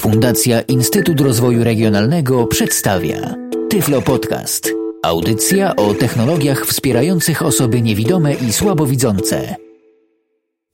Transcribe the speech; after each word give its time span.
Fundacja 0.00 0.60
Instytut 0.60 1.20
Rozwoju 1.20 1.64
Regionalnego 1.64 2.46
przedstawia 2.46 3.34
Tyflo 3.70 4.02
Podcast. 4.02 4.68
Audycja 5.02 5.76
o 5.76 5.94
technologiach 5.94 6.66
wspierających 6.66 7.42
osoby 7.42 7.82
niewidome 7.82 8.34
i 8.34 8.52
słabowidzące. 8.52 9.56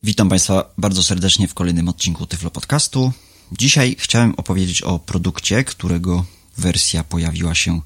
Witam 0.02 0.28
Państwa 0.28 0.74
bardzo 0.78 1.02
serdecznie 1.02 1.48
w 1.48 1.54
kolejnym 1.54 1.88
odcinku 1.88 2.26
Tyflo 2.26 2.50
Podcastu. 2.50 3.12
Dzisiaj 3.52 3.96
chciałem 3.98 4.34
opowiedzieć 4.36 4.82
o 4.82 4.98
produkcie, 4.98 5.64
którego 5.64 6.24
wersja 6.58 7.04
pojawiła 7.04 7.54
się. 7.54 7.80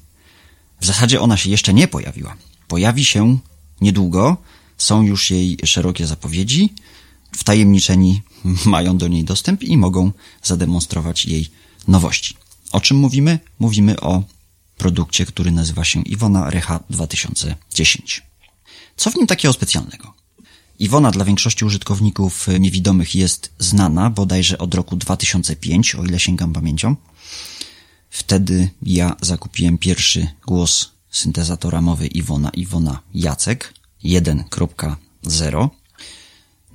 W 0.79 0.85
zasadzie 0.85 1.21
ona 1.21 1.37
się 1.37 1.49
jeszcze 1.49 1.73
nie 1.73 1.87
pojawiła. 1.87 2.35
Pojawi 2.67 3.05
się 3.05 3.37
niedługo. 3.81 4.37
Są 4.77 5.01
już 5.03 5.31
jej 5.31 5.57
szerokie 5.65 6.07
zapowiedzi. 6.07 6.73
Wtajemniczeni 7.31 8.21
mają 8.65 8.97
do 8.97 9.07
niej 9.07 9.23
dostęp 9.23 9.63
i 9.63 9.77
mogą 9.77 10.11
zademonstrować 10.43 11.25
jej 11.25 11.49
nowości. 11.87 12.35
O 12.71 12.81
czym 12.81 12.97
mówimy? 12.97 13.39
Mówimy 13.59 13.99
o 13.99 14.23
produkcie, 14.77 15.25
który 15.25 15.51
nazywa 15.51 15.83
się 15.83 16.01
Iwona 16.01 16.49
Recha 16.49 16.79
2010. 16.89 18.23
Co 18.97 19.11
w 19.11 19.15
nim 19.15 19.27
takiego 19.27 19.53
specjalnego? 19.53 20.13
Iwona 20.79 21.11
dla 21.11 21.25
większości 21.25 21.65
użytkowników 21.65 22.47
niewidomych 22.59 23.15
jest 23.15 23.53
znana 23.59 24.09
bodajże 24.09 24.57
od 24.57 24.75
roku 24.75 24.95
2005, 24.95 25.95
o 25.95 26.05
ile 26.05 26.19
sięgam 26.19 26.53
pamięcią. 26.53 26.95
Wtedy 28.09 28.69
ja 28.83 29.15
zakupiłem 29.21 29.77
pierwszy 29.77 30.27
głos 30.47 30.91
syntezatora 31.11 31.81
mowy 31.81 32.07
Iwona 32.07 32.49
Iwona 32.49 33.01
Jacek 33.13 33.73
1.0 34.03 35.69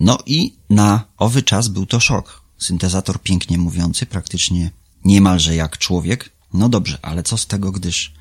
no 0.00 0.18
i 0.26 0.56
na 0.70 1.04
owy 1.16 1.42
czas 1.42 1.68
był 1.68 1.86
to 1.86 2.00
szok. 2.00 2.42
Syntezator 2.58 3.22
pięknie 3.22 3.58
mówiący, 3.58 4.06
praktycznie 4.06 4.70
niemalże 5.04 5.54
jak 5.54 5.78
człowiek. 5.78 6.30
No 6.52 6.68
dobrze, 6.68 6.98
ale 7.02 7.22
co 7.22 7.36
z 7.36 7.46
tego, 7.46 7.72
gdyż 7.72 8.14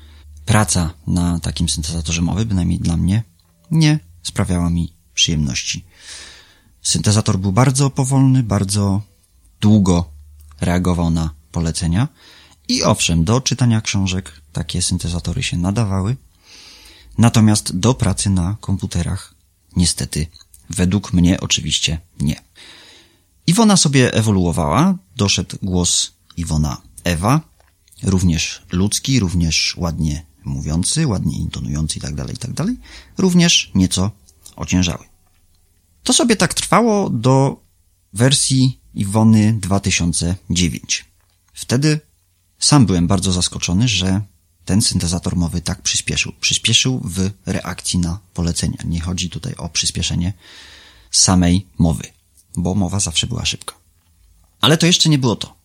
praca 0.44 0.94
na 1.06 1.40
takim 1.40 1.68
syntezatorze 1.68 2.22
mowy, 2.22 2.44
bynajmniej 2.44 2.78
dla 2.78 2.96
mnie, 2.96 3.22
nie 3.70 3.98
sprawiała 4.22 4.70
mi 4.70 4.92
przyjemności. 5.14 5.84
Syntezator 6.82 7.38
był 7.38 7.52
bardzo 7.52 7.90
powolny, 7.90 8.42
bardzo 8.42 9.02
długo 9.60 10.10
reagował 10.60 11.10
na 11.10 11.30
polecenia 11.52 12.08
i 12.68 12.82
owszem, 12.82 13.24
do 13.24 13.40
czytania 13.40 13.80
książek 13.80 14.40
takie 14.52 14.82
syntezatory 14.82 15.42
się 15.42 15.56
nadawały, 15.56 16.16
natomiast 17.18 17.76
do 17.76 17.94
pracy 17.94 18.30
na 18.30 18.56
komputerach 18.60 19.34
niestety 19.76 20.26
Według 20.70 21.12
mnie 21.12 21.40
oczywiście 21.40 22.00
nie. 22.20 22.42
Iwona 23.46 23.76
sobie 23.76 24.14
ewoluowała, 24.14 24.98
doszedł 25.16 25.56
głos 25.62 26.12
Iwona 26.36 26.82
Ewa, 27.04 27.40
również 28.02 28.62
ludzki, 28.72 29.20
również 29.20 29.74
ładnie 29.76 30.26
mówiący, 30.44 31.06
ładnie 31.06 31.38
intonujący 31.38 31.98
itd., 31.98 32.16
tak 32.16 32.30
itd., 32.30 32.54
tak 32.54 32.66
również 33.18 33.70
nieco 33.74 34.10
ociężały. 34.56 35.04
To 36.02 36.12
sobie 36.12 36.36
tak 36.36 36.54
trwało 36.54 37.10
do 37.10 37.60
wersji 38.12 38.80
Iwony 38.94 39.52
2009. 39.60 41.04
Wtedy 41.52 42.00
sam 42.58 42.86
byłem 42.86 43.06
bardzo 43.06 43.32
zaskoczony, 43.32 43.88
że 43.88 44.20
ten 44.66 44.82
syntezator 44.82 45.36
mowy 45.36 45.60
tak 45.60 45.82
przyspieszył. 45.82 46.32
Przyspieszył 46.40 47.00
w 47.04 47.30
reakcji 47.46 47.98
na 47.98 48.18
polecenia. 48.34 48.78
Nie 48.84 49.00
chodzi 49.00 49.30
tutaj 49.30 49.54
o 49.54 49.68
przyspieszenie 49.68 50.32
samej 51.10 51.66
mowy, 51.78 52.04
bo 52.56 52.74
mowa 52.74 53.00
zawsze 53.00 53.26
była 53.26 53.44
szybka. 53.44 53.74
Ale 54.60 54.78
to 54.78 54.86
jeszcze 54.86 55.08
nie 55.08 55.18
było 55.18 55.36
to. 55.36 55.56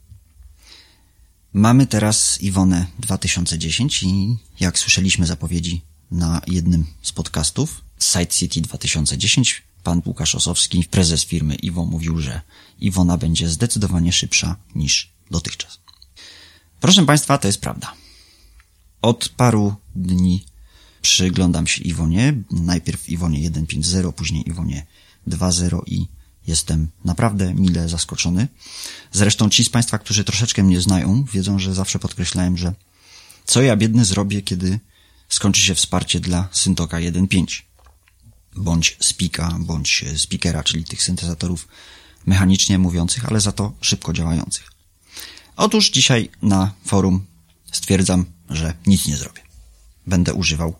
Mamy 1.53 1.87
teraz 1.87 2.41
Iwonę 2.41 2.85
2010 2.99 4.03
i 4.03 4.37
jak 4.59 4.79
słyszeliśmy 4.79 5.25
zapowiedzi 5.25 5.81
na 6.11 6.41
jednym 6.47 6.85
z 7.01 7.11
podcastów, 7.11 7.81
Site 7.99 8.27
City 8.27 8.61
2010, 8.61 9.63
pan 9.83 10.01
Łukasz 10.05 10.35
Osowski, 10.35 10.83
prezes 10.83 11.25
firmy 11.25 11.55
Iwo, 11.55 11.85
mówił, 11.85 12.19
że 12.19 12.41
Iwona 12.79 13.17
będzie 13.17 13.49
zdecydowanie 13.49 14.13
szybsza 14.13 14.55
niż 14.75 15.11
dotychczas. 15.31 15.79
Proszę 16.79 17.05
Państwa, 17.05 17.37
to 17.37 17.47
jest 17.47 17.61
prawda. 17.61 18.00
Od 19.01 19.29
paru 19.29 19.75
dni 19.95 20.45
przyglądam 21.01 21.67
się 21.67 21.83
Iwonie. 21.83 22.33
Najpierw 22.51 23.09
Iwonie 23.09 23.51
1.5.0, 23.51 24.13
później 24.13 24.49
Iwonie 24.49 24.85
2.0 25.27 25.79
i 25.87 26.07
jestem 26.47 26.87
naprawdę 27.05 27.53
mile 27.53 27.89
zaskoczony. 27.89 28.47
Zresztą 29.11 29.49
ci 29.49 29.63
z 29.63 29.69
Państwa, 29.69 29.97
którzy 29.97 30.23
troszeczkę 30.23 30.63
mnie 30.63 30.81
znają, 30.81 31.23
wiedzą, 31.23 31.59
że 31.59 31.73
zawsze 31.73 31.99
podkreślałem, 31.99 32.57
że 32.57 32.73
co 33.45 33.61
ja 33.61 33.75
biedny 33.75 34.05
zrobię, 34.05 34.41
kiedy 34.41 34.79
skończy 35.29 35.61
się 35.61 35.75
wsparcie 35.75 36.19
dla 36.19 36.49
Syntoka 36.51 36.97
1.5 36.97 37.61
bądź 38.55 38.97
Spika, 38.99 39.57
bądź 39.59 40.05
Speakera, 40.17 40.63
czyli 40.63 40.83
tych 40.83 41.03
syntezatorów 41.03 41.67
mechanicznie 42.25 42.77
mówiących, 42.79 43.25
ale 43.25 43.41
za 43.41 43.51
to 43.51 43.73
szybko 43.81 44.13
działających. 44.13 44.71
Otóż 45.55 45.89
dzisiaj 45.89 46.29
na 46.41 46.73
forum 46.85 47.25
stwierdzam, 47.71 48.25
że 48.49 48.73
nic 48.87 49.07
nie 49.07 49.17
zrobię. 49.17 49.41
Będę 50.07 50.33
używał 50.33 50.75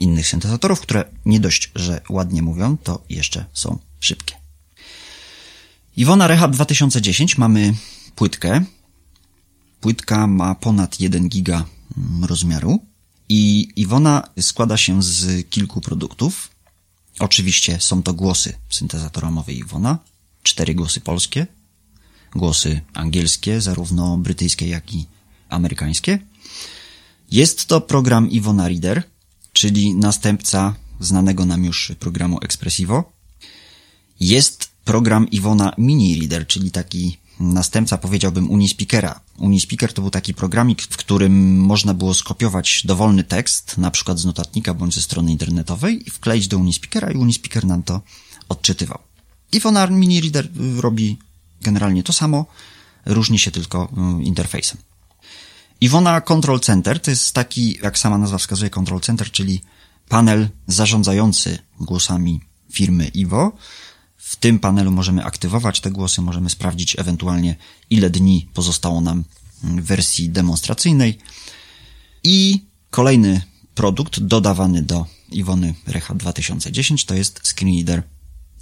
innych 0.00 0.28
syntezatorów, 0.28 0.80
które 0.80 1.04
nie 1.24 1.40
dość, 1.40 1.72
że 1.74 2.00
ładnie 2.08 2.42
mówią, 2.42 2.76
to 2.76 3.04
jeszcze 3.08 3.44
są 3.52 3.78
szybkie. 4.00 4.34
Iwona 5.96 6.26
Rehab 6.26 6.50
2010 6.50 7.38
mamy 7.38 7.74
płytkę. 8.16 8.64
Płytka 9.80 10.26
ma 10.26 10.54
ponad 10.54 11.00
1 11.00 11.28
giga 11.28 11.64
mm, 11.96 12.24
rozmiaru 12.24 12.86
i 13.28 13.68
Iwona 13.76 14.28
składa 14.40 14.76
się 14.76 15.02
z 15.02 15.50
kilku 15.50 15.80
produktów. 15.80 16.50
Oczywiście 17.18 17.80
są 17.80 18.02
to 18.02 18.14
głosy 18.14 18.54
syntezatora 18.70 19.30
Iwona, 19.48 19.98
cztery 20.42 20.74
głosy 20.74 21.00
polskie, 21.00 21.46
głosy 22.34 22.80
angielskie, 22.94 23.60
zarówno 23.60 24.16
brytyjskie, 24.16 24.68
jak 24.68 24.94
i 24.94 25.06
amerykańskie. 25.54 26.18
Jest 27.30 27.66
to 27.66 27.80
program 27.80 28.30
Iwona 28.30 28.68
Reader, 28.68 29.02
czyli 29.52 29.94
następca 29.94 30.74
znanego 31.00 31.44
nam 31.44 31.64
już 31.64 31.92
programu 32.00 32.38
Expressivo. 32.42 33.12
Jest 34.20 34.70
program 34.84 35.30
Iwona 35.30 35.72
Mini 35.78 36.20
Reader, 36.20 36.46
czyli 36.46 36.70
taki 36.70 37.18
następca, 37.40 37.98
powiedziałbym, 37.98 38.50
Unispeakera. 38.50 39.20
Unispeaker 39.38 39.92
to 39.92 40.02
był 40.02 40.10
taki 40.10 40.34
programik, 40.34 40.82
w 40.82 40.96
którym 40.96 41.60
można 41.60 41.94
było 41.94 42.14
skopiować 42.14 42.82
dowolny 42.84 43.24
tekst, 43.24 43.78
na 43.78 43.90
przykład 43.90 44.18
z 44.18 44.24
notatnika 44.24 44.74
bądź 44.74 44.94
ze 44.94 45.02
strony 45.02 45.32
internetowej 45.32 46.08
i 46.08 46.10
wkleić 46.10 46.48
do 46.48 46.58
Unispeakera 46.58 47.10
i 47.10 47.16
Unispeaker 47.16 47.64
nam 47.64 47.82
to 47.82 48.00
odczytywał. 48.48 48.98
Iwona 49.52 49.86
Mini 49.86 50.20
Reader 50.20 50.48
robi 50.76 51.18
generalnie 51.62 52.02
to 52.02 52.12
samo, 52.12 52.46
różni 53.06 53.38
się 53.38 53.50
tylko 53.50 53.88
mm, 53.96 54.22
interfejsem. 54.22 54.78
Iwona 55.84 56.20
Control 56.20 56.60
Center 56.60 57.00
to 57.00 57.10
jest 57.10 57.32
taki, 57.32 57.78
jak 57.82 57.98
sama 57.98 58.18
nazwa 58.18 58.38
wskazuje, 58.38 58.70
Control 58.70 59.00
Center, 59.00 59.30
czyli 59.30 59.60
panel 60.08 60.48
zarządzający 60.66 61.58
głosami 61.80 62.40
firmy 62.72 63.08
Iwo. 63.08 63.52
W 64.16 64.36
tym 64.36 64.58
panelu 64.58 64.90
możemy 64.90 65.24
aktywować 65.24 65.80
te 65.80 65.90
głosy, 65.90 66.22
możemy 66.22 66.50
sprawdzić 66.50 66.98
ewentualnie 66.98 67.56
ile 67.90 68.10
dni 68.10 68.48
pozostało 68.54 69.00
nam 69.00 69.24
w 69.62 69.82
wersji 69.82 70.28
demonstracyjnej. 70.28 71.18
I 72.22 72.64
kolejny 72.90 73.42
produkt 73.74 74.20
dodawany 74.20 74.82
do 74.82 75.06
Iwony 75.28 75.74
Recha 75.86 76.14
2010 76.14 77.04
to 77.04 77.14
jest 77.14 77.40
screenreader 77.48 78.02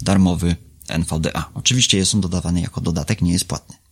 darmowy 0.01 0.55
NVDA. 0.87 1.49
Oczywiście 1.53 1.97
jest 1.97 2.15
on 2.15 2.21
dodawany 2.21 2.61
jako 2.61 2.81
dodatek, 2.81 3.21
nie 3.21 3.31
jest 3.31 3.45
płatny. 3.45 3.82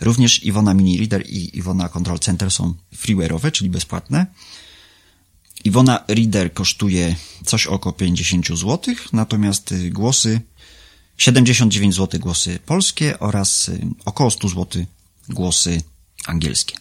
Również 0.00 0.44
Iwona 0.44 0.74
Mini 0.74 0.98
Reader 0.98 1.30
i 1.30 1.58
Iwona 1.58 1.88
Control 1.88 2.18
Center 2.18 2.50
są 2.50 2.74
freeware'owe, 2.96 3.52
czyli 3.52 3.70
bezpłatne. 3.70 4.26
Iwona 5.64 6.04
Reader 6.08 6.52
kosztuje 6.52 7.16
coś 7.46 7.66
około 7.66 7.92
50 7.92 8.46
zł, 8.48 8.94
natomiast 9.12 9.72
y, 9.72 9.90
głosy 9.90 10.40
79 11.18 11.94
zł 11.94 12.20
głosy 12.20 12.58
polskie 12.66 13.18
oraz 13.18 13.68
y, 13.68 13.86
około 14.04 14.30
100 14.30 14.48
zł 14.48 14.84
głosy 15.28 15.82
angielskie. 16.26 16.76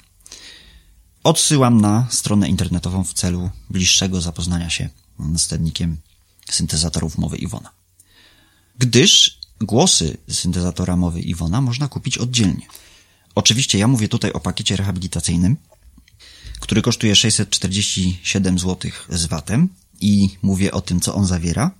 Odsyłam 1.24 1.82
na 1.82 2.08
stronę 2.10 2.50
internetową 2.50 3.04
w 3.04 3.14
celu 3.14 3.50
bliższego 3.70 4.22
zapoznania 4.22 4.70
się 4.70 4.90
z 5.36 5.42
sternikiem 5.42 5.98
syntezatorów 6.50 7.18
mowy 7.18 7.38
Iwona. 7.38 7.70
Gdyż 8.78 9.40
Głosy 9.62 10.18
syntezatora 10.30 10.96
mowy 10.96 11.22
Iwona 11.22 11.62
można 11.62 11.88
kupić 11.88 12.18
oddzielnie. 12.18 12.68
Oczywiście 13.36 13.78
ja 13.78 13.88
mówię 13.88 14.08
tutaj 14.08 14.32
o 14.32 14.40
pakiecie 14.40 14.76
rehabilitacyjnym, 14.76 15.58
który 16.60 16.82
kosztuje 16.82 17.16
647 17.16 18.60
zł 18.60 18.92
z 19.10 19.26
VAT-em 19.26 19.70
i 20.02 20.30
mówię 20.42 20.72
o 20.72 20.82
tym, 20.82 21.00
co 21.00 21.16
on 21.16 21.26
zawiera. 21.26 21.72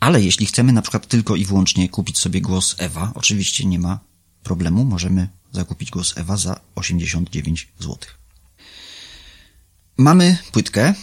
Ale 0.00 0.22
jeśli 0.22 0.46
chcemy 0.46 0.72
na 0.72 0.82
przykład 0.82 1.06
tylko 1.06 1.36
i 1.36 1.44
wyłącznie 1.44 1.88
kupić 1.88 2.18
sobie 2.18 2.40
głos 2.40 2.74
Ewa, 2.78 3.12
oczywiście 3.14 3.64
nie 3.64 3.78
ma 3.78 3.98
problemu, 4.42 4.84
możemy 4.84 5.28
zakupić 5.52 5.90
głos 5.90 6.18
Ewa 6.18 6.36
za 6.36 6.60
89 6.74 7.68
zł. 7.78 7.98
Mamy 9.96 10.38
płytkę, 10.52 10.94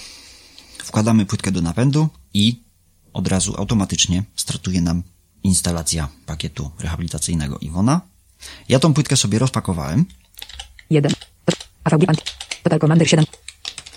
wkładamy 0.83 1.25
płytkę 1.25 1.51
do 1.51 1.61
napędu 1.61 2.09
i 2.33 2.63
od 3.13 3.27
razu 3.27 3.55
automatycznie 3.57 4.23
startuje 4.35 4.81
nam 4.81 5.03
instalacja 5.43 6.07
pakietu 6.25 6.71
rehabilitacyjnego 6.79 7.59
Iwona. 7.59 8.01
Ja 8.69 8.79
tą 8.79 8.93
płytkę 8.93 9.17
sobie 9.17 9.39
rozpakowałem 9.39 10.05
1. 10.89 11.11
AVG. 11.83 12.05
Total 12.63 12.79
Commander 12.79 13.09
7. 13.09 13.25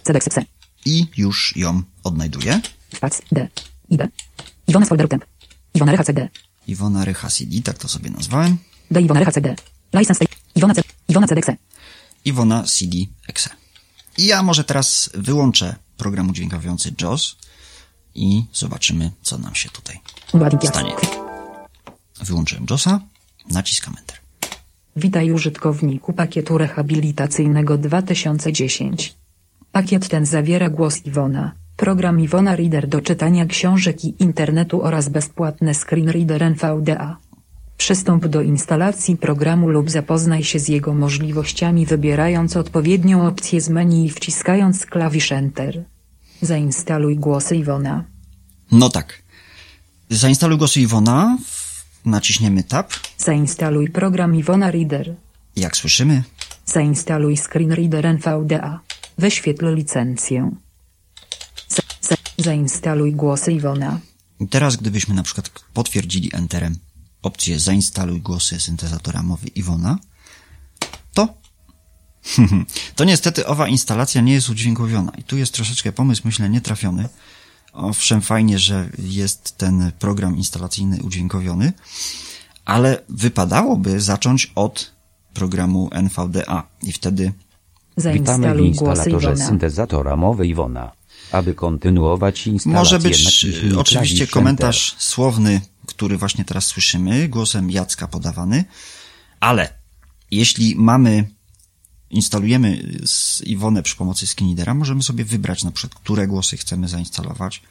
CDXC. 0.03 0.39
i 0.87 1.07
już 1.17 1.57
ją 1.57 1.83
odnajduję. 2.05 2.61
Fax 2.95 3.23
D. 3.33 3.49
ID. 3.91 4.03
Iwona 4.69 4.87
z 4.87 4.89
folderu 4.89 5.09
temp. 5.09 5.25
Iwona 5.75 5.93
Recha 5.93 6.05
CD. 6.05 6.29
Iwona 6.67 7.05
Rycha 7.05 7.29
CD, 7.29 7.63
tak 7.63 7.79
to 7.79 7.89
sobie 7.89 8.11
nazwałem. 8.11 8.59
D. 8.91 9.01
Iwona 9.01 9.21
Recha 9.21 9.33
CD. 9.33 9.57
License. 9.93 10.25
Iwona 10.55 10.75
C. 10.75 10.83
Iwona 11.09 11.27
CDXC. 11.27 11.51
Iwona 12.25 12.63
CD 12.63 12.97
Exe. 13.29 13.51
I 14.19 14.27
ja 14.27 14.43
może 14.43 14.65
teraz 14.65 15.11
wyłączę 15.15 15.77
program 15.97 16.31
udźwiękawiający 16.31 16.95
JAWS 17.01 17.37
i 18.15 18.45
zobaczymy, 18.53 19.11
co 19.23 19.39
nam 19.39 19.55
się 19.55 19.71
tutaj 19.71 20.01
stanie. 20.69 21.26
Wyłączyłem 22.25 22.67
JAWSa, 22.71 23.01
naciskam 23.51 23.95
Enter. 23.99 24.17
Witaj 24.97 25.33
użytkowniku 25.33 26.13
pakietu 26.13 26.59
rehabilitacyjnego 26.59 27.79
2010. 27.79 29.15
Pakiet 29.73 30.09
ten 30.09 30.27
zawiera 30.27 30.71
głos 30.71 31.07
Iwona, 31.07 31.53
program 31.77 32.21
Iwona 32.21 32.57
Reader 32.57 32.89
do 32.89 33.01
czytania 33.01 33.47
książek 33.47 34.05
i 34.05 34.15
internetu 34.23 34.83
oraz 34.83 35.09
bezpłatny 35.09 35.75
screen 35.75 36.09
reader 36.09 36.43
NVDA. 36.43 37.17
Przystąp 37.77 38.27
do 38.27 38.43
instalacji 38.43 39.17
programu 39.17 39.69
lub 39.69 39.91
zapoznaj 39.91 40.45
się 40.45 40.59
z 40.59 40.69
jego 40.69 40.95
możliwościami 40.95 41.87
wybierając 41.87 42.57
odpowiednią 42.57 43.27
opcję 43.27 43.61
z 43.61 43.69
menu 43.69 44.05
i 44.05 44.11
wciskając 44.11 44.87
klawisz 44.87 45.33
Enter. 45.33 45.85
Zainstaluj 46.43 47.17
głosy 47.17 47.57
Iwona. 47.57 48.05
No 48.73 48.89
tak. 48.89 49.23
Zainstaluj 50.11 50.59
głosy 50.59 50.81
Iwona, 50.81 51.39
naciśniemy 52.07 52.65
Tab. 52.65 52.93
Zainstaluj 53.19 53.91
program 53.91 54.35
Iwona 54.35 54.71
Reader. 54.71 55.15
Jak 55.57 55.77
słyszymy, 55.77 56.23
Zainstaluj 56.67 57.37
Screen 57.37 57.73
Reader 57.73 58.07
NVDA. 58.07 58.81
Wyświetl 59.19 59.75
licencję. 59.75 60.51
Za, 61.69 61.83
za, 62.01 62.17
zainstaluj 62.39 63.13
głosy 63.13 63.53
Iwona. 63.53 64.01
I 64.41 64.49
teraz 64.49 64.77
gdybyśmy 64.77 65.15
na 65.15 65.23
przykład 65.23 65.51
potwierdzili 65.75 66.31
Enterem 66.35 66.79
opcję 67.23 67.59
zainstaluj 67.59 68.21
głosy 68.21 68.61
syntezatora 68.61 69.23
mowy 69.23 69.49
Iwona, 69.49 69.99
to 71.15 71.35
to 72.97 73.05
niestety 73.05 73.47
owa 73.47 73.69
instalacja 73.69 74.21
nie 74.21 74.33
jest 74.33 74.49
udźwiękowiona. 74.49 75.13
I 75.19 75.23
tu 75.23 75.37
jest 75.37 75.55
troszeczkę 75.55 75.93
pomysł, 75.93 76.23
myślę, 76.25 76.51
nietrafiony. 76.51 77.09
Owszem, 77.77 78.21
fajnie, 78.23 78.59
że 78.59 78.89
jest 78.99 79.59
ten 79.59 79.93
program 79.99 80.37
instalacyjny 80.37 81.03
udźwiękowiony, 81.03 81.73
ale 82.65 83.03
wypadałoby 83.09 84.01
zacząć 84.01 84.53
od 84.55 84.93
programu 85.35 85.91
NVDA 85.93 86.69
i 86.83 86.93
wtedy 86.93 87.33
Witamy 88.13 88.55
w 88.55 88.61
instalatorze 88.61 89.37
syntezatora 89.37 90.17
mowy 90.17 90.47
Iwona. 90.47 90.93
Aby 91.33 91.55
kontynuować 91.55 92.47
instalację 92.47 92.79
Może 92.79 92.99
być 92.99 93.47
e, 93.73 93.79
oczywiście 93.79 94.27
komentarz 94.27 94.95
słowny, 94.99 95.61
który 95.87 96.17
właśnie 96.17 96.45
teraz 96.45 96.67
słyszymy, 96.67 97.29
głosem 97.29 97.71
Jacka 97.71 98.09
podawany, 98.09 98.65
ale 99.41 99.73
jeśli 100.31 100.75
mamy, 100.77 101.29
instalujemy 102.17 102.99
z 103.07 103.41
Iwonę 103.41 103.83
przy 103.83 103.97
pomocy 103.97 104.27
Skinidera, 104.27 104.75
możemy 104.75 105.03
sobie 105.03 105.25
wybrać 105.25 105.65
na 105.65 105.71
przykład, 105.71 106.03
które 106.03 106.27
głosy 106.27 106.57
chcemy 106.57 106.89
zainstalować, 106.89 107.63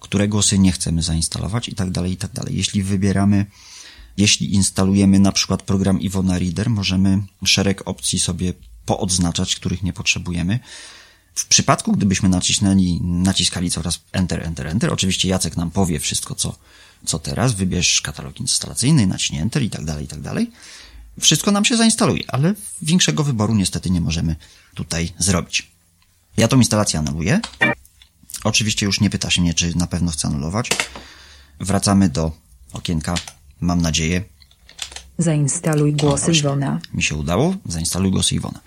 które 0.00 0.28
głosy 0.28 0.58
nie 0.58 0.72
chcemy 0.72 1.02
zainstalować 1.02 1.68
i 1.68 1.74
tak 1.74 1.90
dalej, 1.90 2.12
i 2.12 2.16
tak 2.16 2.32
dalej. 2.32 2.56
Jeśli 2.56 2.82
wybieramy, 2.82 3.46
jeśli 4.16 4.54
instalujemy 4.54 5.18
na 5.18 5.32
przykład 5.32 5.62
program 5.62 6.00
Iwona 6.00 6.38
Reader, 6.38 6.70
możemy 6.70 7.22
szereg 7.44 7.88
opcji 7.88 8.18
sobie 8.18 8.52
poodznaczać, 8.86 9.56
których 9.56 9.82
nie 9.82 9.92
potrzebujemy. 9.92 10.58
W 11.34 11.46
przypadku, 11.46 11.92
gdybyśmy 11.92 12.28
nacisnęli, 12.28 13.00
naciskali 13.02 13.70
coraz 13.70 14.00
Enter, 14.12 14.46
Enter, 14.46 14.66
Enter, 14.66 14.92
oczywiście 14.92 15.28
Jacek 15.28 15.56
nam 15.56 15.70
powie 15.70 16.00
wszystko, 16.00 16.34
co, 16.34 16.56
co 17.04 17.18
teraz, 17.18 17.54
wybierz 17.54 18.00
katalog 18.00 18.40
instalacyjny, 18.40 19.06
naciśnij 19.06 19.40
Enter 19.40 19.62
i 19.62 19.70
tak 19.70 19.84
dalej, 19.84 20.04
i 20.04 20.08
tak 20.08 20.20
dalej. 20.20 20.50
Wszystko 21.20 21.50
nam 21.50 21.64
się 21.64 21.76
zainstaluje, 21.76 22.22
ale 22.28 22.54
większego 22.82 23.24
wyboru 23.24 23.54
niestety 23.54 23.90
nie 23.90 24.00
możemy 24.00 24.36
tutaj 24.74 25.12
zrobić. 25.18 25.70
Ja 26.36 26.48
tą 26.48 26.56
instalację 26.58 26.98
anuluję. 26.98 27.40
Oczywiście 28.44 28.86
już 28.86 29.00
nie 29.00 29.10
pyta 29.10 29.30
się 29.30 29.42
mnie, 29.42 29.54
czy 29.54 29.76
na 29.78 29.86
pewno 29.86 30.10
chcę 30.10 30.28
anulować. 30.28 30.68
Wracamy 31.60 32.08
do 32.08 32.32
okienka, 32.72 33.14
mam 33.60 33.82
nadzieję, 33.82 34.22
Zainstaluj 35.18 35.92
głosy. 35.92 36.32
Iwona. 36.32 36.80
mi 36.94 37.02
się 37.02 37.14
udało. 37.14 37.54
Zainstaluj 37.68 38.10
głosy 38.10 38.34
Iwona. 38.34 38.60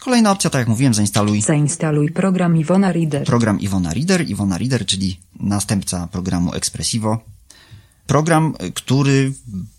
Kolejna 0.00 0.30
opcja, 0.30 0.50
tak 0.50 0.58
jak 0.58 0.68
mówiłem, 0.68 0.94
zainstaluj 0.94 1.42
Zainstaluj 1.42 2.10
program 2.10 2.56
Iwona 2.56 2.92
Reader. 2.92 3.24
program 3.26 3.60
Iwona 3.60 3.94
Reader. 3.94 4.30
Iwona 4.30 4.58
Reader, 4.58 4.86
czyli 4.86 5.20
następca 5.40 6.06
programu 6.06 6.52
Expressivo. 6.54 7.20
Program, 8.06 8.54
który 8.74 9.32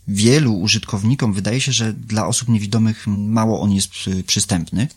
wielu 0.07 0.53
użytkownikom 0.59 1.33
wydaje 1.33 1.61
się, 1.61 1.71
że 1.71 1.93
dla 1.93 2.27
osób 2.27 2.49
niewidomych 2.49 3.07
mało 3.07 3.61
on 3.61 3.71
jest 3.71 3.87
przy- 3.89 4.23
przystępny. 4.23 4.87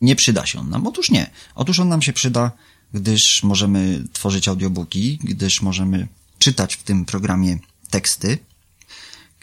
Nie 0.00 0.16
przyda 0.16 0.46
się 0.46 0.60
on 0.60 0.70
nam. 0.70 0.86
Otóż 0.86 1.10
nie. 1.10 1.30
Otóż 1.54 1.80
on 1.80 1.88
nam 1.88 2.02
się 2.02 2.12
przyda, 2.12 2.50
gdyż 2.94 3.42
możemy 3.42 4.04
tworzyć 4.12 4.48
audiobooki, 4.48 5.18
gdyż 5.22 5.62
możemy 5.62 6.08
czytać 6.38 6.74
w 6.76 6.82
tym 6.82 7.04
programie 7.04 7.58
teksty. 7.90 8.38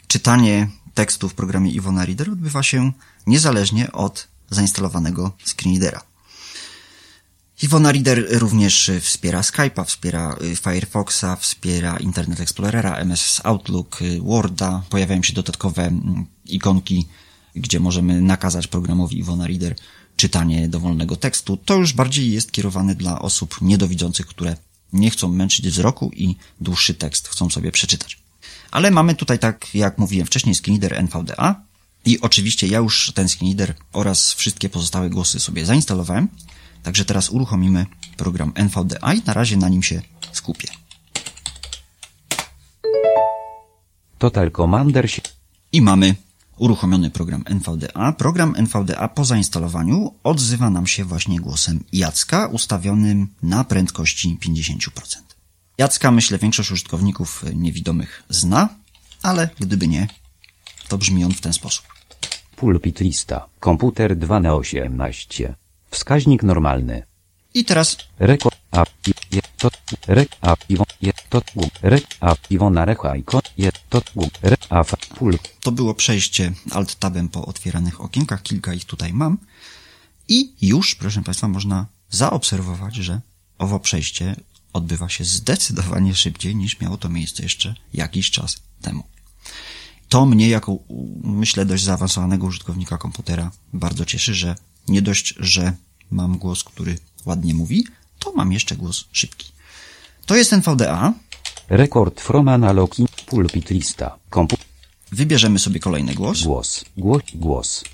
Czytanie 0.06 0.68
tekstu 0.94 1.28
w 1.28 1.34
programie 1.34 1.70
Iwona 1.70 2.06
Reader 2.06 2.30
odbywa 2.30 2.62
się 2.62 2.92
niezależnie 3.26 3.92
od 3.92 4.28
zainstalowanego 4.50 5.32
screenreadera. 5.44 6.02
Iwona 7.64 7.92
Reader 7.92 8.26
również 8.30 8.88
y, 8.88 9.00
wspiera 9.00 9.40
Skype'a, 9.40 9.84
wspiera 9.84 10.36
y, 10.42 10.56
Firefoxa, 10.56 11.36
wspiera 11.36 11.96
Internet 11.96 12.40
Explorera, 12.40 12.96
MS 12.96 13.40
Outlook, 13.44 14.02
y, 14.02 14.20
Worda. 14.20 14.82
Pojawiają 14.90 15.22
się 15.22 15.32
dodatkowe 15.32 15.86
mm, 15.86 16.26
ikonki, 16.44 17.06
gdzie 17.54 17.80
możemy 17.80 18.20
nakazać 18.20 18.66
programowi 18.66 19.18
Iwona 19.18 19.46
Reader 19.46 19.74
czytanie 20.16 20.68
dowolnego 20.68 21.16
tekstu. 21.16 21.56
To 21.56 21.76
już 21.76 21.92
bardziej 21.92 22.32
jest 22.32 22.52
kierowane 22.52 22.94
dla 22.94 23.18
osób 23.18 23.56
niedowidzących, 23.60 24.26
które 24.26 24.56
nie 24.92 25.10
chcą 25.10 25.28
męczyć 25.28 25.68
wzroku 25.68 26.10
i 26.14 26.36
dłuższy 26.60 26.94
tekst 26.94 27.28
chcą 27.28 27.50
sobie 27.50 27.72
przeczytać. 27.72 28.18
Ale 28.70 28.90
mamy 28.90 29.14
tutaj, 29.14 29.38
tak 29.38 29.74
jak 29.74 29.98
mówiłem 29.98 30.26
wcześniej, 30.26 30.54
screenreader 30.54 30.98
NVDA 30.98 31.62
i 32.04 32.20
oczywiście 32.20 32.66
ja 32.66 32.78
już 32.78 33.12
ten 33.14 33.28
screenreader 33.28 33.74
oraz 33.92 34.32
wszystkie 34.32 34.68
pozostałe 34.68 35.10
głosy 35.10 35.40
sobie 35.40 35.66
zainstalowałem. 35.66 36.28
Także 36.84 37.04
teraz 37.04 37.30
uruchomimy 37.30 37.86
program 38.16 38.52
NVDA 38.54 39.14
i 39.14 39.22
na 39.26 39.32
razie 39.32 39.56
na 39.56 39.68
nim 39.68 39.82
się 39.82 40.02
skupię. 40.32 40.68
Total 44.18 44.50
Commander 44.50 45.08
I 45.72 45.82
mamy 45.82 46.14
uruchomiony 46.56 47.10
program 47.10 47.44
NVDA. 47.46 48.12
Program 48.12 48.54
NVDA 48.56 49.08
po 49.08 49.24
zainstalowaniu 49.24 50.14
odzywa 50.22 50.70
nam 50.70 50.86
się 50.86 51.04
właśnie 51.04 51.40
głosem 51.40 51.84
Jacka 51.92 52.46
ustawionym 52.46 53.28
na 53.42 53.64
prędkości 53.64 54.38
50%. 54.42 54.88
Jacka 55.78 56.10
myślę 56.10 56.38
większość 56.38 56.70
użytkowników 56.70 57.44
niewidomych 57.54 58.22
zna, 58.28 58.68
ale 59.22 59.48
gdyby 59.60 59.88
nie, 59.88 60.08
to 60.88 60.98
brzmi 60.98 61.24
on 61.24 61.34
w 61.34 61.40
ten 61.40 61.52
sposób. 61.52 61.84
pulpit 62.56 63.00
lista, 63.00 63.46
komputer 63.60 64.16
2 64.16 64.40
na 64.40 64.54
18. 64.54 65.54
Wskaźnik 65.94 66.42
normalny. 66.42 67.02
I 67.54 67.64
teraz 67.64 67.96
Reko 68.18 68.50
a 68.70 68.84
je 69.30 69.42
to 69.58 69.70
re 70.06 70.26
a 70.40 70.56
iwo 70.68 70.84
je 71.00 71.12
to 71.30 71.42
gu 71.54 71.70
re 71.82 71.98
a 72.20 72.34
iwona 72.50 72.84
recha 72.84 73.16
iko 73.16 73.42
je 73.56 73.70
to 73.88 74.02
gu 74.14 74.30
re 74.42 74.56
a 74.70 74.84
pul 75.18 75.38
to 75.60 75.72
było 75.72 75.94
przejście 75.94 76.52
alt-tabem 76.70 77.28
po 77.28 77.46
otwieranych 77.46 78.00
okienkach, 78.00 78.42
kilka 78.42 78.74
ich 78.74 78.84
tutaj 78.84 79.12
mam. 79.12 79.38
I 80.28 80.52
już, 80.62 80.94
proszę 80.94 81.22
Państwa, 81.22 81.48
można 81.48 81.86
zaobserwować, 82.10 82.94
że 82.94 83.20
owo 83.58 83.80
przejście 83.80 84.36
odbywa 84.72 85.08
się 85.08 85.24
zdecydowanie 85.24 86.14
szybciej 86.14 86.56
niż 86.56 86.80
miało 86.80 86.96
to 86.96 87.08
miejsce 87.08 87.42
jeszcze 87.42 87.74
jakiś 87.92 88.30
czas 88.30 88.56
temu. 88.82 89.04
To 90.08 90.26
mnie, 90.26 90.48
jako 90.48 90.78
myślę 91.24 91.66
dość 91.66 91.84
zaawansowanego 91.84 92.46
użytkownika 92.46 92.98
komputera, 92.98 93.50
bardzo 93.72 94.04
cieszy, 94.04 94.34
że 94.34 94.56
nie 94.88 95.02
dość, 95.02 95.34
że 95.38 95.72
mam 96.10 96.38
głos, 96.38 96.64
który 96.64 96.98
ładnie 97.26 97.54
mówi, 97.54 97.84
to 98.18 98.32
mam 98.32 98.52
jeszcze 98.52 98.76
głos 98.76 99.04
szybki. 99.12 99.52
To 100.26 100.36
jest 100.36 100.52
NVDA. 100.52 101.12
rekord 101.68 102.20
from 102.20 102.48
analog 102.48 102.94
pulpit 103.26 103.70
lista, 103.70 104.18
kompu 104.30 104.56
Wybierzemy 105.14 105.58
sobie 105.58 105.80
kolejny 105.80 106.14
głos. 106.14 106.42
Głos. 106.42 106.84
Głos. 106.96 107.22
Głos. 107.34 107.84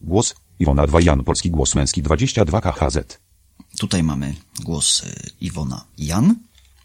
Głos. 0.00 0.34
Iwona 0.58 0.86
2 0.86 1.00
Jan 1.00 1.24
Polski 1.24 1.50
Głos 1.50 1.74
Męski 1.74 2.02
22 2.02 2.60
KHZ. 2.60 3.18
Tutaj 3.78 4.02
mamy 4.02 4.34
głos 4.64 5.02
y, 5.02 5.30
Iwona 5.40 5.84
Jan. 5.98 6.34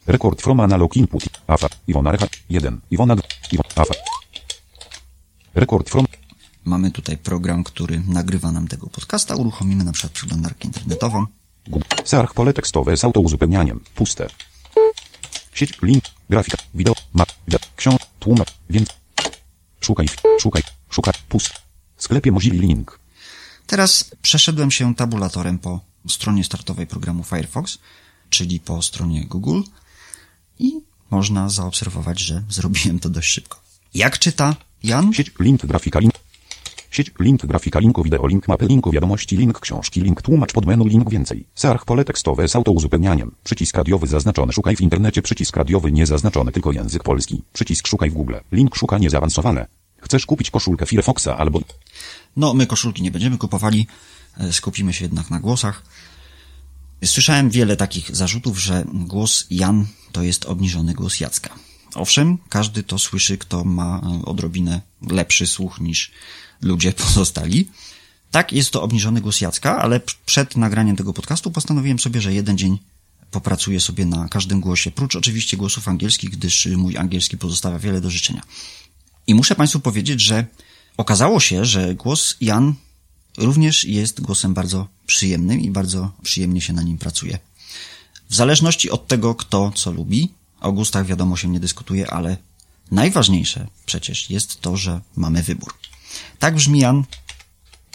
Rekord 0.07 0.41
from 0.41 0.59
analog 0.59 0.95
input. 0.97 1.23
AFA. 1.47 1.67
Iwona 1.87 2.11
Recha 2.11 2.27
1. 2.49 2.79
Iwona 2.91 3.15
2. 3.15 3.23
Iwona 3.51 3.69
AFA. 3.75 3.93
Rekord 5.55 5.89
from 5.89 6.05
Mamy 6.65 6.91
tutaj 6.91 7.17
program, 7.17 7.63
który 7.63 8.01
nagrywa 8.07 8.51
nam 8.51 8.67
tego 8.67 8.87
podcasta. 8.87 9.35
Uruchomimy 9.35 9.83
na 9.83 9.91
przykład 9.91 10.13
przeglądarkę 10.13 10.67
internetową. 10.67 11.25
Search 12.05 12.33
pole 12.33 12.53
tekstowe 12.53 12.97
z 12.97 13.03
autouzupełnianiem. 13.03 13.79
Puste. 13.95 14.27
Sieć, 15.53 15.81
link, 15.81 16.03
grafika, 16.29 16.57
wideo, 16.73 16.95
map, 17.13 17.31
książ, 17.75 18.01
tłumacz, 18.19 18.53
więc. 18.69 18.89
Szukaj, 19.81 20.07
szukaj, 20.39 20.63
szukaj, 20.89 21.13
pust. 21.29 21.53
Sklepie 21.97 22.31
Mozilla 22.31 22.61
link. 22.61 22.99
Teraz 23.67 24.11
przeszedłem 24.21 24.71
się 24.71 24.95
tabulatorem 24.95 25.59
po 25.59 25.79
stronie 26.09 26.43
startowej 26.43 26.87
programu 26.87 27.23
Firefox, 27.23 27.77
czyli 28.29 28.59
po 28.59 28.81
stronie 28.81 29.25
Google 29.25 29.61
i 30.59 30.71
można 31.09 31.49
zaobserwować, 31.49 32.19
że 32.19 32.43
zrobiłem 32.49 32.99
to 32.99 33.09
dość 33.09 33.29
szybko. 33.29 33.61
Jak 33.93 34.19
czyta 34.19 34.55
Jan? 34.83 35.13
Sieć, 35.13 35.31
link, 35.39 35.65
grafika, 35.65 35.99
link. 35.99 36.13
Sieć, 36.93 37.11
link, 37.19 37.45
grafika, 37.45 37.79
linku, 37.79 38.03
wideo, 38.03 38.27
link, 38.27 38.47
mapy, 38.47 38.65
linku, 38.65 38.91
wiadomości, 38.91 39.37
link, 39.37 39.59
książki, 39.59 40.01
link, 40.01 40.21
tłumacz 40.21 40.53
pod 40.53 40.65
menu, 40.65 40.85
link, 40.85 41.09
więcej. 41.09 41.45
Search 41.55 41.85
pole 41.85 42.05
tekstowe 42.05 42.47
z 42.47 42.55
autouzupełnianiem. 42.55 43.35
Przycisk 43.43 43.77
radiowy 43.77 44.07
zaznaczony, 44.07 44.53
szukaj 44.53 44.75
w 44.75 44.81
internecie, 44.81 45.21
przycisk 45.21 45.57
radiowy 45.57 45.91
niezaznaczony, 45.91 46.51
tylko 46.51 46.71
język 46.71 47.03
polski. 47.03 47.41
Przycisk 47.53 47.87
szukaj 47.87 48.09
w 48.09 48.13
Google. 48.13 48.35
Link, 48.51 48.75
szukanie 48.75 49.09
zaawansowane. 49.09 49.67
Chcesz 50.01 50.25
kupić 50.25 50.51
koszulkę 50.51 50.85
Firefoxa 50.85 51.27
albo 51.37 51.59
No, 52.35 52.53
my 52.53 52.67
koszulki 52.67 53.01
nie 53.01 53.11
będziemy 53.11 53.37
kupowali, 53.37 53.87
e, 54.37 54.53
skupimy 54.53 54.93
się 54.93 55.05
jednak 55.05 55.29
na 55.29 55.39
głosach. 55.39 55.83
Słyszałem 57.05 57.49
wiele 57.49 57.75
takich 57.75 58.15
zarzutów, 58.15 58.59
że 58.59 58.85
głos 58.93 59.47
Jan 59.49 59.85
to 60.11 60.23
jest 60.23 60.45
obniżony 60.45 60.93
głos 60.93 61.19
Jacka. 61.19 61.49
Owszem, 61.95 62.37
każdy 62.49 62.83
to 62.83 62.99
słyszy, 62.99 63.37
kto 63.37 63.63
ma 63.63 64.01
e, 64.03 64.25
odrobinę 64.25 64.81
lepszy 65.01 65.47
słuch 65.47 65.79
niż 65.79 66.11
ludzie 66.63 66.93
pozostali. 66.93 67.69
Tak, 68.31 68.53
jest 68.53 68.71
to 68.71 68.83
obniżony 68.83 69.21
głos 69.21 69.41
Jacka, 69.41 69.77
ale 69.81 70.01
przed 70.25 70.57
nagraniem 70.57 70.95
tego 70.95 71.13
podcastu 71.13 71.51
postanowiłem 71.51 71.99
sobie, 71.99 72.21
że 72.21 72.33
jeden 72.33 72.57
dzień 72.57 72.79
popracuję 73.31 73.79
sobie 73.79 74.05
na 74.05 74.29
każdym 74.29 74.61
głosie, 74.61 74.91
prócz 74.91 75.15
oczywiście 75.15 75.57
głosów 75.57 75.87
angielskich, 75.87 76.29
gdyż 76.29 76.65
y, 76.65 76.77
mój 76.77 76.97
angielski 76.97 77.37
pozostawia 77.37 77.79
wiele 77.79 78.01
do 78.01 78.09
życzenia. 78.09 78.41
I 79.27 79.35
muszę 79.35 79.55
Państwu 79.55 79.79
powiedzieć, 79.79 80.21
że 80.21 80.45
okazało 80.97 81.39
się, 81.39 81.65
że 81.65 81.95
głos 81.95 82.35
Jan 82.41 82.73
również 83.37 83.85
jest 83.85 84.21
głosem 84.21 84.53
bardzo 84.53 84.87
przyjemnym 85.05 85.61
i 85.61 85.71
bardzo 85.71 86.11
przyjemnie 86.23 86.61
się 86.61 86.73
na 86.73 86.81
nim 86.81 86.97
pracuje. 86.97 87.39
W 88.29 88.35
zależności 88.35 88.89
od 88.89 89.07
tego, 89.07 89.35
kto 89.35 89.71
co 89.75 89.91
lubi, 89.91 90.31
o 90.61 90.71
gustach 90.71 91.05
wiadomo 91.05 91.37
się 91.37 91.47
nie 91.49 91.59
dyskutuje, 91.59 92.11
ale 92.11 92.37
najważniejsze 92.91 93.67
przecież 93.85 94.29
jest 94.29 94.61
to, 94.61 94.77
że 94.77 95.01
mamy 95.15 95.43
wybór. 95.43 95.73
Tak 96.39 96.55
brzmi 96.55 96.79
Jan. 96.79 97.03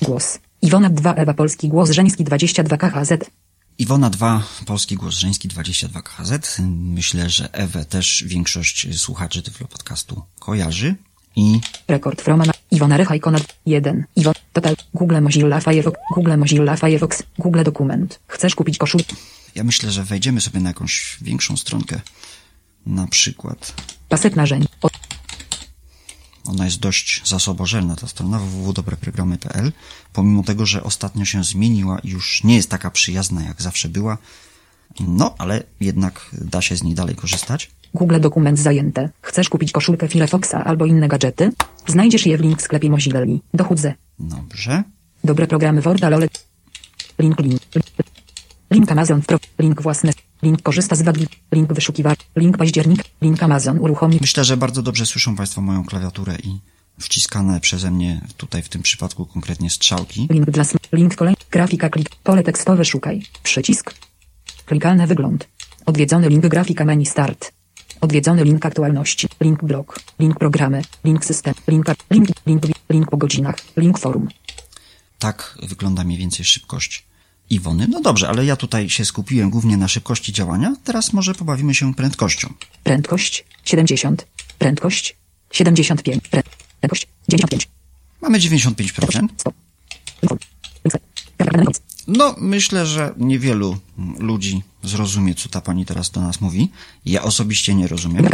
Głos. 0.03 0.39
Iwona 0.63 0.91
2 0.91 1.15
Ewa 1.15 1.35
Polski 1.35 1.69
Głos 1.69 1.91
Żeński 1.91 2.25
22 2.25 2.77
KHZ. 2.77 3.31
Iwona 3.79 4.11
2, 4.11 4.43
polski 4.67 4.97
głos 4.97 5.15
żeński 5.15 5.49
22 5.49 6.03
KHZ. 6.03 6.59
Myślę, 6.79 7.31
że 7.31 7.53
Ewę 7.53 7.85
też 7.85 8.25
większość 8.27 9.01
słuchaczy 9.01 9.43
Tyflo 9.43 9.67
Podcastu 9.67 10.23
kojarzy. 10.39 10.95
I 11.37 11.61
Rekord 11.89 12.23
Fromana. 12.23 12.53
Iwona 12.71 12.97
Recha 12.97 13.15
Ikona 13.15 13.39
1. 13.67 14.05
Iwon. 14.17 14.35
Total. 14.53 14.77
Google 14.95 15.21
Mozilla 15.21 15.61
Firefox. 15.61 15.99
Google 16.15 16.37
Mozilla 16.37 16.77
Firefox. 16.77 17.23
Google 17.39 17.63
Dokument. 17.63 18.21
Chcesz 18.29 18.55
kupić 18.55 18.79
koszulkę? 18.79 19.17
ja 19.55 19.65
myślę, 19.65 19.91
że 19.91 20.05
wejdziemy 20.05 20.41
sobie 20.41 20.61
na 20.61 20.71
jakąś 20.71 21.19
większą 21.21 21.57
stronkę. 21.57 22.01
Na 22.87 23.07
przykład 23.07 23.75
Pasek 24.09 24.37
narzędzi. 24.37 24.68
Ona 26.49 26.64
jest 26.64 26.81
dość 26.81 27.28
zasobożelna, 27.28 27.97
ta 27.97 28.07
strona 28.07 28.38
www.dobreprogramy.pl, 28.38 29.73
pomimo 30.12 30.43
tego, 30.43 30.67
że 30.67 30.83
ostatnio 30.83 31.25
się 31.25 31.45
zmieniła 31.45 31.99
i 31.99 32.09
już 32.09 32.45
nie 32.45 32.57
jest 32.57 32.71
taka 32.71 32.90
przyjazna, 32.90 33.43
jak 33.43 33.62
zawsze 33.62 33.88
była. 33.88 34.19
No, 35.00 35.35
ale 35.38 35.62
jednak 35.81 36.31
da 36.33 36.62
się 36.62 36.76
z 36.76 36.83
niej 36.83 36.95
dalej 36.95 37.17
korzystać. 37.17 37.71
Google 37.95 38.21
Dokument 38.21 38.59
zajęte. 38.59 39.11
Chcesz 39.23 39.49
kupić 39.49 39.73
koszulkę 39.73 40.09
Firefoxa 40.09 40.55
albo 40.55 40.87
inne 40.87 41.09
gadżety? 41.09 41.52
Znajdziesz 41.87 42.26
je 42.26 42.38
w 42.38 42.40
link 42.40 42.59
w 42.59 42.62
sklepie 42.62 42.90
Mozilla. 42.90 43.21
Dochód 43.55 43.78
ze. 43.78 43.95
Dobrze. 44.19 44.83
Dobre 45.25 45.47
programy 45.47 45.81
Worda. 45.81 46.19
Link 47.19 47.38
link. 47.40 47.62
Link 48.71 48.93
Amazon 48.93 49.23
Pro. 49.23 49.38
Link 49.59 49.83
własny. 49.83 50.12
Link 50.42 50.62
korzysta 50.62 50.97
z 50.97 51.02
wagi. 51.02 51.26
Link 51.52 51.73
wyszukiwacz. 51.73 52.21
Link 52.37 52.59
październik. 52.59 53.04
Link 53.23 53.42
Amazon 53.42 53.78
uruchomi. 53.78 54.18
Myślę, 54.21 54.45
że 54.45 54.57
bardzo 54.57 54.83
dobrze 54.83 55.07
słyszą 55.07 55.37
Państwo 55.37 55.61
moją 55.61 55.85
klawiaturę 55.85 56.37
i 56.45 56.59
wciskane 57.00 57.61
przeze 57.61 57.90
mnie 57.90 58.21
tutaj 58.37 58.62
w 58.62 58.68
tym 58.68 58.83
przypadku 58.83 59.26
konkretnie 59.26 59.71
strzałki. 59.71 60.28
Link 60.30 60.50
dla 60.50 60.64
Link 60.92 61.16
kolej. 61.16 61.35
Grafika 61.50 61.90
klik. 61.90 62.16
Pole 62.16 62.42
tekstowe 62.42 62.85
szukaj. 62.85 63.23
Przycisk. 63.42 63.95
Klikalny 64.66 65.07
wygląd. 65.07 65.49
Odwiedzony 65.87 66.28
link 66.28 66.47
grafika 66.47 66.85
menu 66.85 67.07
start. 67.07 67.52
Odwiedzony 68.00 68.45
link 68.45 68.66
aktualności. 68.66 69.28
Link 69.40 69.64
blog. 69.64 70.00
Link 70.18 70.38
programy. 70.38 70.83
Link 71.04 71.25
system. 71.25 71.54
Link, 71.68 71.87
link, 72.11 72.28
link, 72.47 72.62
link 72.90 73.11
po 73.11 73.16
godzinach. 73.16 73.57
Link 73.76 73.99
forum. 73.99 74.28
Tak 75.18 75.59
wygląda 75.62 76.04
mniej 76.04 76.18
więcej 76.18 76.45
szybkość 76.45 77.08
Iwony. 77.50 77.87
No 77.88 78.00
dobrze, 78.00 78.28
ale 78.28 78.45
ja 78.45 78.57
tutaj 78.57 78.90
się 78.90 79.05
skupiłem 79.05 79.50
głównie 79.50 79.76
na 79.76 79.88
szybkości 79.88 80.33
działania. 80.33 80.76
Teraz 80.85 81.12
może 81.12 81.35
pobawimy 81.35 81.75
się 81.75 81.95
prędkością. 81.95 82.52
Prędkość 82.85 83.45
70. 83.64 84.26
Prędkość 84.59 85.17
75. 85.52 86.25
Prę- 86.31 86.43
Prędkość 86.81 87.07
95. 87.28 87.69
Mamy 88.23 88.38
95%. 88.38 89.28
Stop. 89.37 89.55
Link, 90.23 90.40
link, 90.85 90.95
link, 91.40 91.57
link, 91.67 91.76
No, 92.09 92.35
myślę, 92.38 92.87
że 92.87 93.14
niewielu 93.17 93.76
ludzi 94.19 94.62
zrozumie, 94.83 95.35
co 95.35 95.49
ta 95.49 95.61
pani 95.61 95.87
teraz 95.87 96.11
do 96.11 96.21
nas 96.21 96.40
mówi. 96.40 96.71
Ja 97.05 97.23
osobiście 97.23 97.75
nie 97.75 97.88
rozumiem. 97.88 98.28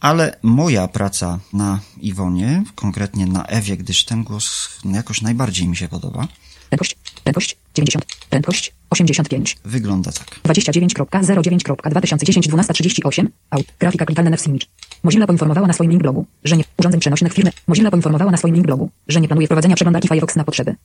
Ale 0.00 0.38
moja 0.42 0.88
praca 0.88 1.38
na 1.52 1.80
Iwonie, 2.00 2.64
konkretnie 2.74 3.26
na 3.26 3.44
Ewie, 3.44 3.76
gdyż 3.76 4.04
ten 4.04 4.24
głos 4.24 4.68
jakoś 4.84 5.20
najbardziej 5.22 5.68
mi 5.68 5.76
się 5.76 5.88
podoba, 5.88 6.28
Prędkość, 6.68 6.96
prędkość 7.24 7.56
90, 7.74 8.06
prędkość 8.30 8.72
85, 8.90 9.56
wygląda 9.64 10.12
tak. 10.12 10.26
29.09.2010 10.44 12.40
12.38, 12.40 13.26
out, 13.50 13.66
grafika 13.78 14.06
klikalna 14.06 14.30
Nefs 14.30 14.46
Image. 14.46 14.66
Mozilla 15.02 15.26
poinformowała 15.26 15.66
na 15.66 15.72
swoim 15.72 15.90
link 15.90 16.02
blogu, 16.02 16.26
że 16.44 16.56
nie, 16.56 16.64
urządzeń 16.78 17.00
przenośnych 17.00 17.32
firmy, 17.32 17.50
Mozilla 17.66 17.90
poinformowała 17.90 18.30
na 18.30 18.36
swoim 18.36 18.54
link 18.54 18.66
blogu, 18.66 18.90
że 19.08 19.20
nie 19.20 19.28
planuje 19.28 19.46
wprowadzenia 19.46 19.74
przeglądarki 19.74 20.08
Firefox 20.08 20.36
na 20.36 20.44
potrzeby 20.44 20.76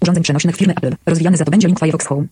urządzeń 0.00 0.22
przenośnych 0.22 0.56
firmy 0.56 0.74
Apple. 0.76 0.96
Rozwijany 1.06 1.36
za 1.36 1.44
to 1.44 1.50
będzie 1.50 1.68
link 1.68 1.80
Firefox 1.80 2.06
Home. 2.06 2.26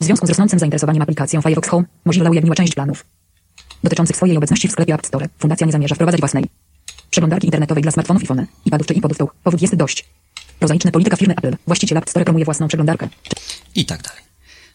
W 0.00 0.04
związku 0.04 0.26
z 0.26 0.28
rosnącym 0.28 0.58
zainteresowaniem 0.58 1.02
aplikacją 1.02 1.42
Firefox 1.42 1.68
Home, 1.68 1.84
Mozilla 2.04 2.30
ujawniła 2.30 2.56
część 2.56 2.74
planów 2.74 3.04
dotyczących 3.82 4.16
swojej 4.16 4.36
obecności 4.36 4.68
w 4.68 4.72
sklepie 4.72 4.94
App 4.94 5.06
Store. 5.06 5.28
Fundacja 5.38 5.66
nie 5.66 5.72
zamierza 5.72 5.94
wprowadzać 5.94 6.20
własnej 6.20 6.44
przeglądarki 7.10 7.46
internetowej 7.46 7.82
dla 7.82 7.92
smartfonów 7.92 8.22
iPhone, 8.22 8.46
iPadów 8.64 8.86
czy 8.86 8.94
iPodów. 8.94 9.18
Powód 9.44 9.62
jest 9.62 9.74
dość. 9.74 10.08
Prozaiczny 10.58 10.92
polityka 10.92 11.16
firmy 11.16 11.34
Apple. 11.36 11.56
Właściciel 11.66 11.98
App 11.98 12.10
Store 12.10 12.24
promuje 12.24 12.44
własną 12.44 12.68
przeglądarkę. 12.68 13.08
I 13.74 13.84
tak 13.86 14.02
dalej. 14.02 14.22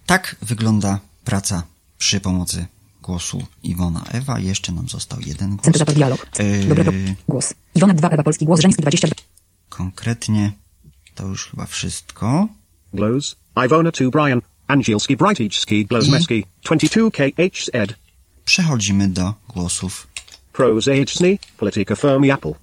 Tak 0.05 0.35
wygląda 0.41 0.99
praca 1.25 1.63
przy 1.97 2.19
pomocy 2.19 2.65
głosu 3.01 3.45
Iwona 3.63 4.03
Ewa. 4.11 4.39
Jeszcze 4.39 4.71
nam 4.71 4.89
został 4.89 5.19
jeden 5.25 5.49
głos. 5.49 5.63
Syntezator 5.63 5.95
dialog. 5.95 6.27
Yy, 6.39 6.65
Dobra, 6.65 6.83
to 6.83 6.91
głos. 7.27 7.53
Iwona 7.75 7.93
2, 7.93 8.09
Ewa 8.09 8.23
Polski, 8.23 8.45
głos 8.45 8.59
żeński 8.59 8.81
22. 8.81 9.15
Konkretnie 9.69 10.51
to 11.15 11.27
już 11.27 11.47
chyba 11.47 11.65
wszystko. 11.65 12.47
Glows, 12.93 13.35
Ivona 13.65 13.91
2 13.91 14.09
Brian, 14.09 14.41
Angielski 14.67 15.17
Brightichski 15.17 15.85
Glozmeski, 15.85 16.45
22KH 16.65 17.69
Ed, 17.73 17.93
Przechodzimy 18.45 19.07
do 19.07 19.33
głosów, 19.55 20.07
Pros 20.53 20.87
Agency, 20.87 21.37
Politica 21.57 21.95
Firmi 21.95 22.31
Apple, 22.31 22.53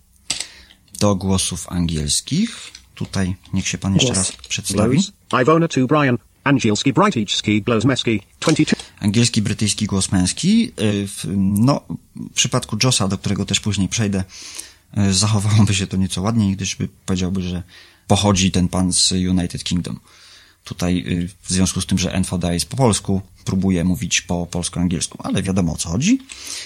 do 1.00 1.14
głosów 1.14 1.66
angielskich. 1.68 2.72
Tutaj 2.96 3.36
niech 3.52 3.68
się 3.68 3.78
pan 3.78 3.94
jeszcze 3.94 4.12
Głos. 4.12 4.18
raz 4.18 4.32
przedstawi. 4.48 4.96
Glows, 4.96 5.12
Ivona 5.42 5.68
2 5.68 5.86
Brian, 5.86 6.18
Angielski 6.44 6.92
Brightichski 6.92 7.62
Glozmeski, 7.62 8.20
22 8.40 8.76
Angielski, 9.00 9.42
brytyjski 9.42 9.86
głos 9.86 10.12
męski. 10.12 10.72
No, 11.36 11.80
w 12.16 12.32
przypadku 12.34 12.76
Josa, 12.84 13.08
do 13.08 13.18
którego 13.18 13.44
też 13.44 13.60
później 13.60 13.88
przejdę, 13.88 14.24
yy, 14.96 15.14
zachowałoby 15.14 15.74
się 15.74 15.86
to 15.86 15.96
nieco 15.96 16.22
ładniej, 16.22 16.56
gdyż 16.56 16.76
by 16.76 16.88
powiedziałby, 17.06 17.42
że 17.42 17.62
pochodzi 18.06 18.50
ten 18.50 18.68
pan 18.68 18.92
z 18.92 19.12
United 19.12 19.64
Kingdom. 19.64 20.00
Tutaj 20.64 21.04
yy, 21.06 21.28
w 21.42 21.50
związku 21.50 21.80
z 21.80 21.86
tym, 21.86 21.98
że 21.98 22.12
NVDA 22.12 22.52
jest 22.52 22.66
po 22.66 22.76
polsku, 22.76 23.22
próbuję 23.44 23.84
mówić 23.84 24.20
po 24.20 24.46
polsko-angielsku, 24.46 25.18
ale 25.22 25.42
wiadomo 25.42 25.72
o 25.72 25.76
co 25.76 25.88
chodzi. 25.88 26.18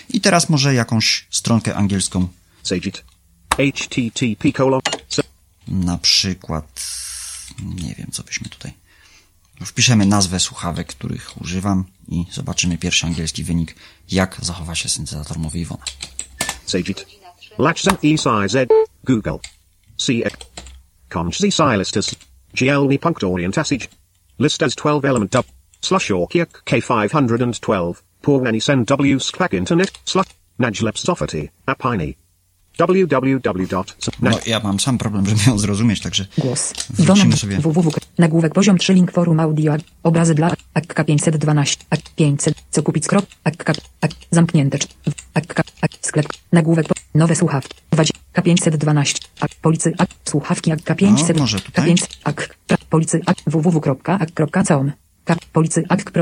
I 0.09 0.21
teraz 0.21 0.49
może 0.49 0.75
jakąś 0.75 1.27
stronkę 1.31 1.75
angielską 1.75 2.29
Sageit. 2.63 3.05
HTTP 3.57 4.53
colon. 4.53 4.81
Na 5.69 5.99
przykład, 5.99 6.87
nie 7.63 7.95
wiem, 7.95 8.09
co 8.13 8.23
byśmy 8.23 8.49
tutaj. 8.49 8.73
Wpiszemy 9.65 10.07
nazwę 10.07 10.41
słuchawek, 10.41 10.89
których 10.89 11.41
używam 11.41 11.85
i 12.09 12.25
zobaczymy 12.33 12.79
pierwszy 12.79 13.07
angielski 13.07 13.45
wynik, 13.45 13.77
jak 14.11 14.37
zachowa 14.43 14.75
się 14.75 14.89
syntezator 14.89 15.39
mowy 15.39 15.59
Iwona. 15.59 15.85
Sageit. 16.67 17.07
Latchzen 17.59 17.95
E 18.05 18.19
size 18.19 18.49
Z. 18.49 18.71
Google. 19.05 19.39
CX. 19.97 20.37
Conch 21.09 21.35
silistus. 21.35 22.15
GLNI 22.55 22.99
punct 22.99 23.25
orient 23.25 23.55
passage. 23.55 23.89
List 24.39 24.63
as 24.63 24.75
12 24.75 25.09
element 25.09 25.33
dub. 25.33 25.47
Slush 25.81 26.11
Orkiak 26.11 26.63
K512. 26.65 27.95
Pornani 28.23 28.61
send 28.61 28.89
W 28.89 29.21
sklack 29.21 29.55
internet. 29.55 29.93
Slush. 30.05 30.27
Najleps 30.59 31.05
Soffety. 31.05 31.49
Apini. 31.67 32.17
Www. 32.87 33.41
No, 34.23 34.31
ja 34.47 34.61
mam 34.61 34.81
sam 34.81 34.99
problem, 34.99 35.27
żeby 35.27 35.41
ją 35.47 35.59
zrozumieć, 35.59 36.01
także 36.01 36.27
Głos. 36.39 36.73
Iwona 36.99 37.37
sobie. 37.37 37.59
www. 37.59 37.91
Nagłówek 38.19 38.55
poziom 38.55 38.79
3 38.79 38.95
link 38.95 39.13
forum 39.13 39.41
audio. 39.41 39.75
Obrazy 40.03 40.35
dla 40.35 40.51
akka 40.75 41.05
512. 41.05 41.77
Ak 41.91 42.01
500. 42.17 42.55
Co 42.71 42.83
kupić 42.83 43.05
skrop? 43.05 43.27
Akka. 43.45 43.73
Ak. 44.01 44.11
Zamknięte. 44.31 44.79
Akka. 45.35 45.63
Ak. 45.81 45.91
Sklep. 46.01 46.27
Nagłówek. 46.53 46.89
po- 46.89 46.95
Nowe 47.15 47.35
słuchawki. 47.37 47.75
20. 47.91 48.15
K512. 48.35 49.21
Ak. 49.41 49.51
Policy. 49.63 49.93
Ak. 49.99 50.09
Słuchawki. 50.29 50.73
Akka 50.73 50.95
500. 50.95 51.37
No, 51.37 51.43
może 51.43 51.61
tutaj? 51.61 51.95
K500. 51.95 52.07
Ak. 52.25 52.55
pra- 52.69 52.77
Policy. 52.91 53.21
Ak. 53.27 53.37
www.ak.com. 53.47 54.93
K. 55.25 55.37
Policy. 55.53 55.85
Ak. 55.89 56.13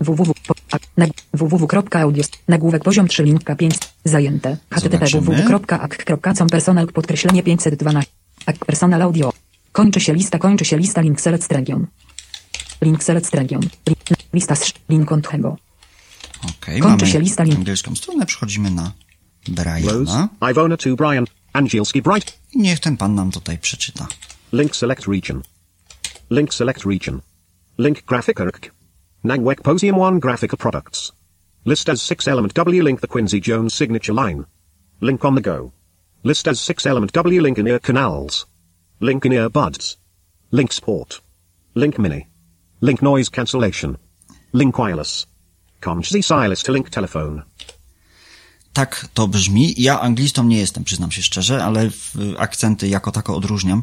Www. 0.00 0.32
ak- 0.72 0.82
nag- 0.98 1.22
www.audio. 1.34 2.24
Nagłówek 2.48 2.82
poziom 2.84 3.08
3 3.08 3.24
link 3.24 3.42
K5. 3.44 3.78
Zajęte. 4.04 4.56
http 4.70 5.06
Zobaczymy. 5.06 5.22
www.ak.com 5.22 6.48
personal 6.48 6.86
podkreślenie 6.86 7.42
512. 7.42 8.10
Ak 8.46 8.56
personal 8.66 9.02
audio. 9.02 9.32
Kończy 9.72 10.00
się 10.00 10.14
lista, 10.14 10.38
kończy 10.38 10.64
się 10.64 10.76
lista 10.78 11.00
link 11.00 11.20
select 11.20 11.52
region. 11.52 11.86
Link 12.82 13.04
select 13.04 13.34
region. 13.34 13.62
Lista 14.32 14.54
z 14.54 14.72
link 14.88 15.08
kontego. 15.08 15.56
okej, 16.44 16.80
Kończy 16.80 16.96
mamy 17.04 17.12
się 17.12 17.20
lista 17.20 17.42
link. 17.44 17.56
angielską 17.56 17.94
stronę, 17.96 18.26
przechodzimy 18.26 18.70
na 18.70 18.92
Rose. 19.48 20.04
Briana 20.04 20.28
Ivona 20.50 20.76
to 20.76 20.96
Brian. 20.96 21.24
Angielski 21.52 22.02
Bright. 22.02 22.38
i 22.52 22.58
niech 22.58 22.80
ten 22.80 22.96
pan 22.96 23.14
nam 23.14 23.30
tutaj 23.30 23.58
przeczyta. 23.58 24.06
Link 24.52 24.76
select 24.76 25.06
region. 25.08 25.42
Link 26.30 26.54
select 26.54 26.84
region. 26.86 27.20
Link 27.78 28.02
graphic 28.04 28.40
erk. 28.40 28.70
Nangwek 29.24 29.62
Posium 29.62 29.98
1 29.98 30.20
graphical 30.20 30.58
products. 30.58 31.12
List 31.64 31.88
as 31.88 32.02
6 32.02 32.26
element 32.26 32.54
W 32.54 32.82
link 32.82 33.00
the 33.00 33.06
Quincy 33.06 33.40
Jones 33.40 33.74
signature 33.74 34.12
line. 34.12 34.46
Link 35.00 35.24
on 35.24 35.36
the 35.36 35.40
go. 35.40 35.72
List 36.24 36.48
as 36.48 36.60
6 36.60 36.86
element 36.86 37.12
W 37.12 37.40
link 37.40 37.58
in 37.58 37.68
ear 37.68 37.78
canals. 37.78 38.46
Link 39.00 39.24
in 39.24 39.32
ear 39.32 39.48
buds. 39.48 39.96
Link 40.50 40.72
sport. 40.72 41.20
Link 41.74 41.98
mini. 41.98 42.26
Link 42.80 43.00
noise 43.00 43.28
cancellation. 43.28 43.96
Link 44.52 44.76
wireless. 44.76 45.26
Z 46.02 46.26
Silas 46.26 46.62
to 46.62 46.72
link 46.72 46.90
telephone. 46.90 47.42
Tak 48.72 49.08
to 49.14 49.28
brzmi. 49.28 49.74
Ja 49.76 50.00
anglistą 50.00 50.44
nie 50.44 50.58
jestem, 50.58 50.84
przyznam 50.84 51.10
się 51.10 51.22
szczerze, 51.22 51.64
ale 51.64 51.90
akcenty 52.38 52.88
jako 52.88 53.12
tako 53.12 53.36
odróżniam. 53.36 53.82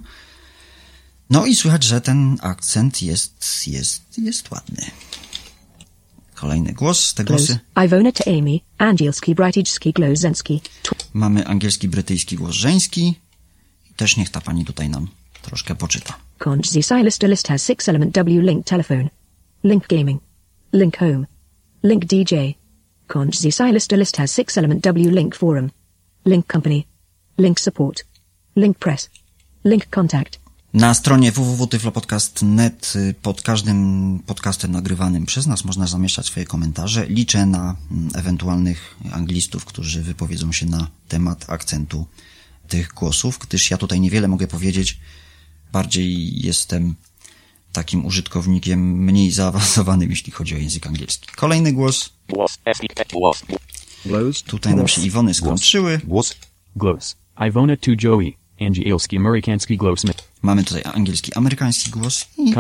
No 1.30 1.46
i 1.46 1.56
słychać, 1.56 1.84
że 1.84 2.02
ten 2.02 2.38
akcent 2.42 3.02
jest, 3.02 3.68
jest, 3.68 4.18
jest 4.18 4.52
ładny. 4.52 4.92
Kolejny 6.40 6.74
głos, 6.74 7.14
te 7.14 7.24
Glows. 7.24 7.42
głosy. 7.48 7.60
Ivona 7.86 8.12
to 8.12 8.24
Amy, 8.32 8.60
Angielski, 8.78 9.36
Brightijski, 9.36 9.94
Glowzenski. 9.94 10.62
Tw- 10.84 10.96
Mamy 11.14 11.48
angielski, 11.48 11.88
brytyjski 11.88 12.36
głos 12.36 12.52
żeński. 12.56 13.16
Też 13.96 14.18
niech 14.18 14.30
ta 14.30 14.42
pani 14.42 14.66
tutaj 14.66 14.90
nam 14.90 15.08
troszkę 15.42 15.76
poczyta. 15.76 16.14
Silas 16.64 17.22
list 17.22 17.48
has 17.48 17.64
six 17.64 17.90
element 17.90 18.16
W 18.18 18.42
link 18.42 18.66
telephone. 18.66 19.10
Link 19.64 19.88
gaming. 19.88 20.22
Link 20.74 20.98
home. 20.98 21.26
Link 21.84 22.06
DJ. 22.06 22.36
Z 23.32 23.56
Silas 23.56 23.92
list 23.92 24.18
has 24.18 24.32
six 24.32 24.58
element 24.58 24.84
W 24.84 25.12
link 25.12 25.36
forum. 25.36 25.70
Link 26.26 26.52
company. 26.54 26.84
Link 27.38 27.60
support. 27.60 28.06
Link 28.56 28.78
press. 28.78 29.10
Link 29.64 29.90
contact. 29.90 30.39
Na 30.74 30.94
stronie 30.94 31.32
www.tyflopodcast.net 31.32 32.94
y, 32.96 33.14
pod 33.22 33.42
każdym 33.42 34.20
podcastem 34.26 34.72
nagrywanym 34.72 35.26
przez 35.26 35.48
nas 35.48 35.66
można 35.66 35.88
zamieszczać 35.88 36.26
swoje 36.26 36.46
komentarze. 36.46 37.06
Liczę 37.08 37.46
na 37.46 37.76
mm, 37.92 38.10
ewentualnych 38.16 38.96
anglistów, 39.12 39.66
którzy 39.66 40.04
wypowiedzą 40.04 40.52
się 40.52 40.66
na 40.66 40.88
temat 41.08 41.50
akcentu 41.50 42.06
tych 42.68 42.94
głosów, 42.94 43.40
gdyż 43.40 43.72
ja 43.72 43.78
tutaj 43.78 44.00
niewiele 44.00 44.28
mogę 44.28 44.48
powiedzieć. 44.48 45.00
Bardziej 45.72 46.40
jestem 46.42 46.96
takim 47.72 48.06
użytkownikiem 48.06 49.04
mniej 49.04 49.32
zaawansowanym, 49.42 50.10
jeśli 50.10 50.32
chodzi 50.32 50.56
o 50.56 50.58
język 50.58 50.88
angielski. 50.88 51.28
Kolejny 51.36 51.74
głos. 51.74 52.10
Blows. 54.06 54.44
Tutaj 54.44 54.76
nam 54.76 54.88
się 54.88 55.02
Iwony 55.02 55.34
skończyły. 55.34 56.02
Głos. 56.04 56.36
Głos. 56.76 57.16
Ivona 57.48 57.78
to 57.78 57.92
Joey. 58.04 58.39
Angielski 58.62 59.18
Amerykański 59.18 59.78
Głos. 59.78 60.04
Mamy 60.42 60.64
tutaj 60.64 60.82
angielski, 60.94 61.34
amerykański 61.34 61.90
głos 61.90 62.26
i. 62.38 62.54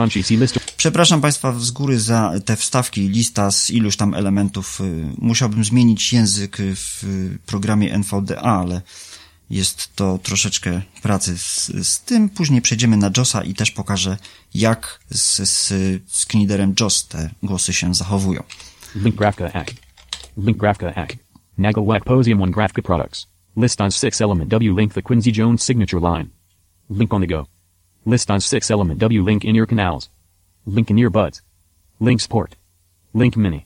Przepraszam 0.77 1.21
Państwa 1.21 1.53
z 1.53 1.71
góry 1.71 1.99
za 1.99 2.33
te 2.45 2.55
wstawki, 2.55 3.09
lista 3.09 3.51
z 3.51 3.69
iluś 3.69 3.97
tam 3.97 4.13
elementów. 4.13 4.81
Y, 4.81 4.83
Musiałbym 5.17 5.63
zmienić 5.63 6.13
język 6.13 6.57
w 6.57 7.03
y, 7.03 7.37
programie 7.45 7.93
NVDA, 7.93 8.41
ale 8.41 8.81
jest 9.49 9.95
to 9.95 10.19
troszeczkę 10.23 10.81
pracy 11.01 11.37
z, 11.37 11.71
z 11.87 12.01
tym. 12.01 12.29
Później 12.29 12.61
przejdziemy 12.61 12.97
na 12.97 13.11
JOSa 13.17 13.43
i 13.43 13.53
też 13.53 13.71
pokażę, 13.71 14.17
jak 14.53 14.99
z, 15.09 15.49
z, 15.49 15.67
z 16.07 16.25
Kniderem 16.25 16.73
JOS 16.79 17.07
te 17.07 17.29
głosy 17.43 17.73
się 17.73 17.93
zachowują. 17.95 18.43
Link 18.95 19.15
Graphica 19.15 19.49
Hack. 19.49 19.73
Link 20.37 20.57
Graphica 20.57 20.91
Hack. 20.91 21.15
Nagelwack 21.57 22.05
Posium 22.05 22.39
1 22.39 22.51
Graphica 22.51 22.81
Products. 22.81 23.27
List 23.59 23.81
on 23.81 23.91
6 23.91 24.21
element 24.21 24.49
W 24.49 24.73
link 24.73 24.93
the 24.93 25.01
Quincy 25.01 25.31
Jones 25.31 25.63
signature 25.63 25.99
line. 25.99 26.29
Link 26.89 27.13
on 27.13 27.19
the 27.21 27.27
go. 27.27 27.45
List 28.05 28.31
on 28.31 28.39
6 28.39 28.71
element 28.71 28.99
W 28.99 29.21
link 29.23 29.43
in 29.43 29.55
ear 29.55 29.65
canals. 29.67 30.09
Link 30.65 30.89
in 30.89 30.97
ear 30.97 31.09
buds. 31.09 31.41
Link 31.99 32.21
sport. 32.21 32.55
Link 33.13 33.35
mini. 33.35 33.65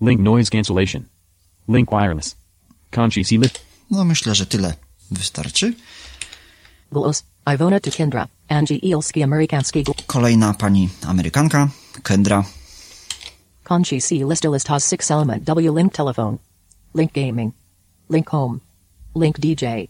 Link 0.00 0.20
noise 0.20 0.48
cancellation. 0.50 1.04
Link 1.68 1.90
wireless. 1.92 2.34
Conchi 2.92 3.24
C 3.24 3.36
list. 3.38 3.58
No 3.90 4.04
myślę, 4.04 4.34
że 4.34 4.46
tyle 4.46 4.74
wystarczy. 5.10 5.74
Głos. 6.92 7.22
Ivona 7.54 7.80
to 7.80 7.90
Kendra. 7.90 8.28
Angie 8.48 8.78
Eelski 8.82 9.22
Amerykański 9.22 9.84
Gl- 9.84 10.06
Kolejna 10.06 10.54
pani 10.54 10.88
Amerykanka, 11.06 11.68
Kendra. 12.02 12.44
Conchi 13.64 14.00
C 14.00 14.24
list 14.24 14.44
list 14.44 14.68
has 14.68 14.84
six 14.84 15.10
element 15.10 15.44
W 15.44 15.72
link 15.74 15.92
telephone. 15.92 16.38
Link 16.94 17.12
gaming. 17.12 17.52
Link 18.08 18.28
home. 18.30 18.60
Link 19.16 19.40
DJ. 19.40 19.88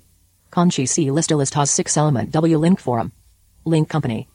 Conchi 0.53 0.87
C 0.87 1.11
list 1.11 1.33
list 1.33 1.55
has 1.55 1.69
six 1.69 1.97
element 1.97 2.31
W 2.31 2.59
link 2.59 2.79
forum. 2.79 3.11
Link 3.65 3.89
company. 3.89 4.29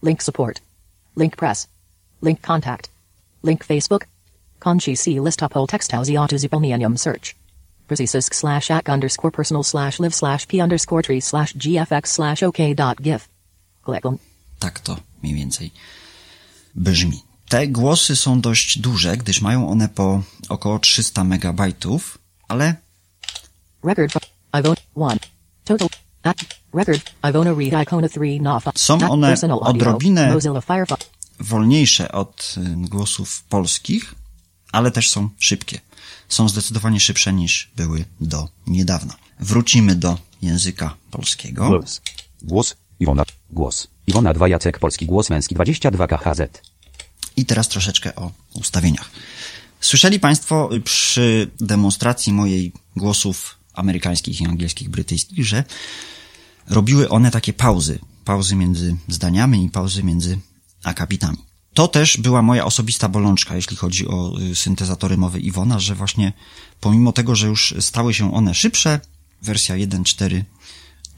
Link 0.00 0.22
support. 0.22 0.62
Link 1.16 1.36
press. 1.36 1.68
Link 2.22 2.40
contact. 2.40 2.88
Link 3.42 3.62
Facebook. 3.62 4.04
Conchi 4.58 4.96
C 4.96 5.20
list 5.20 5.42
up 5.42 5.52
whole 5.52 5.66
text 5.66 5.92
house 5.92 6.08
autozupełnienium 6.08 6.98
search. 6.98 7.36
Precisus 7.88 8.26
slash 8.32 8.70
ac 8.70 8.88
underscore 8.88 9.30
personal 9.30 9.62
slash 9.62 10.00
live 10.00 10.14
slash 10.14 10.48
p 10.48 10.62
underscore 10.62 11.02
tree 11.02 11.20
slash 11.20 11.52
gfx 11.52 12.06
slash 12.06 12.42
ok 12.42 12.74
dot 12.74 13.02
gif. 13.02 13.28
Click 13.84 14.06
on. 14.06 14.18
Tak 14.58 14.80
to 14.80 14.96
mniej 15.22 15.34
więcej 15.34 15.70
brzmi. 16.74 17.22
Te 17.48 17.66
głosy 17.66 18.16
są 18.16 18.40
dość 18.40 18.78
duże, 18.78 19.16
gdyż 19.16 19.40
mają 19.40 19.70
one 19.70 19.88
po 19.88 20.22
około 20.48 20.78
300 20.78 21.24
megabajtów, 21.24 22.18
ale 22.48 22.74
Record 23.82 24.17
Ivona 24.60 24.76
1. 24.96 25.18
Total. 25.64 25.88
At 26.22 26.36
record. 26.74 27.00
Ivona 27.30 27.52
read 27.54 27.82
Icona 27.82 28.08
3 28.08 28.40
Nof. 28.40 28.64
Są 28.76 28.98
one 29.10 29.34
odrobinę- 29.60 30.28
wolniejsze 31.40 32.12
od 32.12 32.54
y, 32.58 32.88
głosów 32.88 33.42
polskich, 33.48 34.14
ale 34.72 34.90
też 34.90 35.10
są 35.10 35.28
szybkie. 35.38 35.80
Są 36.28 36.48
zdecydowanie 36.48 37.00
szybsze 37.00 37.32
niż 37.32 37.70
były 37.76 38.04
do 38.20 38.48
niedawna. 38.66 39.14
Wrócimy 39.40 39.94
do 39.94 40.18
języka 40.42 40.94
polskiego. 41.10 41.68
Głos. 41.68 42.00
Głos. 42.42 42.76
Iwona. 43.00 43.22
Głos. 43.50 43.88
Iwona 44.06 44.34
2 44.34 44.48
Jacek 44.48 44.78
Polski 44.78 45.06
Głos 45.06 45.30
Męski 45.30 45.54
22 45.54 46.06
KHZ. 46.06 46.62
I 47.36 47.44
teraz 47.46 47.68
troszeczkę 47.68 48.14
o 48.14 48.30
ustawieniach. 48.54 49.10
Słyszeli 49.80 50.20
Państwo 50.20 50.68
przy 50.84 51.50
demonstracji 51.60 52.32
mojej 52.32 52.72
głosów 52.96 53.57
amerykańskich 53.78 54.40
i 54.40 54.46
angielskich, 54.46 54.88
brytyjskich, 54.88 55.46
że 55.46 55.64
robiły 56.66 57.08
one 57.08 57.30
takie 57.30 57.52
pauzy. 57.52 57.98
Pauzy 58.24 58.56
między 58.56 58.96
zdaniami 59.08 59.64
i 59.64 59.70
pauzy 59.70 60.04
między 60.04 60.38
akapitami. 60.84 61.38
To 61.74 61.88
też 61.88 62.16
była 62.16 62.42
moja 62.42 62.64
osobista 62.64 63.08
bolączka, 63.08 63.56
jeśli 63.56 63.76
chodzi 63.76 64.08
o 64.08 64.40
y, 64.40 64.54
syntezatory 64.56 65.16
mowy 65.16 65.40
Iwona, 65.40 65.78
że 65.78 65.94
właśnie 65.94 66.32
pomimo 66.80 67.12
tego, 67.12 67.34
że 67.34 67.46
już 67.46 67.74
stały 67.80 68.14
się 68.14 68.34
one 68.34 68.54
szybsze, 68.54 69.00
wersja 69.42 69.74
1.4, 69.74 70.42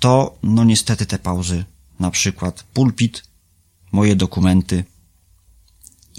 to 0.00 0.38
no 0.42 0.64
niestety 0.64 1.06
te 1.06 1.18
pauzy, 1.18 1.64
na 2.00 2.10
przykład 2.10 2.62
pulpit, 2.62 3.22
moje 3.92 4.16
dokumenty, 4.16 4.84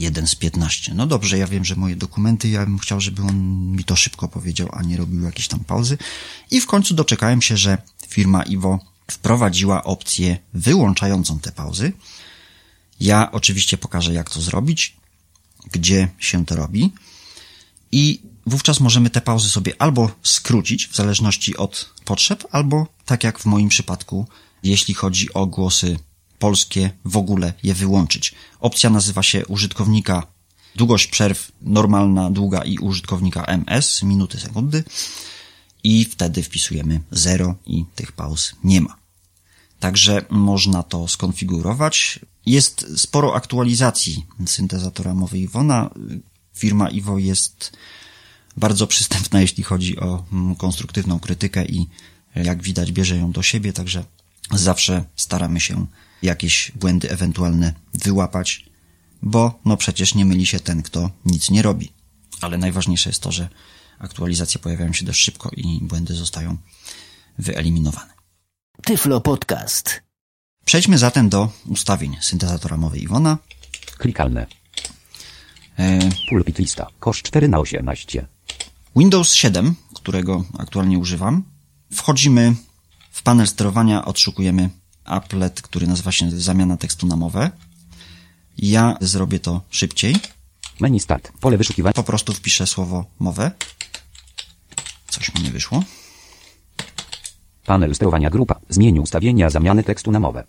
1 0.01 0.27
z 0.27 0.35
15. 0.35 0.93
No 0.93 1.07
dobrze, 1.07 1.37
ja 1.37 1.47
wiem, 1.47 1.65
że 1.65 1.75
moje 1.75 1.95
dokumenty, 1.95 2.49
ja 2.49 2.65
bym 2.65 2.79
chciał, 2.79 3.01
żeby 3.01 3.21
on 3.21 3.35
mi 3.71 3.83
to 3.83 3.95
szybko 3.95 4.27
powiedział, 4.27 4.69
a 4.71 4.83
nie 4.83 4.97
robił 4.97 5.21
jakieś 5.21 5.47
tam 5.47 5.59
pauzy. 5.59 5.97
I 6.51 6.61
w 6.61 6.67
końcu 6.67 6.93
doczekałem 6.93 7.41
się, 7.41 7.57
że 7.57 7.77
firma 8.07 8.43
Iwo 8.43 8.79
wprowadziła 9.11 9.83
opcję 9.83 10.37
wyłączającą 10.53 11.39
te 11.39 11.51
pauzy. 11.51 11.93
Ja 12.99 13.31
oczywiście 13.31 13.77
pokażę, 13.77 14.13
jak 14.13 14.29
to 14.29 14.41
zrobić, 14.41 14.95
gdzie 15.71 16.07
się 16.19 16.45
to 16.45 16.55
robi. 16.55 16.93
I 17.91 18.21
wówczas 18.45 18.79
możemy 18.79 19.09
te 19.09 19.21
pauzy 19.21 19.49
sobie 19.49 19.81
albo 19.81 20.11
skrócić, 20.23 20.87
w 20.87 20.95
zależności 20.95 21.57
od 21.57 21.93
potrzeb, 22.05 22.47
albo 22.51 22.87
tak 23.05 23.23
jak 23.23 23.39
w 23.39 23.45
moim 23.45 23.69
przypadku, 23.69 24.27
jeśli 24.63 24.93
chodzi 24.93 25.33
o 25.33 25.45
głosy 25.45 25.99
polskie, 26.41 26.91
w 27.05 27.17
ogóle 27.17 27.53
je 27.63 27.73
wyłączyć. 27.73 28.35
Opcja 28.59 28.89
nazywa 28.89 29.23
się 29.23 29.45
użytkownika 29.45 30.27
długość 30.75 31.07
przerw 31.07 31.51
normalna, 31.61 32.31
długa 32.31 32.63
i 32.63 32.77
użytkownika 32.77 33.45
MS, 33.45 34.03
minuty, 34.03 34.39
sekundy. 34.39 34.83
I 35.83 36.05
wtedy 36.05 36.43
wpisujemy 36.43 37.01
0 37.11 37.55
i 37.65 37.85
tych 37.95 38.11
pauz 38.11 38.55
nie 38.63 38.81
ma. 38.81 38.95
Także 39.79 40.25
można 40.29 40.83
to 40.83 41.07
skonfigurować. 41.07 42.19
Jest 42.45 42.85
sporo 43.01 43.35
aktualizacji 43.35 44.25
syntezatora 44.45 45.13
mowy 45.13 45.39
Iwona. 45.39 45.89
Firma 46.53 46.89
Iwo 46.89 47.17
jest 47.17 47.77
bardzo 48.57 48.87
przystępna, 48.87 49.41
jeśli 49.45 49.63
chodzi 49.63 49.99
o 49.99 50.23
mm, 50.33 50.55
konstruktywną 50.55 51.19
krytykę 51.19 51.65
i 51.65 51.87
jak 52.35 52.63
widać 52.63 52.91
bierze 52.91 53.17
ją 53.17 53.31
do 53.31 53.43
siebie, 53.43 53.73
także 53.73 54.03
zawsze 54.51 55.03
staramy 55.15 55.59
się 55.59 55.85
jakieś 56.21 56.71
błędy 56.75 57.11
ewentualne 57.11 57.73
wyłapać, 57.93 58.65
bo 59.21 59.59
no 59.65 59.77
przecież 59.77 60.15
nie 60.15 60.25
myli 60.25 60.45
się 60.45 60.59
ten, 60.59 60.83
kto 60.83 61.09
nic 61.25 61.49
nie 61.49 61.61
robi. 61.61 61.91
Ale 62.41 62.57
najważniejsze 62.57 63.09
jest 63.09 63.21
to, 63.21 63.31
że 63.31 63.49
aktualizacje 63.99 64.59
pojawiają 64.59 64.93
się 64.93 65.05
dość 65.05 65.23
szybko 65.23 65.49
i 65.57 65.79
błędy 65.81 66.13
zostają 66.13 66.57
wyeliminowane. 67.37 68.13
Tyflo 68.83 69.21
Podcast. 69.21 70.01
Przejdźmy 70.65 70.97
zatem 70.97 71.29
do 71.29 71.51
ustawień 71.67 72.17
syntezatora 72.21 72.77
mowy 72.77 72.99
Iwona. 72.99 73.37
Klikalne. 73.97 74.47
E, 75.77 75.99
Pulpit 76.29 76.59
lista. 76.59 76.87
Kosz 76.99 77.21
4 77.21 77.47
na 77.47 77.59
18. 77.59 78.27
Windows 78.95 79.33
7, 79.33 79.75
którego 79.93 80.45
aktualnie 80.57 80.99
używam. 80.99 81.43
Wchodzimy 81.93 82.55
w 83.11 83.23
panel 83.23 83.47
sterowania, 83.47 84.05
odszukujemy 84.05 84.69
applet, 85.11 85.61
który 85.61 85.87
nazywa 85.87 86.11
się 86.11 86.31
zamiana 86.31 86.77
tekstu 86.77 87.07
na 87.07 87.15
mowę. 87.15 87.51
Ja 88.57 88.97
zrobię 89.01 89.39
to 89.39 89.61
szybciej. 89.69 90.15
Menu 90.79 90.99
start. 90.99 91.31
Pole 91.39 91.57
wyszukiwania. 91.57 91.93
Po 91.93 92.03
prostu 92.03 92.33
wpiszę 92.33 92.67
słowo 92.67 93.05
mowę. 93.19 93.51
Coś 95.07 95.35
mi 95.35 95.41
nie 95.41 95.51
wyszło. 95.51 95.83
Panel 97.65 97.95
sterowania 97.95 98.29
grupa. 98.29 98.59
Zmień 98.69 98.99
ustawienia 98.99 99.49
zamiany 99.49 99.83
tekstu 99.83 100.11
na 100.11 100.19
mowę. 100.19 100.43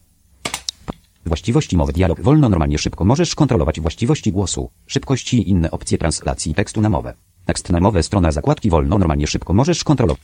Właściwości 1.26 1.76
mowy 1.76 1.92
dialog 1.92 2.20
wolno 2.20 2.48
normalnie 2.48 2.78
szybko 2.78 3.04
możesz 3.04 3.34
kontrolować 3.34 3.80
właściwości 3.80 4.32
głosu, 4.32 4.70
szybkości 4.86 5.36
i 5.38 5.50
inne 5.50 5.70
opcje 5.70 5.98
translacji 5.98 6.54
tekstu 6.54 6.80
na 6.80 6.88
mowę. 6.88 7.14
Tekst 7.44 7.70
na 7.70 7.80
mowę 7.80 8.02
strona 8.02 8.32
zakładki 8.32 8.70
wolno 8.70 8.98
normalnie 8.98 9.26
szybko 9.26 9.54
możesz 9.54 9.84
kontrolować. 9.84 10.22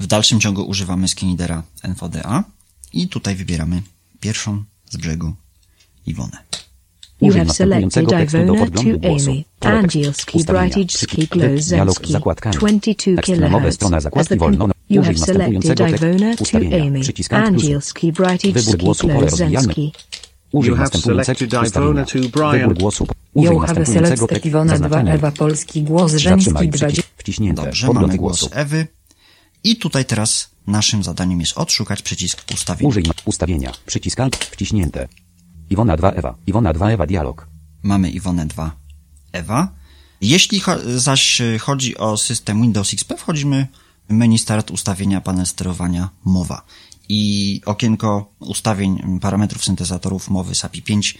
W 0.00 0.06
dalszym 0.06 0.40
ciągu 0.40 0.62
używamy 0.62 1.08
skinidera 1.08 1.62
NVDA 1.82 2.44
i 2.92 3.08
tutaj 3.08 3.34
wybieramy 3.34 3.82
pierwszą 4.20 4.64
z 4.90 4.96
brzegu 4.96 5.34
Iwonę. 6.06 6.38
You 7.20 7.28
Użyj 7.28 7.40
have 7.40 7.54
selected 7.54 7.84
następującego 7.84 8.10
tekstu 8.10 8.38
do 8.38 8.42
Ivona 8.44 8.58
to 8.58 8.64
podglądu 8.64 8.98
głosu. 9.00 9.32
Angielski, 9.60 10.38
Glozensky, 11.30 12.12
zakładkami. 12.12 12.56
22 12.56 13.22
Tekst 13.22 13.40
na 13.40 13.48
mowę 13.48 13.68
kHz. 13.68 13.74
strona 13.74 14.00
zakładki 14.00 14.28
the 14.28 14.36
wolno. 14.36 14.68
Użyj 14.90 15.02
have 15.02 15.18
selected 15.18 15.54
następującego 15.54 15.84
tekstu. 15.84 16.06
Ivona 16.06 16.36
to 16.36 16.42
Ustawienia. 16.42 16.84
Amy, 16.84 17.00
Przycisk. 17.00 17.32
Angielski, 17.32 18.12
rozwijane. 18.18 19.18
Glozensky. 19.18 19.90
Użyj 20.52 20.70
You 20.70 20.76
have 20.76 20.84
następującego 20.84 21.24
selected 21.24 21.52
ustawienia. 21.62 21.92
Ivona 21.92 22.04
to 22.04 22.18
Brian. 22.38 22.68
Wybór 22.68 22.78
głosu. 22.78 23.06
Użyj 23.34 23.54
You 23.54 23.58
have 23.60 23.74
następującego 23.74 24.06
selected 24.06 24.28
tekstu. 24.28 24.48
Iwona 24.48 24.64
2 24.64 24.78
Zaznaczenie. 24.78 25.12
Ewa 25.12 25.30
Polski 25.30 25.82
głos 25.82 26.14
żeński 26.14 26.50
Zatrzymaj 26.50 26.68
20. 26.68 26.86
przycisk. 26.86 27.08
Wciśnięte. 27.16 27.62
Dobrze, 27.62 27.86
mamy 27.86 28.16
głos 28.16 28.40
głosu. 28.40 28.48
Ewy. 28.52 28.86
I 29.64 29.76
tutaj 29.76 30.04
teraz 30.04 30.50
naszym 30.66 31.02
zadaniem 31.02 31.40
jest 31.40 31.58
odszukać 31.58 32.02
przycisk 32.02 32.44
ustawień. 32.54 32.88
Użyj 32.88 33.04
ustawienia. 33.24 33.72
Przycisk 33.86 34.20
Alt. 34.20 34.36
Wciśnięte. 34.36 35.08
Iwona 35.70 35.96
2 35.96 36.10
Ewa. 36.10 36.34
Iwona 36.46 36.72
2 36.72 36.90
Ewa 36.90 37.06
dialog. 37.06 37.46
Mamy 37.82 38.10
Iwonę 38.10 38.46
2 38.46 38.76
Ewa. 39.32 39.68
Jeśli 40.20 40.60
cho- 40.60 40.98
zaś 40.98 41.42
chodzi 41.60 41.96
o 41.96 42.16
system 42.16 42.62
Windows 42.62 42.92
XP, 42.94 43.16
wchodzimy 43.18 43.66
w 44.08 44.12
menu 44.12 44.38
Start 44.38 44.70
ustawienia 44.70 45.20
panel 45.20 45.46
sterowania 45.46 46.10
mowa. 46.24 46.62
I 47.08 47.60
okienko 47.64 48.32
ustawień 48.38 49.20
parametrów 49.20 49.64
syntezatorów 49.64 50.30
mowy 50.30 50.54
SAPI 50.54 50.82
5 50.82 51.18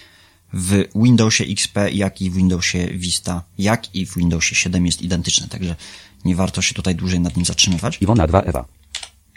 w 0.52 0.84
Windowsie 0.94 1.44
XP, 1.44 1.76
jak 1.92 2.22
i 2.22 2.30
w 2.30 2.34
Windowsie 2.34 2.88
Vista, 2.94 3.42
jak 3.58 3.94
i 3.94 4.06
w 4.06 4.14
Windowsie 4.16 4.54
7 4.54 4.86
jest 4.86 5.02
identyczne, 5.02 5.48
także 5.48 5.76
nie 6.24 6.36
warto 6.36 6.62
się 6.62 6.74
tutaj 6.74 6.94
dłużej 6.94 7.20
nad 7.20 7.36
nim 7.36 7.44
zatrzymywać. 7.44 7.98
Iwona 8.00 8.26
2 8.26 8.40
Ewa. 8.42 8.64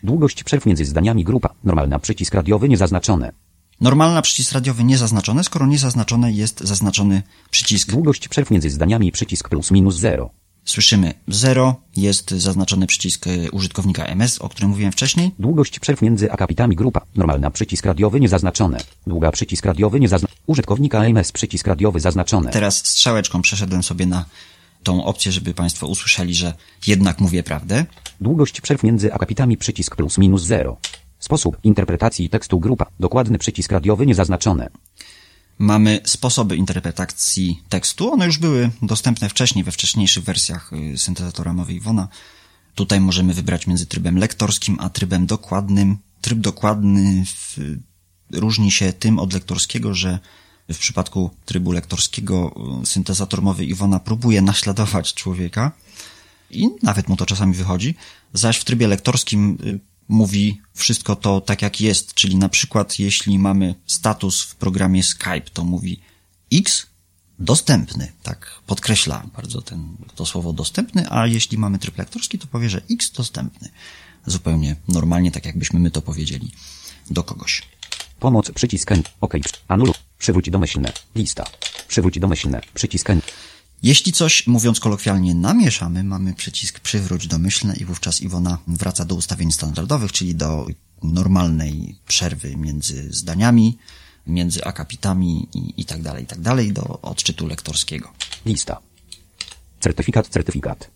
Długość 0.04 0.44
przerw 0.44 0.66
między 0.66 0.86
zdaniami 0.86 1.24
grupa. 1.24 1.50
Normalna 1.64 2.00
przycisk 2.00 2.34
radiowy 2.34 2.70
niezaznaczone. 2.70 3.32
Normalna 3.82 4.22
przycisk 4.22 4.52
radiowy 4.54 4.84
niezaznaczony, 4.84 5.44
skoro 5.44 5.66
niezaznaczone 5.66 6.32
jest 6.32 6.60
zaznaczony 6.60 7.24
przycisk 7.52 7.92
Długość 7.92 8.28
przerw 8.28 8.52
między 8.52 8.70
zdaniami 8.70 9.12
przycisk 9.12 9.50
plus 9.50 9.72
minus 9.72 9.96
0. 9.96 10.30
Słyszymy 10.66 11.14
0, 11.28 11.76
jest 11.98 12.32
zaznaczony 12.32 12.88
przycisk 12.88 13.28
y, 13.28 13.52
użytkownika 13.52 14.06
MS, 14.06 14.40
o 14.40 14.50
którym 14.50 14.70
mówiłem 14.70 14.92
wcześniej. 14.92 15.32
Długość 15.40 15.80
przerw 15.80 16.02
między 16.02 16.32
akapitami 16.32 16.76
grupa. 16.76 17.02
Normalna 17.16 17.52
przycisk 17.52 17.86
radiowy 17.86 18.20
niezaznaczone. 18.20 18.78
Długa 19.08 19.32
przycisk 19.32 19.66
radiowy 19.66 20.00
niezaznaczone. 20.00 20.40
Użytkownika 20.48 21.06
MS 21.06 21.32
przycisk 21.32 21.68
radiowy 21.68 22.00
zaznaczone. 22.00 22.52
Teraz 22.52 22.78
strzałeczką 22.78 23.42
przeszedłem 23.42 23.84
sobie 23.84 24.06
na 24.06 24.26
tą 24.86 25.06
opcję, 25.06 25.32
żeby 25.32 25.54
Państwo 25.54 25.88
usłyszeli, 25.88 26.36
że 26.36 26.54
jednak 26.88 27.20
mówię 27.20 27.44
prawdę. 27.44 27.86
Długość 28.22 28.62
przerw 28.62 28.84
między 28.84 29.14
akapitami 29.14 29.58
przycisk 29.58 29.96
plus 29.96 30.18
minus 30.18 30.44
0. 30.44 30.78
Sposób 31.20 31.58
interpretacji 31.64 32.30
tekstu 32.30 32.60
grupa. 32.60 32.86
Dokładny 33.00 33.38
przycisk 33.38 33.72
radiowy 33.72 34.06
niezaznaczone. 34.06 34.70
Mamy 35.60 36.00
sposoby 36.04 36.56
interpretacji 36.56 37.64
tekstu. 37.70 38.14
One 38.14 38.26
już 38.26 38.38
były 38.38 38.70
dostępne 38.82 39.30
wcześniej, 39.30 39.64
we 39.64 39.72
wcześniejszych 39.72 40.24
wersjach 40.24 40.74
y, 40.74 40.98
syntezatora 40.98 41.54
mowy 41.54 41.74
Iwona. 41.74 42.08
Tutaj 42.76 43.00
możemy 43.00 43.34
wybrać 43.34 43.68
między 43.68 43.86
trybem 43.86 44.18
lektorskim 44.18 44.78
a 44.80 44.90
trybem 44.90 45.26
dokładnym. 45.26 45.98
Tryb 46.22 46.40
dokładny 46.40 47.26
w, 47.26 47.58
różni 48.34 48.72
się 48.72 48.94
tym 48.94 49.20
od 49.20 49.34
lektorskiego, 49.34 49.94
że 49.94 50.20
w 50.74 50.78
przypadku 50.78 51.30
trybu 51.46 51.72
lektorskiego 51.72 52.56
y, 52.84 52.86
syntezator 52.86 53.42
mowy 53.42 53.66
Iwona 53.66 54.00
próbuje 54.00 54.42
naśladować 54.42 55.14
człowieka 55.14 55.72
i 56.52 56.70
nawet 56.84 57.08
mu 57.10 57.16
to 57.16 57.26
czasami 57.26 57.54
wychodzi, 57.54 57.96
zaś 58.34 58.58
w 58.58 58.64
trybie 58.64 58.88
lektorskim 58.88 59.58
y, 59.66 59.80
mówi 60.10 60.62
wszystko 60.74 61.16
to 61.16 61.42
tak 61.42 61.62
jak 61.62 61.82
jest, 61.82 62.14
czyli 62.14 62.36
na 62.36 62.50
przykład 62.50 63.00
jeśli 63.00 63.40
mamy 63.40 63.76
status 63.86 64.42
w 64.42 64.56
programie 64.56 65.04
Skype, 65.04 65.50
to 65.54 65.64
mówi 65.64 66.00
X 66.54 66.86
dostępny, 67.40 68.12
tak 68.24 68.52
podkreśla 68.68 69.24
bardzo 69.36 69.62
ten, 69.62 69.98
to 70.16 70.26
słowo 70.26 70.54
dostępny, 70.54 71.12
a 71.12 71.28
jeśli 71.28 71.58
mamy 71.58 71.80
tryb 71.80 71.98
lektorski, 71.98 72.40
to 72.40 72.48
powie, 72.48 72.70
że 72.70 72.82
X 72.92 73.12
dostępny. 73.12 73.70
Zupełnie 74.26 74.76
normalnie, 74.88 75.32
tak 75.32 75.46
jakbyśmy 75.46 75.80
my 75.80 75.92
to 75.92 76.02
powiedzieli 76.02 76.52
do 77.12 77.24
kogoś. 77.24 77.62
Pomoc 78.20 78.52
przycisk. 78.52 78.92
OK. 79.22 79.34
Anuluj. 79.68 80.05
Przywróć 80.26 80.50
domyślne. 80.50 80.94
Lista. 81.16 81.46
Przywróć 81.88 82.20
domyślne. 82.20 82.62
Przycisk 82.74 83.10
N. 83.10 83.22
Jeśli 83.84 84.12
coś, 84.12 84.48
mówiąc 84.48 84.80
kolokwialnie, 84.80 85.36
namieszamy, 85.36 86.04
mamy 86.04 86.34
przycisk 86.34 86.80
przywróć 86.80 87.28
domyślne 87.28 87.76
i 87.76 87.86
wówczas 87.86 88.22
Iwona 88.22 88.58
wraca 88.68 89.06
do 89.06 89.16
ustawień 89.16 89.52
standardowych, 89.52 90.12
czyli 90.12 90.36
do 90.36 90.68
normalnej 91.04 91.96
przerwy 92.08 92.56
między 92.56 93.14
zdaniami, 93.14 93.78
między 94.28 94.64
akapitami 94.64 95.48
i, 95.54 95.82
i 95.82 95.86
tak 95.86 96.02
dalej, 96.02 96.24
i 96.24 96.28
tak 96.28 96.42
dalej, 96.42 96.74
do 96.74 97.02
odczytu 97.02 97.48
lektorskiego. 97.48 98.14
Lista. 98.46 98.78
Certyfikat, 99.80 100.28
certyfikat. 100.28 100.92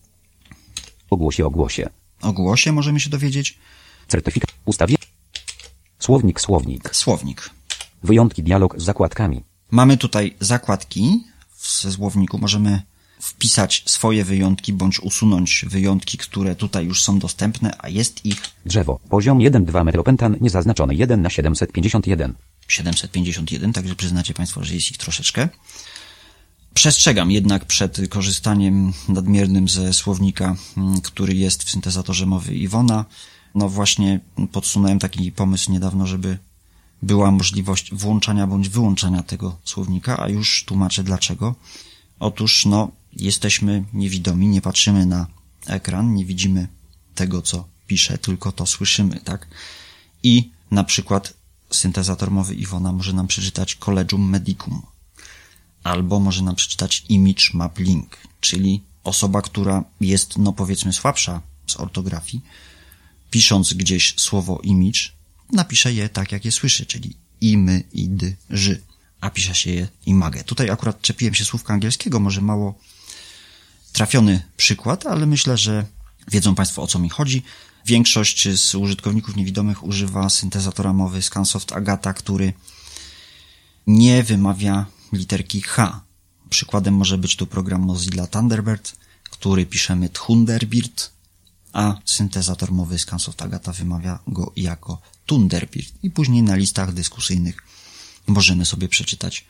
Ogłosie, 1.10 1.46
ogłosie. 1.46 1.90
O 2.22 2.32
głosie 2.32 2.72
możemy 2.72 3.00
się 3.00 3.10
dowiedzieć. 3.10 3.58
Certyfikat. 4.08 4.50
Ustawie. 4.64 4.96
Słownik, 5.98 6.40
słownik. 6.40 6.94
Słownik. 6.94 7.59
Wyjątki, 8.02 8.42
dialog 8.42 8.80
z 8.80 8.84
zakładkami. 8.84 9.42
Mamy 9.70 9.96
tutaj 9.96 10.34
zakładki 10.40 11.24
w 11.56 11.66
słowniku, 11.68 12.38
możemy 12.38 12.82
wpisać 13.20 13.82
swoje 13.86 14.24
wyjątki 14.24 14.72
bądź 14.72 15.00
usunąć 15.00 15.64
wyjątki, 15.68 16.18
które 16.18 16.54
tutaj 16.54 16.86
już 16.86 17.02
są 17.02 17.18
dostępne, 17.18 17.76
a 17.78 17.88
jest 17.88 18.26
ich 18.26 18.42
Drzewo. 18.66 19.00
Poziom 19.08 19.38
1,2 19.38 19.84
metropentan 19.84 20.36
niezaznaczony 20.40 20.94
1 20.94 21.22
na 21.22 21.30
751. 21.30 22.34
751, 22.68 23.72
także 23.72 23.94
przyznacie 23.94 24.34
Państwo, 24.34 24.64
że 24.64 24.74
jest 24.74 24.90
ich 24.90 24.96
troszeczkę. 24.96 25.48
Przestrzegam 26.74 27.30
jednak 27.30 27.64
przed 27.64 28.08
korzystaniem 28.08 28.92
nadmiernym 29.08 29.68
ze 29.68 29.92
słownika, 29.92 30.56
mm, 30.76 31.00
który 31.00 31.34
jest 31.34 31.62
w 31.62 31.70
syntezatorze 31.70 32.26
mowy 32.26 32.54
Iwona. 32.54 33.04
No 33.54 33.68
właśnie 33.68 34.20
podsunąłem 34.52 34.98
taki 34.98 35.32
pomysł 35.32 35.72
niedawno, 35.72 36.06
żeby 36.06 36.38
była 37.02 37.30
możliwość 37.30 37.94
włączania 37.94 38.46
bądź 38.46 38.68
wyłączania 38.68 39.22
tego 39.22 39.56
słownika, 39.64 40.22
a 40.22 40.28
już 40.28 40.64
tłumaczę 40.64 41.04
dlaczego. 41.04 41.54
Otóż, 42.20 42.66
no, 42.66 42.90
jesteśmy 43.12 43.84
niewidomi, 43.92 44.46
nie 44.46 44.60
patrzymy 44.60 45.06
na 45.06 45.26
ekran, 45.66 46.14
nie 46.14 46.24
widzimy 46.24 46.68
tego, 47.14 47.42
co 47.42 47.64
pisze, 47.86 48.18
tylko 48.18 48.52
to 48.52 48.66
słyszymy, 48.66 49.20
tak? 49.20 49.46
I 50.22 50.50
na 50.70 50.84
przykład 50.84 51.34
syntezator 51.70 52.30
mowy 52.30 52.54
Iwona 52.54 52.92
może 52.92 53.12
nam 53.12 53.26
przeczytać 53.26 53.74
Collegium 53.74 54.30
Medicum, 54.30 54.82
albo 55.82 56.20
może 56.20 56.42
nam 56.42 56.54
przeczytać 56.54 57.04
Image 57.08 57.44
Map 57.54 57.78
Link, 57.78 58.16
czyli 58.40 58.82
osoba, 59.04 59.42
która 59.42 59.84
jest, 60.00 60.38
no 60.38 60.52
powiedzmy, 60.52 60.92
słabsza 60.92 61.42
z 61.66 61.76
ortografii, 61.76 62.42
pisząc 63.30 63.72
gdzieś 63.74 64.14
słowo 64.16 64.60
image, 64.62 65.00
napisze 65.52 65.92
je 65.92 66.08
tak, 66.08 66.32
jak 66.32 66.44
je 66.44 66.52
słyszy, 66.52 66.86
czyli 66.86 67.16
imy, 67.40 67.82
idy, 67.92 68.36
ży, 68.50 68.80
a 69.20 69.30
pisze 69.30 69.54
się 69.54 69.70
je 69.70 69.88
image. 70.06 70.44
Tutaj 70.44 70.70
akurat 70.70 71.02
czepiłem 71.02 71.34
się 71.34 71.44
słówka 71.44 71.74
angielskiego, 71.74 72.20
może 72.20 72.40
mało 72.40 72.78
trafiony 73.92 74.42
przykład, 74.56 75.06
ale 75.06 75.26
myślę, 75.26 75.56
że 75.56 75.86
wiedzą 76.30 76.54
Państwo 76.54 76.82
o 76.82 76.86
co 76.86 76.98
mi 76.98 77.08
chodzi. 77.08 77.42
Większość 77.86 78.48
z 78.48 78.74
użytkowników 78.74 79.36
niewidomych 79.36 79.84
używa 79.84 80.30
syntezatora 80.30 80.92
mowy 80.92 81.22
Scansoft 81.22 81.72
Agata, 81.72 82.12
który 82.12 82.52
nie 83.86 84.22
wymawia 84.22 84.86
literki 85.12 85.62
H. 85.62 86.00
Przykładem 86.50 86.94
może 86.94 87.18
być 87.18 87.36
tu 87.36 87.46
program 87.46 87.80
Mozilla 87.82 88.26
Thunderbird, 88.26 88.96
który 89.30 89.66
piszemy 89.66 90.08
Thunderbird, 90.08 91.10
a 91.72 91.94
syntezator 92.04 92.72
mowy 92.72 92.98
Scansoft 92.98 93.42
Agata 93.42 93.72
wymawia 93.72 94.18
go 94.26 94.52
jako 94.56 95.00
Thunderbird. 95.26 95.92
I 96.02 96.10
później 96.10 96.42
na 96.42 96.56
listach 96.56 96.92
dyskusyjnych 96.92 97.56
możemy 98.26 98.66
sobie 98.66 98.88
przeczytać 98.88 99.44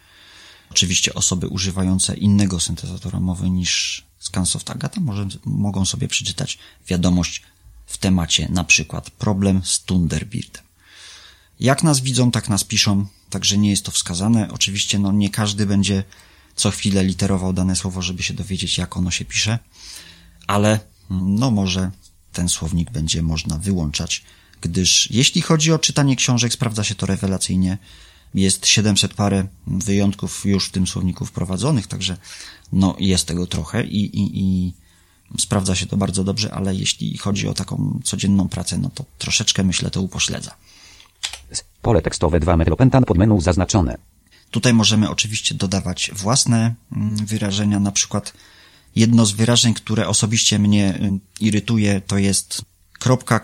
oczywiście 0.71 1.15
osoby 1.15 1.49
używające 1.49 2.17
innego 2.17 2.61
syntezatora 2.61 3.21
mowy 3.21 3.51
niż 3.51 4.05
Scansoft 4.19 4.71
Agata 4.71 5.01
może, 5.01 5.27
mogą 5.45 5.85
sobie 5.85 6.09
przeczytać 6.09 6.59
wiadomość 6.89 7.43
w 7.87 7.99
temacie 7.99 8.49
na 8.51 8.65
przykład 8.65 9.11
problem 9.11 9.63
z 9.65 9.81
Thunderbirdem. 9.81 10.63
Jak 11.61 11.83
nas 11.83 12.01
widzą, 12.01 12.31
tak 12.31 12.49
nas 12.49 12.65
piszą, 12.65 13.07
także 13.31 13.59
nie 13.59 13.71
jest 13.71 13.85
to 13.85 13.91
wskazane. 13.91 14.53
Oczywiście 14.53 14.99
no, 14.99 15.13
nie 15.13 15.31
każdy 15.31 15.67
będzie 15.67 16.05
co 16.57 16.71
chwilę 16.71 17.05
literował 17.05 17.53
dane 17.53 17.77
słowo, 17.77 18.03
żeby 18.03 18.23
się 18.23 18.35
dowiedzieć, 18.35 18.79
jak 18.79 18.97
ono 18.97 19.11
się 19.11 19.25
pisze, 19.25 19.59
ale 20.47 20.81
no 21.11 21.51
może 21.51 21.91
ten 22.33 22.49
słownik 22.49 22.91
będzie 22.91 23.23
można 23.23 23.59
wyłączać, 23.59 24.25
gdyż 24.61 25.11
jeśli 25.11 25.43
chodzi 25.43 25.73
o 25.73 25.79
czytanie 25.79 26.17
książek, 26.17 26.53
sprawdza 26.53 26.85
się 26.85 26.95
to 26.95 27.07
rewelacyjnie. 27.07 27.79
Jest 28.35 28.67
700 28.67 29.15
parę 29.15 29.47
wyjątków 29.67 30.47
już 30.47 30.69
w 30.69 30.71
tym 30.71 30.87
słowniku 30.87 31.27
wprowadzonych, 31.27 31.87
także 31.87 32.17
no 32.73 32.97
jest 32.99 33.27
tego 33.27 33.47
trochę 33.47 33.85
i, 33.85 34.21
i, 34.21 34.41
i 34.41 34.73
sprawdza 35.39 35.75
się 35.75 35.87
to 35.87 35.97
bardzo 35.97 36.25
dobrze, 36.25 36.55
ale 36.55 36.75
jeśli 36.75 37.19
chodzi 37.19 37.49
o 37.49 37.55
taką 37.55 38.01
codzienną 38.05 38.49
pracę, 38.49 38.79
no 38.79 38.91
to 38.95 39.05
troszeczkę 39.19 39.65
myślę 39.65 39.91
to 39.91 40.03
upośledza. 40.03 40.55
Pole 41.83 42.03
tekstowe 42.03 42.41
2 42.41 42.57
metropentan 42.57 43.05
pod 43.05 43.19
menu 43.19 43.41
zaznaczone. 43.41 43.99
Tutaj 44.51 44.75
możemy 44.75 45.11
oczywiście 45.11 45.55
dodawać 45.55 46.11
własne 46.15 46.75
mm, 46.93 47.27
wyrażenia, 47.27 47.81
na 47.81 47.93
przykład 47.93 48.33
jedno 48.97 49.27
z 49.27 49.33
wyrażeń, 49.33 49.75
które 49.75 50.09
osobiście 50.09 50.59
mnie 50.59 50.95
y, 50.95 51.45
irytuje, 51.45 52.01
to 52.01 52.19
jest 52.19 52.63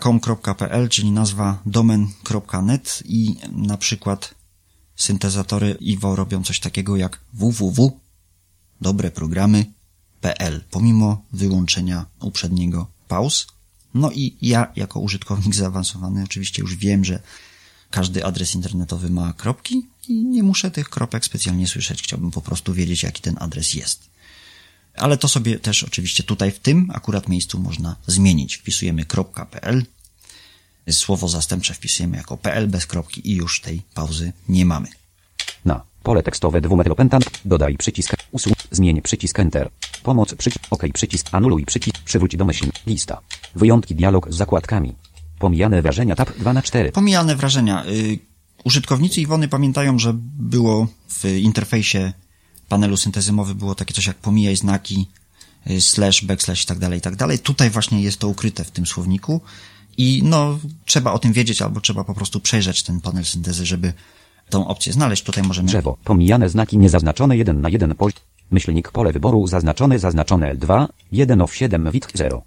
.com.pl, 0.01 0.89
czyli 0.89 1.11
nazwa 1.11 1.61
domen.net 1.65 3.03
i 3.05 3.35
na 3.51 3.77
przykład 3.77 4.35
syntezatory 4.95 5.77
Iwo 5.79 6.15
robią 6.15 6.43
coś 6.43 6.59
takiego 6.59 6.97
jak 6.97 7.19
www, 7.33 7.99
dobre 8.81 9.11
programy, 9.11 9.65
pl, 10.21 10.63
pomimo 10.71 11.25
wyłączenia 11.33 12.05
uprzedniego 12.21 12.87
pauz. 13.07 13.47
No 13.93 14.11
i 14.11 14.37
ja, 14.41 14.71
jako 14.75 14.99
użytkownik 14.99 15.55
zaawansowany, 15.55 16.23
oczywiście 16.23 16.61
już 16.61 16.75
wiem, 16.75 17.05
że 17.05 17.21
każdy 17.89 18.25
adres 18.25 18.55
internetowy 18.55 19.09
ma 19.09 19.33
kropki 19.33 19.87
i 20.07 20.25
nie 20.25 20.43
muszę 20.43 20.71
tych 20.71 20.89
kropek 20.89 21.25
specjalnie 21.25 21.67
słyszeć. 21.67 22.03
Chciałbym 22.03 22.31
po 22.31 22.41
prostu 22.41 22.73
wiedzieć, 22.73 23.03
jaki 23.03 23.21
ten 23.21 23.35
adres 23.39 23.73
jest. 23.73 24.09
Ale 24.97 25.17
to 25.17 25.27
sobie 25.27 25.59
też 25.59 25.83
oczywiście 25.83 26.23
tutaj 26.23 26.51
w 26.51 26.59
tym 26.59 26.91
akurat 26.93 27.29
miejscu 27.29 27.59
można 27.59 27.95
zmienić. 28.07 28.55
Wpisujemy 28.55 29.05
.pl, 29.51 29.85
słowo 30.91 31.27
zastępcze 31.27 31.73
wpisujemy 31.73 32.17
jako 32.17 32.37
pl 32.37 32.67
bez 32.67 32.85
kropki 32.85 33.31
i 33.31 33.35
już 33.35 33.61
tej 33.61 33.81
pauzy 33.93 34.33
nie 34.49 34.65
mamy. 34.65 34.87
Na 35.65 35.81
pole 36.03 36.23
tekstowe 36.23 36.61
2 36.61 36.75
metropentan 36.75 37.21
dodaj 37.45 37.77
przycisk 37.77 38.15
usług, 38.31 38.57
zmień 38.71 39.01
przycisk 39.01 39.39
Enter. 39.39 39.69
Pomoc 40.03 40.35
przycisk 40.35 40.65
OK 40.69 40.83
przycisk 40.93 41.27
anuluj 41.31 41.65
przycisk 41.65 41.97
przywróć 41.97 42.35
do 42.35 42.45
myśl 42.45 42.69
lista. 42.87 43.21
Wyjątki 43.55 43.95
dialog 43.95 44.33
z 44.33 44.35
zakładkami. 44.35 44.95
Pomijane 45.39 45.81
wrażenia 45.81 46.15
tab 46.15 46.37
2 46.37 46.53
na 46.53 46.61
4. 46.61 46.91
Pomijane 46.91 47.35
wrażenia. 47.35 47.85
Y, 47.85 48.19
użytkownicy 48.63 49.21
Iwony 49.21 49.47
pamiętają, 49.47 49.99
że 49.99 50.13
było 50.39 50.87
w 51.09 51.25
interfejsie 51.25 52.13
panelu 52.69 52.97
syntezy 52.97 53.33
mowy 53.33 53.55
było 53.55 53.75
takie 53.75 53.93
coś 53.93 54.07
jak 54.07 54.17
pomijaj 54.17 54.55
znaki, 54.55 55.07
y, 55.69 55.81
slash, 55.81 56.25
backslash 56.25 56.63
i 56.63 56.67
tak 56.67 56.79
dalej, 56.79 56.99
i 56.99 57.01
tak 57.01 57.15
dalej. 57.15 57.39
Tutaj 57.39 57.69
właśnie 57.69 58.01
jest 58.01 58.19
to 58.19 58.27
ukryte 58.27 58.63
w 58.63 58.71
tym 58.71 58.85
słowniku 58.85 59.41
i 59.97 60.21
no, 60.23 60.59
trzeba 60.85 61.11
o 61.11 61.19
tym 61.19 61.33
wiedzieć 61.33 61.61
albo 61.61 61.81
trzeba 61.81 62.03
po 62.03 62.13
prostu 62.13 62.39
przejrzeć 62.39 62.83
ten 62.83 63.01
panel 63.01 63.25
syntezy, 63.25 63.65
żeby 63.65 63.93
tą 64.49 64.67
opcję 64.67 64.93
znaleźć. 64.93 65.23
Tutaj 65.23 65.43
możemy... 65.43 65.67
Drzewo. 65.67 65.97
Pomijane 66.03 66.49
znaki 66.49 66.77
niezaznaczone 66.77 67.37
1 67.37 67.61
na 67.61 67.69
1 67.69 67.95
poziom. 67.95 68.19
Myślnik 68.51 68.91
pole 68.91 69.13
wyboru 69.13 69.47
zaznaczone 69.47 69.99
zaznaczone 69.99 70.55
L2 70.55 70.87
1 71.11 71.41
of 71.41 71.55
7 71.55 71.91
wit 71.91 72.07
0. 72.13 72.41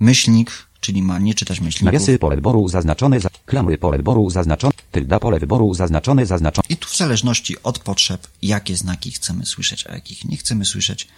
Myślnik, 0.00 0.50
czyli 0.80 1.02
ma 1.02 1.18
nie 1.18 1.34
czytać 1.34 1.60
myślników. 1.60 1.84
Nawiasy 1.84 2.18
pole 2.18 2.36
wyboru 2.36 2.68
zaznaczone 2.68 3.20
za 3.20 3.28
klamy 3.46 3.78
pole 3.78 3.96
wyboru 3.96 4.30
zaznaczone 4.30 4.72
tylda 4.90 5.20
pole 5.20 5.38
wyboru 5.38 5.74
zaznaczone 5.74 6.26
zaznaczone. 6.26 6.64
I 6.68 6.76
tu 6.76 6.88
w 6.88 6.96
zależności 6.96 7.62
od 7.62 7.78
potrzeb, 7.78 8.28
jakie 8.42 8.76
znaki 8.76 9.10
chcemy 9.10 9.46
słyszeć, 9.46 9.86
a 9.86 9.94
jakich 9.94 10.24
nie 10.24 10.36
chcemy 10.36 10.64
słyszeć, 10.64 11.08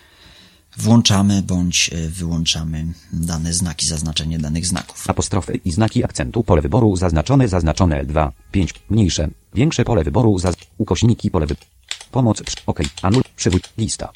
włączamy 0.76 1.42
bądź 1.42 1.90
e, 1.92 2.08
wyłączamy 2.08 2.86
dane 3.12 3.52
znaki, 3.52 3.86
zaznaczenie 3.86 4.38
danych 4.38 4.66
znaków. 4.66 5.10
Apostrofy 5.10 5.60
i 5.64 5.72
znaki 5.72 6.04
akcentu 6.04 6.44
pole 6.44 6.62
wyboru 6.62 6.96
zaznaczone 6.96 7.48
zaznaczone 7.48 8.04
L2 8.04 8.30
5 8.52 8.74
mniejsze 8.90 9.28
większe 9.54 9.84
pole 9.84 10.04
wyboru 10.04 10.38
za 10.38 10.52
ukośniki 10.78 11.30
pole 11.30 11.46
wyboru. 11.46 11.66
Pomoc 12.10 12.42
OK 12.66 12.80
anul 13.02 13.22
przywód 13.36 13.72
lista. 13.78 14.12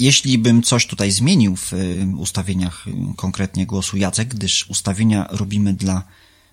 Jeśli 0.00 0.38
bym 0.38 0.62
coś 0.62 0.86
tutaj 0.86 1.10
zmienił 1.10 1.56
w 1.56 1.72
y, 1.72 2.06
ustawieniach 2.18 2.88
y, 2.88 2.92
konkretnie 3.16 3.66
głosu 3.66 3.96
Jacek, 3.96 4.28
gdyż 4.28 4.70
ustawienia 4.70 5.28
robimy 5.30 5.72
dla 5.72 6.02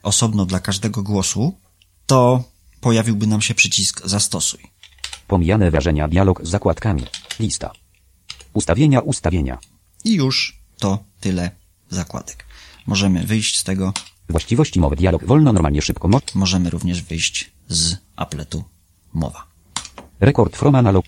osobno 0.03 0.45
dla 0.45 0.59
każdego 0.59 1.03
głosu, 1.03 1.57
to 2.09 2.43
pojawiłby 2.81 3.27
nam 3.27 3.41
się 3.41 3.53
przycisk 3.53 4.07
zastosuj. 4.07 4.59
Pomijane 5.27 5.71
wrażenia 5.71 6.07
dialog 6.07 6.45
z 6.45 6.49
zakładkami. 6.49 7.05
Lista. 7.39 7.71
Ustawienia 8.53 8.99
ustawienia. 8.99 9.57
I 10.03 10.13
już 10.13 10.59
to 10.79 10.99
tyle 11.19 11.51
zakładek. 11.89 12.45
Możemy 12.87 13.25
wyjść 13.25 13.59
z 13.59 13.63
tego. 13.63 13.93
Właściwości 14.29 14.79
mowy 14.79 14.95
dialog 14.95 15.25
wolno 15.25 15.53
normalnie 15.53 15.81
szybko 15.81 16.07
mo 16.07 16.19
Możemy 16.35 16.69
również 16.69 17.01
wyjść 17.01 17.51
z 17.67 17.95
apletu 18.15 18.63
mowa. 19.13 19.43
Rekord 20.19 20.57
from 20.57 20.75
analog. 20.75 21.05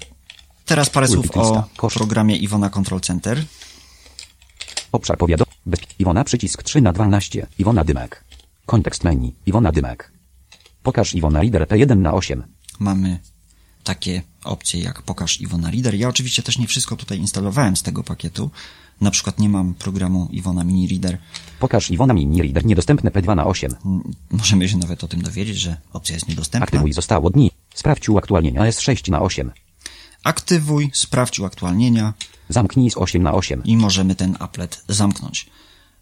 Teraz 0.65 0.89
parę 0.89 1.07
słów 1.07 1.17
Pulpit 1.21 1.37
o 1.37 1.41
lista. 1.41 1.67
Kosz. 1.77 1.93
programie 1.93 2.35
Iwona 2.37 2.69
Control 2.69 3.01
Center. 3.01 3.43
Obszar 4.91 5.17
powiadom. 5.17 5.47
Bez 5.65 5.79
Iwona 5.99 6.23
przycisk 6.23 6.63
3 6.63 6.81
na 6.81 6.93
12. 6.93 7.47
Iwona 7.59 7.83
Dymek. 7.83 8.23
Kontekst 8.65 9.03
menu. 9.03 9.35
Iwona 9.45 9.71
Dymek. 9.71 10.10
Pokaż 10.83 11.15
Iwona 11.15 11.41
Reader 11.41 11.61
T1 11.67 11.97
na 11.97 12.13
8. 12.13 12.43
Mamy 12.79 13.19
takie 13.83 14.21
opcje 14.43 14.81
jak 14.81 15.01
pokaż 15.01 15.41
Iwona 15.41 15.71
Reader. 15.71 15.95
Ja 15.95 16.07
oczywiście 16.09 16.43
też 16.43 16.57
nie 16.57 16.67
wszystko 16.67 16.95
tutaj 16.95 17.17
instalowałem 17.17 17.75
z 17.75 17.83
tego 17.83 18.03
pakietu. 18.03 18.49
Na 19.01 19.11
przykład 19.11 19.39
nie 19.39 19.49
mam 19.49 19.73
programu 19.73 20.27
Iwona 20.31 20.63
Mini 20.63 20.87
Reader. 20.87 21.17
Pokaż 21.59 21.91
Iwona 21.91 22.13
Mini 22.13 22.41
Reader 22.41 22.65
niedostępne 22.65 23.11
P2 23.11 23.35
na 23.35 23.45
8. 23.45 23.75
M- 23.85 24.01
Możemy 24.31 24.69
się 24.69 24.77
nawet 24.77 25.03
o 25.03 25.07
tym 25.07 25.21
dowiedzieć, 25.21 25.57
że 25.57 25.77
opcja 25.93 26.15
jest 26.15 26.27
niedostępna. 26.27 26.63
Aktywuj 26.65 26.93
zostało 26.93 27.29
dni. 27.29 27.51
Sprawdź 27.75 28.09
uaktualnienia 28.09 28.61
S6 28.61 29.11
na 29.11 29.21
8. 29.21 29.51
Aktywuj, 30.23 30.89
sprawdź 30.93 31.39
uaktualnienia. 31.39 32.13
Zamknij 32.49 32.91
z 32.91 32.97
8 32.97 33.23
na 33.23 33.33
8. 33.33 33.63
i 33.63 33.77
możemy 33.77 34.15
ten 34.15 34.35
applet 34.39 34.83
zamknąć. 34.87 35.45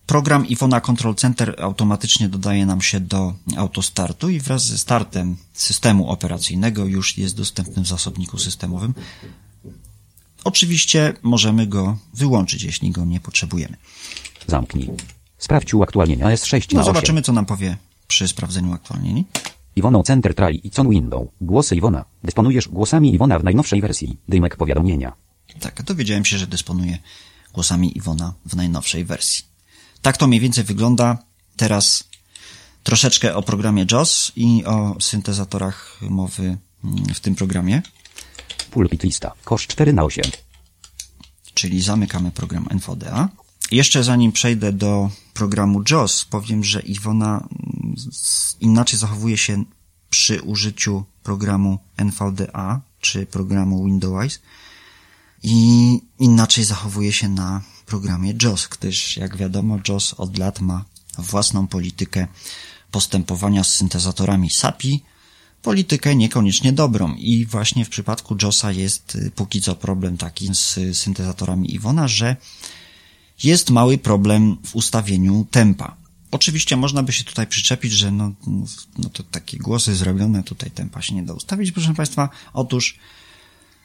Program 0.10 0.48
Iwona 0.48 0.82
Control 0.82 1.16
Center 1.16 1.56
automatycznie 1.62 2.30
dodaje 2.30 2.66
nam 2.66 2.82
się 2.82 3.00
do 3.00 3.34
autostartu 3.58 4.30
i 4.30 4.40
wraz 4.40 4.66
ze 4.66 4.78
startem 4.78 5.38
systemu 5.54 6.10
operacyjnego 6.10 6.86
już 6.86 7.18
jest 7.18 7.38
dostępny 7.38 7.84
w 7.84 7.88
zasobniku 7.88 8.38
systemowym. 8.38 8.94
Oczywiście 10.44 11.14
możemy 11.24 11.68
go 11.68 11.98
wyłączyć, 12.14 12.64
jeśli 12.64 12.92
go 12.92 13.06
nie 13.06 13.20
potrzebujemy. 13.20 13.78
Zamknij. 14.48 14.90
Sprawdź 15.38 15.74
uaktualnienia 15.74 16.26
S6 16.26 16.68
No 16.72 16.78
na 16.78 16.82
8. 16.82 16.94
zobaczymy, 16.94 17.22
co 17.22 17.34
nam 17.34 17.46
powie 17.46 17.78
przy 18.08 18.28
sprawdzeniu 18.28 18.74
aktualnieni. 18.74 19.26
Iwono 19.76 20.04
Center 20.04 20.36
Trali 20.36 20.68
i 20.68 20.72
Con 20.72 20.90
Window. 20.90 21.28
Głosy 21.42 21.76
Iwona. 21.76 22.06
Dysponujesz 22.24 22.68
głosami 22.68 23.14
Iwona 23.14 23.40
w 23.40 23.44
najnowszej 23.44 23.82
wersji. 23.82 24.18
Dymek 24.28 24.56
powiadomienia. 24.58 25.14
Tak, 25.60 25.84
dowiedziałem 25.84 26.26
się, 26.26 26.38
że 26.38 26.48
dysponuje 26.48 26.98
głosami 27.54 27.98
Iwona 27.98 28.34
w 28.46 28.56
najnowszej 28.56 29.06
wersji. 29.06 29.49
Tak 30.02 30.18
to 30.18 30.28
mniej 30.28 30.40
więcej 30.40 30.64
wygląda. 30.64 31.18
Teraz 31.56 32.04
troszeczkę 32.84 33.36
o 33.36 33.42
programie 33.44 33.86
JOS 33.92 34.32
i 34.36 34.66
o 34.66 34.96
syntezatorach 35.02 35.98
mowy 36.02 36.58
mm, 36.84 37.14
w 37.14 37.20
tym 37.20 37.36
programie. 37.36 37.82
Pulpit 38.72 39.04
lista. 39.04 39.32
Kosz 39.44 39.68
4 39.68 39.94
na 39.94 40.04
8. 40.04 40.26
czyli 41.54 41.82
zamykamy 41.82 42.32
program 42.32 42.68
NVDA. 42.70 43.30
Jeszcze 43.72 44.04
zanim 44.04 44.32
przejdę 44.32 44.74
do 44.74 45.10
programu 45.34 45.84
JOS, 45.90 46.26
powiem, 46.26 46.64
że 46.64 46.80
Iwona 46.80 47.38
mm, 47.38 47.96
inaczej 48.60 49.00
zachowuje 49.00 49.38
się 49.38 49.64
przy 50.10 50.42
użyciu 50.42 51.04
programu 51.24 51.80
NVDA 51.98 52.82
czy 53.02 53.26
programu 53.26 53.86
Windows 53.86 54.40
i 55.44 56.00
inaczej 56.20 56.64
zachowuje 56.64 57.14
się 57.14 57.30
na 57.30 57.62
programie 57.90 58.34
JOS, 58.44 58.68
gdyż 58.68 59.18
jak 59.18 59.38
wiadomo 59.38 59.80
JOS 59.88 60.14
od 60.14 60.38
lat 60.38 60.62
ma 60.62 60.86
własną 61.18 61.68
politykę 61.68 62.28
postępowania 62.92 63.64
z 63.64 63.74
syntezatorami 63.74 64.50
SAPI, 64.50 65.04
politykę 65.62 66.16
niekoniecznie 66.16 66.74
dobrą 66.74 67.16
i 67.16 67.46
właśnie 67.46 67.86
w 67.86 67.90
przypadku 67.90 68.36
JOSa 68.42 68.72
jest 68.72 69.16
y, 69.16 69.32
póki 69.36 69.62
co 69.62 69.76
problem 69.76 70.18
taki 70.18 70.50
z 70.56 70.98
syntezatorami 70.98 71.76
Iwona, 71.76 72.08
że 72.08 72.36
jest 73.44 73.70
mały 73.70 73.98
problem 73.98 74.58
w 74.66 74.76
ustawieniu 74.76 75.48
tempa. 75.52 75.96
Oczywiście 76.32 76.78
można 76.78 77.04
by 77.04 77.12
się 77.12 77.24
tutaj 77.24 77.48
przyczepić, 77.48 77.92
że 77.92 78.12
no, 78.12 78.32
no 78.98 79.10
to 79.10 79.24
takie 79.24 79.58
głosy 79.58 79.96
zrobione, 79.96 80.44
tutaj 80.44 80.72
tempa 80.72 81.02
się 81.02 81.16
nie 81.16 81.24
da 81.24 81.34
ustawić, 81.34 81.72
proszę 81.72 81.94
Państwa. 81.94 82.30
Otóż 82.54 83.00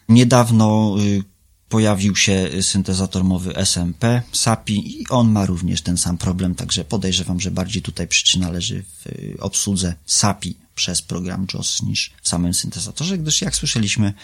niedawno 0.09 0.97
y, 1.01 1.34
pojawił 1.69 2.17
się 2.17 2.51
syntezator 2.63 3.25
mowy 3.25 3.57
SMP, 3.57 4.23
SAPI 4.33 5.01
i 5.03 5.09
on 5.09 5.31
ma 5.33 5.47
również 5.47 5.83
ten 5.83 5.97
sam 5.97 6.19
problem, 6.19 6.55
także 6.55 6.85
podejrzewam, 6.85 7.41
że 7.41 7.51
bardziej 7.51 7.83
tutaj 7.83 8.09
przyczyna 8.09 8.51
leży 8.51 8.83
w 8.83 9.07
y, 9.07 9.37
obsłudze 9.41 9.95
SAPI 10.07 10.57
przez 10.75 11.03
program 11.03 11.47
JOS 11.55 11.83
niż 11.83 12.13
w 12.23 12.29
samym 12.29 12.55
syntezatorze, 12.55 13.19
gdyż 13.19 13.43
jak 13.43 13.57
słyszeliśmy 13.57 14.15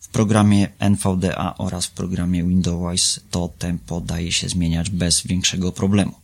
w 0.00 0.08
programie 0.08 0.68
NVDA 0.78 1.54
oraz 1.58 1.86
w 1.86 1.90
programie 1.90 2.44
Windows 2.44 3.20
to 3.30 3.50
tempo 3.58 4.00
daje 4.00 4.32
się 4.32 4.48
zmieniać 4.48 4.90
bez 4.90 5.22
większego 5.22 5.72
problemu. 5.72 6.14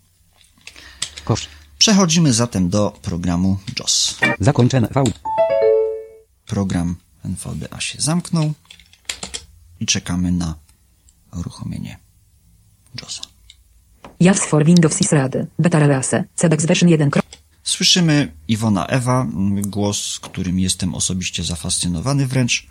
Kosz. 1.25 1.49
Przechodzimy 1.79 2.33
zatem 2.33 2.71
do 2.71 2.99
programu 3.03 3.59
JOS. 3.79 4.17
Zakończone 4.41 4.89
V. 4.95 5.05
Program 6.47 6.97
NVDA 7.25 7.81
się 7.81 8.01
zamknął 8.01 8.55
i 9.81 9.87
czekamy 9.87 10.33
na 10.33 10.55
uruchomienie 11.37 11.99
JOSa. 13.03 13.23
JAWS 14.21 14.41
for 14.41 14.65
Windows 14.65 15.01
is 15.01 15.13
Rady. 15.13 15.47
Beta 15.59 15.79
Release. 15.79 16.25
CEDEX 16.35 16.67
version 16.67 16.91
1. 16.91 17.11
Słyszymy 17.63 18.33
Iwona 18.49 18.87
Ewa, 18.87 19.27
głos, 19.63 20.19
którym 20.21 20.59
jestem 20.59 20.95
osobiście 20.95 21.45
zafascynowany 21.45 22.27
wręcz 22.27 22.67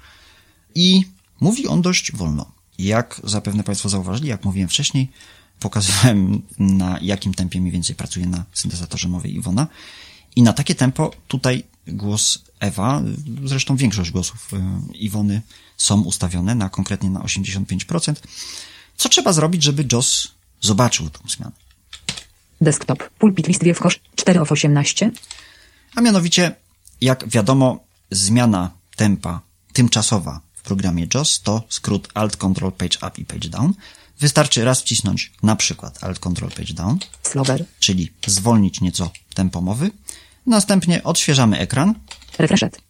i 0.76 1.04
mówi 1.42 1.68
on 1.68 1.82
dość 1.82 2.12
wolno. 2.16 2.52
Jak 2.78 3.22
zapewne 3.24 3.64
Państwo 3.64 3.90
zauważyli, 3.90 4.30
jak 4.30 4.46
mówiłem 4.46 4.70
wcześniej, 4.70 5.12
pokazywałem 5.60 6.42
na 6.60 7.00
jakim 7.02 7.34
tempie 7.34 7.62
mniej 7.62 7.72
więcej 7.72 7.96
pracuje 7.96 8.26
na 8.26 8.46
syntezatorze 8.54 9.08
mowy 9.08 9.30
Iwona 9.30 9.68
i 10.36 10.42
na 10.42 10.54
takie 10.54 10.76
tempo 10.76 11.12
tutaj 11.28 11.64
głos 11.92 12.40
Ewa, 12.60 13.02
zresztą 13.46 13.76
większość 13.76 14.12
głosów 14.12 14.54
e, 14.54 14.80
Iwony 14.94 15.42
są 15.78 16.02
ustawione 16.02 16.56
na 16.56 16.70
konkretnie 16.70 17.10
na 17.10 17.20
85%. 17.20 18.14
Co 18.98 19.10
trzeba 19.10 19.34
zrobić, 19.34 19.64
żeby 19.64 19.86
JOS 19.92 20.32
zobaczył 20.62 21.10
tą 21.10 21.30
zmianę? 21.30 21.52
Desktop. 22.62 23.10
Pulpit 23.10 23.48
list 23.48 23.64
wiew 23.64 23.80
kosz 23.80 24.00
4 24.16 24.42
of 24.42 24.52
18. 24.52 25.12
A 25.96 26.02
mianowicie, 26.02 26.56
jak 27.02 27.30
wiadomo, 27.30 27.84
zmiana 28.12 28.72
tempa 28.96 29.42
tymczasowa 29.74 30.42
w 30.56 30.62
programie 30.62 31.08
JOS 31.14 31.42
to 31.42 31.64
skrót 31.70 32.08
Alt 32.14 32.38
Control 32.38 32.72
Page 32.72 32.98
Up 33.08 33.22
i 33.22 33.26
Page 33.26 33.50
Down. 33.50 33.74
Wystarczy 34.20 34.66
raz 34.66 34.82
wcisnąć 34.82 35.32
na 35.44 35.56
przykład 35.56 36.04
Alt 36.04 36.20
Control 36.20 36.52
Page 36.52 36.74
Down, 36.74 36.98
Slower. 37.24 37.66
czyli 37.80 38.12
zwolnić 38.28 38.82
nieco 38.82 39.12
tempo 39.34 39.62
mowy. 39.62 39.92
Następnie 40.50 41.04
odświeżamy 41.04 41.60
ekran 41.60 41.96
Refreshed. 42.40 42.82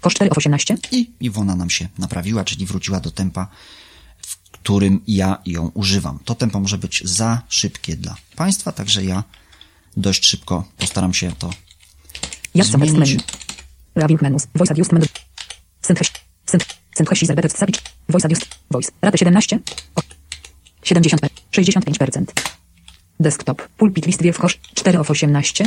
Kosz 0.00 0.14
4 0.14 0.30
of 0.30 0.38
18. 0.38 0.76
i 0.92 1.10
Iwona 1.20 1.56
nam 1.56 1.70
się 1.70 1.88
naprawiła, 1.98 2.44
czyli 2.44 2.66
wróciła 2.66 3.00
do 3.00 3.10
tempa, 3.10 3.48
w 4.26 4.36
którym 4.50 5.00
ja 5.06 5.38
ją 5.46 5.70
używam. 5.74 6.18
To 6.24 6.34
tempo 6.34 6.60
może 6.60 6.78
być 6.78 7.02
za 7.04 7.42
szybkie 7.48 7.96
dla 7.96 8.16
Państwa, 8.36 8.72
także 8.72 9.04
ja 9.04 9.24
dość 9.96 10.26
szybko 10.26 10.64
postaram 10.78 11.14
się 11.14 11.32
to 11.32 11.50
Text 12.56 12.76
menu. 12.76 12.90
zmienić. 12.90 13.20
Raving 13.94 14.22
menus. 14.22 14.46
Voice 14.54 14.72
adjust 14.72 14.92
menu. 14.92 15.06
Syntheś. 15.82 16.12
Synth. 16.46 16.66
Synthesis 16.96 17.30
embedded 17.30 17.52
sapicz. 17.52 17.82
Voice 18.08 18.26
adjust. 18.26 18.46
Voice. 18.70 18.92
Rata 19.02 19.18
17. 19.18 19.58
O. 19.94 20.00
70. 20.82 21.22
65%. 21.52 22.24
Desktop. 23.20 23.68
Pulpit 23.76 24.06
list 24.06 24.22
wiew 24.22 24.38
kosz 24.38 24.58
4 24.74 25.00
of 25.00 25.10
18. 25.10 25.66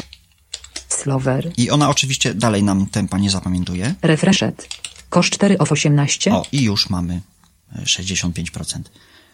I 1.58 1.70
ona 1.70 1.90
oczywiście 1.90 2.34
dalej 2.34 2.64
nam 2.64 2.86
tempa 2.86 3.18
nie 3.18 3.30
zapamiętuje. 3.30 3.96
Refreshed. 4.02 4.68
Kosz 5.10 5.30
4 5.30 5.58
of 5.58 5.72
18. 5.72 6.34
O, 6.34 6.46
i 6.52 6.64
już 6.64 6.90
mamy 6.90 7.22
e, 7.76 7.82
65% 7.84 8.82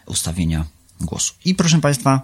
ustawienia 0.06 0.64
głosu. 1.00 1.34
I 1.44 1.54
proszę 1.54 1.80
Państwa, 1.80 2.22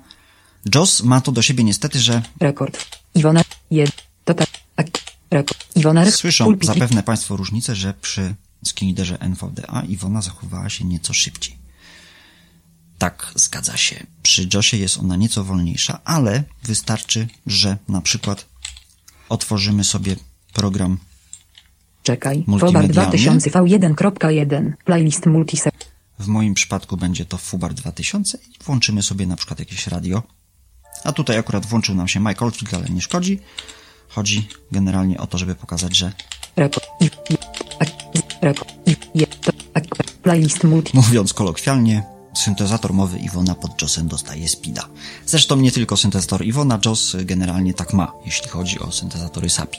JOS 0.74 1.02
ma 1.02 1.20
to 1.20 1.32
do 1.32 1.42
siebie 1.42 1.64
niestety, 1.64 2.00
że 2.00 2.22
Rekord. 2.40 2.86
Iwona. 3.14 3.42
Jed. 3.70 3.92
To 4.24 4.34
tak. 4.34 4.48
ak- 4.76 4.98
Rekord. 5.30 5.76
Iwona. 5.76 6.10
słyszą 6.10 6.44
Pulpit 6.44 6.66
zapewne 6.66 7.02
Państwo 7.02 7.36
różnicę, 7.36 7.74
że 7.76 7.94
przy 7.94 8.34
skinliderze 8.64 9.20
NVDA 9.20 9.82
Iwona 9.88 10.22
zachowała 10.22 10.68
się 10.70 10.84
nieco 10.84 11.14
szybciej. 11.14 11.58
Tak, 12.98 13.32
zgadza 13.34 13.76
się. 13.76 14.06
Przy 14.22 14.48
JOSie 14.54 14.76
jest 14.78 14.98
ona 14.98 15.16
nieco 15.16 15.44
wolniejsza, 15.44 16.00
ale 16.04 16.44
wystarczy, 16.62 17.28
że 17.46 17.76
na 17.88 18.00
przykład 18.00 18.46
otworzymy 19.28 19.84
sobie 19.84 20.16
program 20.52 20.98
Czekaj. 22.02 22.44
Fobar 22.60 22.88
2000 22.88 23.50
V1.1. 23.50 24.72
Playlist 24.84 25.26
multise. 25.26 25.70
W 26.18 26.26
moim 26.26 26.54
przypadku 26.54 26.96
będzie 26.96 27.24
to 27.24 27.36
Fubar 27.38 27.74
2000 27.74 28.38
i 28.38 28.64
włączymy 28.64 29.02
sobie 29.02 29.26
na 29.26 29.36
przykład 29.36 29.58
jakieś 29.58 29.86
radio. 29.86 30.22
A 31.04 31.12
tutaj 31.12 31.38
akurat 31.38 31.66
włączył 31.66 31.94
nam 31.94 32.08
się 32.08 32.20
Mike 32.20 32.44
Oldfield, 32.44 32.74
ale 32.74 32.88
nie 32.88 33.00
szkodzi. 33.00 33.40
Chodzi 34.08 34.48
generalnie 34.72 35.18
o 35.18 35.26
to, 35.26 35.38
żeby 35.38 35.54
pokazać, 35.54 35.96
że 35.96 36.12
mówiąc 40.94 41.34
kolokwialnie, 41.34 42.02
syntezator 42.38 42.94
mowy 42.94 43.18
Iwona 43.18 43.54
pod 43.54 43.82
JOSem 43.82 44.08
dostaje 44.08 44.48
speeda. 44.48 44.88
Zresztą 45.26 45.56
nie 45.56 45.72
tylko 45.72 45.96
syntezator 45.96 46.44
Iwona, 46.44 46.78
JOS 46.86 47.16
generalnie 47.24 47.74
tak 47.74 47.92
ma, 47.92 48.12
jeśli 48.26 48.48
chodzi 48.48 48.78
o 48.78 48.92
syntezatory 48.92 49.50
SAPI. 49.50 49.78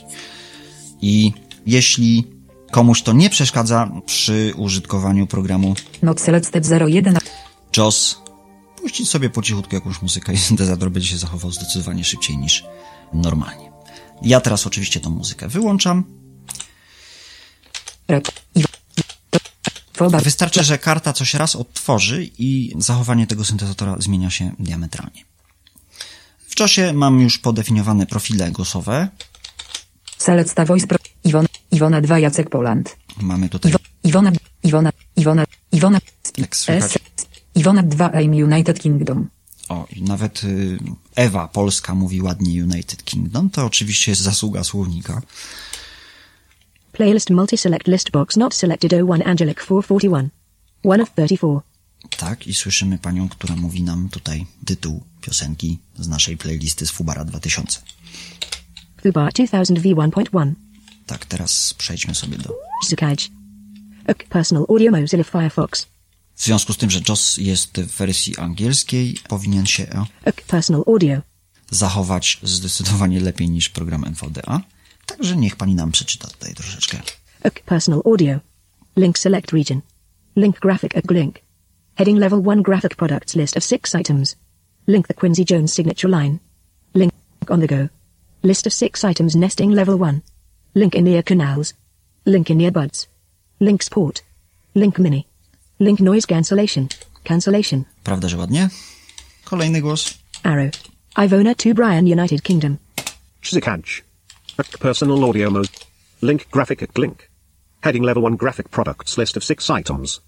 I 1.01 1.33
jeśli 1.65 2.27
komuś 2.71 3.01
to 3.01 3.13
nie 3.13 3.29
przeszkadza 3.29 3.91
przy 4.05 4.53
użytkowaniu 4.57 5.27
programu 5.27 5.75
Not 6.01 6.21
selected 6.21 6.67
01. 6.87 7.17
JOS, 7.77 8.21
puścić 8.81 9.09
sobie 9.09 9.29
po 9.29 9.41
cichutku 9.41 9.75
jakąś 9.75 10.01
muzykę 10.01 10.33
i 10.33 10.37
syntezator 10.37 10.91
będzie 10.91 11.07
się 11.09 11.17
zachował 11.17 11.51
zdecydowanie 11.51 12.03
szybciej 12.03 12.37
niż 12.37 12.65
normalnie. 13.13 13.71
Ja 14.21 14.41
teraz 14.41 14.67
oczywiście 14.67 14.99
tą 14.99 15.09
muzykę 15.09 15.47
wyłączam. 15.47 16.03
Rekord. 18.07 18.41
I. 18.55 18.59
i 18.59 18.63
to. 19.31 19.39
Fobar. 19.99 20.23
Wystarczy, 20.23 20.63
że 20.63 20.77
karta 20.77 21.13
coś 21.13 21.33
raz 21.33 21.55
odtworzy 21.55 22.29
i 22.37 22.73
zachowanie 22.77 23.27
tego 23.27 23.45
syntezatora 23.45 23.95
zmienia 23.99 24.29
się 24.29 24.51
diametralnie. 24.59 25.23
W 26.47 26.59
JOSie 26.59 26.93
mam 26.93 27.19
już 27.19 27.37
podefiniowane 27.37 28.05
profile 28.05 28.51
głosowe. 28.51 29.07
Select 30.17 30.55
voice 30.65 30.87
pro. 30.87 30.97
Iwona. 31.23 31.47
Iwona 31.71 32.01
2 32.01 32.19
Jacek 32.19 32.49
Poland. 32.49 32.97
Mamy 33.21 33.49
tutaj, 33.49 33.71
Iwo, 33.71 33.79
Iwona. 34.03 34.31
Iwona. 34.63 34.91
Iwona. 35.15 35.45
Iwona. 35.71 35.99
słychać, 36.51 36.93
Iwona 37.55 37.83
2 37.83 38.11
Aim 38.13 38.31
United 38.31 38.79
Kingdom. 38.79 39.27
O, 39.69 39.87
i 39.95 40.01
nawet 40.01 40.43
y, 40.43 40.79
Ewa 41.15 41.47
Polska 41.47 41.95
mówi 41.95 42.21
ładnie 42.21 42.63
United 42.63 43.03
Kingdom. 43.03 43.49
To 43.49 43.65
oczywiście 43.65 44.11
jest 44.11 44.21
zasługa 44.21 44.63
słownika. 44.63 45.21
Playlist 46.99 47.29
multi-select 47.29 47.87
list 47.87 48.11
box 48.11 48.37
not 48.37 48.53
selected 48.53 48.93
01 48.93 49.21
Angelic 49.21 49.57
441. 49.57 50.29
1 50.83 51.01
of 51.01 51.09
34. 51.15 51.59
Tak, 52.17 52.47
i 52.47 52.53
słyszymy 52.53 52.97
panią, 52.97 53.29
która 53.29 53.55
mówi 53.55 53.83
nam 53.83 54.09
tutaj 54.09 54.45
tytuł 54.65 55.03
piosenki 55.21 55.79
z 55.99 56.07
naszej 56.07 56.37
playlisty 56.37 56.85
z 56.85 56.91
Fubara 56.91 57.25
2000. 57.25 57.81
Fubar 59.03 59.33
2000 59.33 59.73
V1.1. 59.73 60.53
Tak, 61.05 61.25
teraz 61.25 61.73
przejdźmy 61.73 62.15
sobie 62.15 62.37
do... 62.37 62.55
Personal 64.29 64.65
audio 64.69 64.91
Mozilla 64.91 65.23
Firefox. 65.23 65.87
W 66.35 66.43
związku 66.43 66.73
z 66.73 66.77
tym, 66.77 66.89
że 66.89 66.99
JOS 67.09 67.37
jest 67.37 67.81
w 67.81 67.97
wersji 67.97 68.37
angielskiej, 68.37 69.17
powinien 69.29 69.65
się 69.65 69.83
e, 70.23 70.33
personal 70.47 70.83
audio. 70.87 71.21
zachować 71.71 72.39
zdecydowanie 72.43 73.19
lepiej 73.19 73.49
niż 73.49 73.69
program 73.69 74.05
NVDA. 74.05 74.61
Także 75.09 75.35
niech 75.35 75.55
pani 75.55 75.75
nam 75.75 75.91
przeczyta 75.91 76.27
tutaj 76.27 76.53
troszeczkę. 76.53 76.97
Ok 77.43 77.59
personal 77.65 78.01
audio. 78.05 78.39
Link 78.95 79.19
select 79.19 79.51
region. 79.51 79.81
Link 80.35 80.59
graphic 80.59 80.97
at 80.97 81.11
link. 81.11 81.35
Heading 81.95 82.19
level 82.19 82.39
1 82.39 82.61
graphic 82.61 82.95
products 82.95 83.35
list 83.35 83.57
of 83.57 83.63
6 83.63 83.95
items. 83.95 84.35
Link 84.87 85.07
the 85.07 85.13
Quincy 85.13 85.45
Jones 85.51 85.73
signature 85.73 86.09
line. 86.09 86.39
Link 86.93 87.13
on 87.49 87.59
the 87.59 87.67
go. 87.67 87.89
List 88.43 88.67
of 88.67 88.73
6 88.73 89.03
items 89.03 89.35
nesting 89.35 89.73
level 89.73 89.95
1. 90.01 90.21
Link 90.75 90.95
in 90.95 91.07
ear 91.07 91.23
canals. 91.23 91.73
Link 92.25 92.49
in 92.49 92.57
earbuds. 92.57 93.07
Link 93.59 93.83
sport. 93.83 94.23
Link 94.75 94.99
mini. 94.99 95.25
Link 95.79 95.99
noise 95.99 96.25
cancellation. 96.25 96.87
Cancellation. 97.23 97.83
Prawda, 98.03 98.29
że 98.29 98.37
ładnie? 98.37 98.69
Kolejny 99.45 99.81
głos. 99.81 100.13
Arrow. 100.43 100.71
Ivona 101.25 101.55
to 101.55 101.73
Brian 101.73 102.05
United 102.05 102.41
Kingdom. 102.41 102.77
Zikaj. 103.43 104.08
Ok 104.59 104.77
personal 104.79 105.23
audio 105.23 105.49
mode. 105.49 105.69
Link 106.21 106.51
graphic 106.51 106.83
at 106.83 106.97
link. 106.97 107.29
Heading 107.81 108.03
level 108.03 108.23
1 108.23 108.35
graphic 108.35 108.69
products 108.69 109.17
list 109.17 109.37
of 109.37 109.43
6 109.43 109.69
items. 109.69 110.19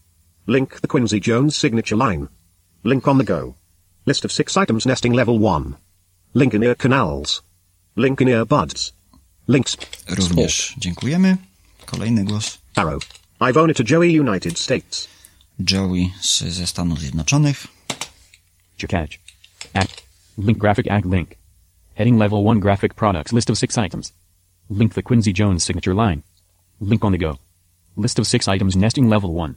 Link 0.47 0.79
the 0.79 0.87
Quincy 0.87 1.19
Jones 1.19 1.57
signature 1.57 1.97
line. 1.97 2.29
Link 2.83 3.07
on 3.07 3.17
the 3.17 3.25
go. 3.25 3.55
List 4.05 4.23
of 4.23 4.31
6 4.31 4.55
items 4.55 4.85
nesting 4.85 5.11
level 5.11 5.37
1. 5.37 5.75
Link 6.33 6.53
in 6.53 6.63
ear 6.63 6.75
canals. 6.75 7.41
Link 7.97 8.21
in 8.21 8.29
ear 8.29 8.45
buds. 8.45 8.93
Links. 9.47 9.77
Również 10.07 10.75
dziękujemy. 10.77 11.37
Kolejny 11.85 12.23
głos. 12.23 12.57
Arrow. 12.75 13.03
Ivona 13.49 13.73
to 13.73 13.83
Joey 13.83 14.19
United 14.19 14.59
States. 14.59 15.07
Joey 15.59 16.11
z, 16.21 16.43
ze 16.43 16.67
Stanów 16.67 16.99
Zjednoczonych. 16.99 17.67
Chicage. 18.77 19.17
Act. 19.73 20.03
Link 20.37 20.57
graphic 20.57 20.87
act 20.91 21.05
link. 21.05 21.29
Heading 21.95 22.19
level 22.19 22.43
1 22.43 22.59
graphic 22.59 22.93
products 22.93 23.33
list 23.33 23.49
of 23.49 23.57
6 23.57 23.77
items. 23.77 24.20
Link 24.71 24.93
the 24.93 25.03
Quincy 25.03 25.33
Jones 25.39 25.63
signature 25.63 25.93
line. 25.93 26.21
Link 26.81 27.05
on 27.05 27.11
the 27.11 27.17
go. 27.17 27.37
List 27.97 28.19
of 28.19 28.27
6 28.27 28.47
items 28.47 28.75
nesting 28.75 29.09
level 29.09 29.33
1. 29.33 29.55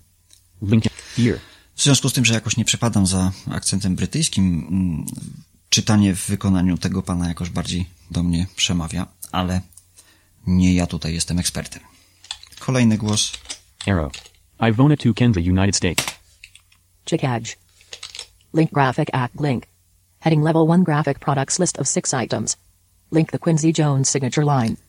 Link 0.62 0.84
here. 1.16 1.38
W 1.74 1.82
związku 1.82 2.08
z 2.08 2.12
tym, 2.12 2.24
że 2.24 2.34
jakoś 2.34 2.56
nie 2.56 2.64
przepadam 2.64 3.06
za 3.06 3.32
akcentem 3.50 3.96
brytyjskim, 3.96 4.66
mm, 4.70 5.06
czytanie 5.68 6.14
w 6.14 6.26
wykonaniu 6.26 6.78
tego 6.78 7.02
pana 7.02 7.28
jakoś 7.28 7.50
bardziej 7.50 7.86
do 8.10 8.22
mnie 8.22 8.46
przemawia, 8.56 9.06
ale 9.32 9.60
nie 10.46 10.74
ja 10.74 10.86
tutaj 10.86 11.14
jestem 11.14 11.38
ekspertem. 11.38 11.82
Kolejny 12.60 12.98
głos. 12.98 13.32
Arrow. 13.86 14.12
Ivona 14.70 14.96
2 14.96 15.14
Kendra 15.14 15.42
United 15.42 15.76
States. 15.76 16.06
Chicaj. 17.04 17.42
Link 18.54 18.70
graphic 18.72 19.08
act 19.12 19.40
link. 19.40 19.64
Heading 20.20 20.44
level 20.44 20.66
1 20.66 20.84
graphic 20.84 21.18
products 21.18 21.58
list 21.58 21.78
of 21.78 21.88
6 21.88 22.14
items. 22.24 22.56
Link 23.12 23.30
the 23.30 23.38
Quincy 23.38 23.72
Jones 23.78 24.08
signature 24.08 24.44
line. 24.44 24.83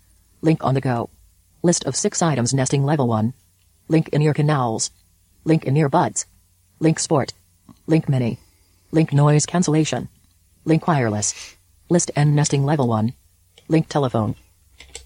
Link 0.46 0.64
on 0.64 0.76
the 0.76 0.82
go. 0.82 1.10
List 1.64 1.86
of 1.88 1.96
6 1.96 2.22
items 2.22 2.54
nesting 2.54 2.86
level 2.86 3.08
1. 3.08 3.34
Link 3.90 4.10
in 4.10 4.22
ear 4.22 4.34
canals. 4.34 4.92
Link 5.44 5.64
in 5.64 5.74
earbuds. 5.74 6.26
Link 6.80 7.00
sport. 7.00 7.34
Link 7.88 8.08
mini. 8.08 8.38
Link 8.92 9.12
noise 9.12 9.48
cancellation. 9.48 10.08
Link 10.66 10.88
wireless. 10.88 11.34
List 11.90 12.12
N 12.16 12.36
nesting 12.36 12.64
level 12.64 12.88
1. 12.88 13.14
Link 13.70 13.88
telephone. 13.88 14.34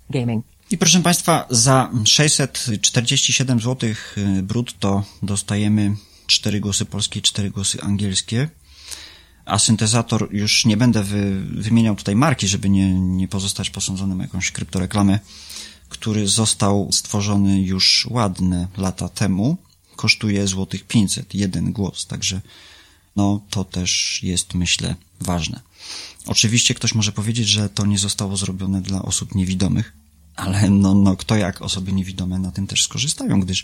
Gaming. 0.09 0.43
I 0.71 0.77
proszę 0.77 0.99
Państwa, 0.99 1.45
za 1.49 1.91
647 2.05 3.59
zł 3.59 3.89
brutto 4.43 5.03
dostajemy 5.23 5.95
4 6.27 6.59
głosy 6.59 6.85
polskie, 6.85 7.21
4 7.21 7.51
głosy 7.51 7.81
angielskie. 7.81 8.49
A 9.49 9.59
syntezator, 9.59 10.29
już 10.31 10.65
nie 10.65 10.77
będę 10.77 11.03
wy, 11.03 11.41
wymieniał 11.41 11.95
tutaj 11.95 12.15
marki, 12.15 12.47
żeby 12.47 12.69
nie, 12.69 12.93
nie 12.93 13.27
pozostać 13.27 13.69
posądzonym 13.69 14.19
jakąś 14.19 14.51
kryptoreklamę, 14.51 15.19
który 15.89 16.27
został 16.27 16.89
stworzony 16.91 17.61
już 17.61 18.07
ładne 18.09 18.67
lata 18.77 19.09
temu. 19.09 19.57
Kosztuje 19.95 20.47
złotych 20.47 20.83
500, 20.83 21.35
jeden 21.35 21.71
głos, 21.71 22.05
także 22.05 22.41
no 23.15 23.41
to 23.49 23.63
też 23.63 24.19
jest, 24.23 24.53
myślę, 24.53 24.95
ważne. 25.21 25.59
Oczywiście 26.25 26.73
ktoś 26.73 26.95
może 26.95 27.11
powiedzieć, 27.11 27.47
że 27.47 27.69
to 27.69 27.85
nie 27.85 27.97
zostało 27.97 28.37
zrobione 28.37 28.81
dla 28.81 29.01
osób 29.01 29.35
niewidomych, 29.35 29.93
ale 30.35 30.69
no, 30.69 30.93
no 30.93 31.15
kto 31.15 31.35
jak 31.35 31.61
osoby 31.61 31.93
niewidome 31.93 32.39
na 32.39 32.51
tym 32.51 32.67
też 32.67 32.83
skorzystają, 32.83 33.39
gdyż 33.39 33.63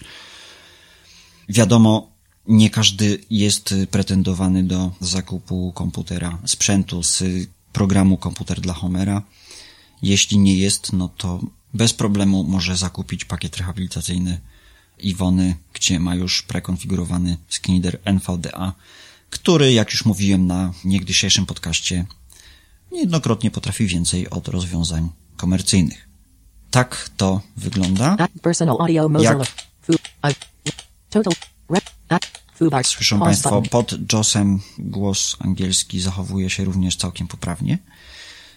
wiadomo, 1.49 2.14
nie 2.48 2.70
każdy 2.70 3.20
jest 3.30 3.76
pretendowany 3.91 4.64
do 4.64 4.91
zakupu 5.02 5.72
komputera, 5.76 6.38
sprzętu 6.46 7.04
z 7.04 7.24
programu 7.74 8.18
komputer 8.18 8.62
dla 8.62 8.74
Homera. 8.74 9.22
Jeśli 10.02 10.39
nie 10.39 10.56
jest, 10.56 10.93
no 10.93 11.10
to 11.18 11.39
bez 11.74 11.93
problemu 11.93 12.43
może 12.43 12.78
zakupić 12.78 13.26
pakiet 13.26 13.58
rehabilitacyjny 13.58 14.41
Iwony, 15.00 15.56
gdzie 15.74 16.00
ma 16.00 16.16
już 16.16 16.41
prekonfigurowany 16.41 17.38
sknider 17.50 18.00
NVDA, 18.06 18.74
który, 19.30 19.74
jak 19.74 19.91
już 19.91 20.06
mówiłem 20.06 20.48
na 20.48 20.74
niegdysiejszym 20.86 21.46
podcaście, 21.46 22.06
niejednokrotnie 22.91 23.52
potrafi 23.52 23.88
więcej 23.88 24.30
od 24.30 24.48
rozwiązań 24.48 25.10
komercyjnych. 25.38 26.08
Tak 26.72 27.10
to 27.18 27.41
wygląda. 27.58 28.16
Mozilla. 29.10 29.46
Jak 30.24 31.55
słyszą 32.88 33.20
Pause 33.20 33.43
Państwo, 33.43 33.62
pod 33.72 34.14
JOSem 34.14 34.60
głos 34.78 35.38
angielski 35.39 36.01
zachowuje 36.01 36.49
się 36.49 36.64
również 36.64 36.95
całkiem 36.95 37.28
poprawnie. 37.28 37.78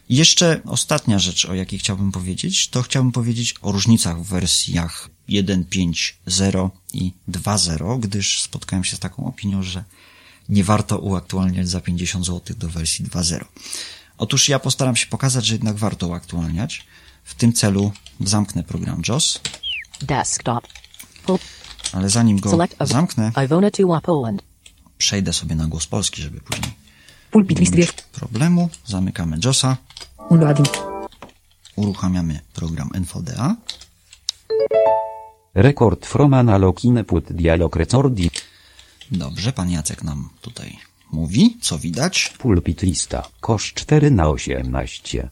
I 0.09 0.17
Jeszcze 0.17 0.61
ostatnia 0.65 1.19
rzecz, 1.19 1.45
o 1.45 1.55
jakiej 1.55 1.79
chciałbym 1.79 2.13
powiedzieć, 2.13 2.69
to 2.69 2.83
chciałbym 2.83 3.13
powiedzieć 3.13 3.55
o 3.63 3.73
różnicach 3.73 4.23
w 4.23 4.27
wersjach 4.27 5.11
1.5.0 5.29 6.71
i 6.93 7.13
2.0, 7.29 8.01
gdyż 8.01 8.41
spotkałem 8.41 8.85
się 8.85 8.97
z 8.97 8.99
taką 8.99 9.27
opinią, 9.27 9.63
że 9.63 9.85
nie 10.49 10.65
warto 10.65 10.99
uaktualniać 10.99 11.69
za 11.69 11.81
50 11.81 12.27
zł 12.27 12.57
do 12.59 12.69
wersji 12.69 13.05
2.0. 13.05 13.45
Otóż 14.19 14.49
ja 14.49 14.59
postaram 14.59 14.97
się 14.97 15.07
pokazać, 15.07 15.47
że 15.47 15.55
jednak 15.55 15.77
warto 15.77 16.07
uaktualniać. 16.07 16.87
W 17.25 17.35
tym 17.35 17.53
celu 17.53 17.93
zamknę 18.21 18.63
program 18.63 19.03
JOS, 19.09 19.41
Desktop. 20.03 20.67
Ale 21.93 22.11
zanim 22.11 22.41
go 22.41 22.59
zamknę, 22.81 23.33
Ivona 23.45 23.71
2 23.71 24.01
Poland. 24.01 24.43
przejdę 24.99 25.33
sobie 25.33 25.55
na 25.55 25.67
głos 25.67 25.87
polski, 25.87 26.23
żeby 26.23 26.41
później 26.41 26.73
Pulpit 27.31 27.59
list 27.59 27.73
nie 27.73 27.79
mieć 27.79 27.87
wiesz. 27.93 28.03
problemu. 28.13 28.69
Zamykamy 28.87 29.39
JOSa, 29.45 29.77
uruchamiamy 31.77 32.41
program 32.55 32.91
NVDA. 32.95 33.57
Rekord 35.55 36.07
from 36.07 36.35
analog 36.35 36.85
input 36.85 37.33
dialog 37.33 37.77
recording. 37.77 38.33
Dobrze, 39.11 39.53
pan 39.53 39.71
Jacek 39.71 40.03
nam 40.03 40.29
tutaj 40.41 40.79
mówi, 41.13 41.59
co 41.61 41.79
widać. 41.79 42.33
Pulpit 42.39 42.83
lista. 42.83 43.29
Kosz 43.41 43.73
4 43.75 44.11
na 44.11 44.29
18. 44.29 45.31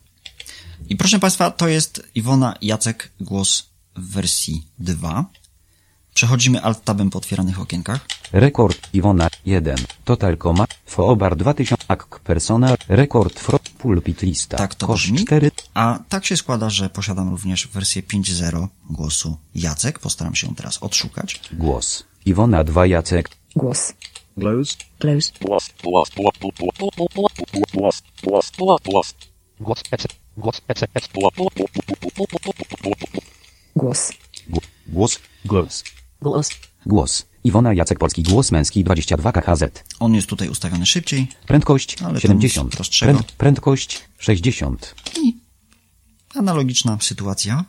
I 0.88 0.96
proszę 0.96 1.18
Państwa, 1.18 1.50
to 1.50 1.68
jest 1.68 2.02
Iwona 2.14 2.54
Jacek, 2.62 3.12
głos 3.20 3.66
w 3.96 4.10
wersji 4.10 4.66
2. 4.78 5.24
Przechodzimy 6.16 6.62
alt-tabem 6.62 7.10
po 7.10 7.18
otwieranych 7.18 7.60
okienkach. 7.60 8.00
Rekord 8.32 8.94
Iwona 8.94 9.28
1. 9.46 9.76
Total 10.04 10.36
koma. 10.36 10.66
Foobar 10.86 11.36
2000. 11.36 11.84
Ak 11.88 12.20
persona. 12.20 12.76
Rekord 12.88 13.40
fro. 13.40 13.58
Pulpit 13.78 14.22
lista. 14.22 14.56
Tak 14.56 14.74
to 14.74 14.86
brzmi. 14.86 15.24
4. 15.24 15.50
A 15.74 15.98
tak 16.08 16.26
się 16.26 16.36
składa, 16.36 16.70
że 16.70 16.90
posiadam 16.90 17.30
również 17.30 17.68
wersję 17.68 18.02
5.0 18.02 18.68
głosu 18.90 19.36
Jacek. 19.54 19.98
Postaram 19.98 20.34
się 20.34 20.46
ją 20.46 20.54
teraz 20.54 20.78
odszukać. 20.78 21.40
Głos. 21.52 22.04
Iwona 22.26 22.64
2 22.64 22.86
Jacek. 22.86 23.30
Głos. 23.56 23.92
Glows. 24.36 24.76
Close. 24.98 25.32
Głos. 25.42 26.10
Głos. 27.72 28.02
Glows. 33.76 34.12
Glows. 34.94 35.20
Głos. 35.44 35.84
Iwona 37.46 37.74
Jacek 37.74 37.98
Polski 37.98 38.22
głos 38.22 38.52
męski 38.52 38.84
22 38.84 39.32
KHZ. 39.32 39.84
On 40.00 40.14
jest 40.14 40.26
tutaj 40.26 40.48
ustawiony 40.48 40.86
szybciej. 40.86 41.28
Prędkość 41.46 42.02
Ale 42.02 42.14
to 42.14 42.20
70. 42.20 42.66
nic 42.66 42.76
prostszego. 42.76 43.12
Pręd, 43.12 43.32
prędkość 43.32 44.02
60. 44.18 44.94
I 45.22 45.36
analogiczna 46.34 46.98
sytuacja. 47.00 47.64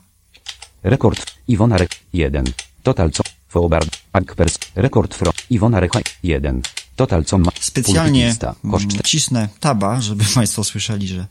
Rekord 0.82 1.26
Iwona 1.48 1.78
Rek 1.78 1.90
1. 2.12 2.44
Total 2.82 3.10
co 3.10 3.22
Foobard 3.48 3.98
Agpers 4.12 4.58
Rekord 4.74 5.14
Fro 5.14 5.32
Iwona 5.50 5.80
Rek 5.80 5.92
1. 6.22 6.62
Total 6.96 7.24
co 7.24 7.38
ma 7.38 7.50
Specjalnie. 7.60 8.36
Koszt 8.70 8.90
mm, 8.90 9.02
cisnę 9.04 9.48
taba, 9.60 10.00
żeby 10.00 10.24
Państwo 10.34 10.64
słyszeli, 10.64 11.08
że 11.08 11.26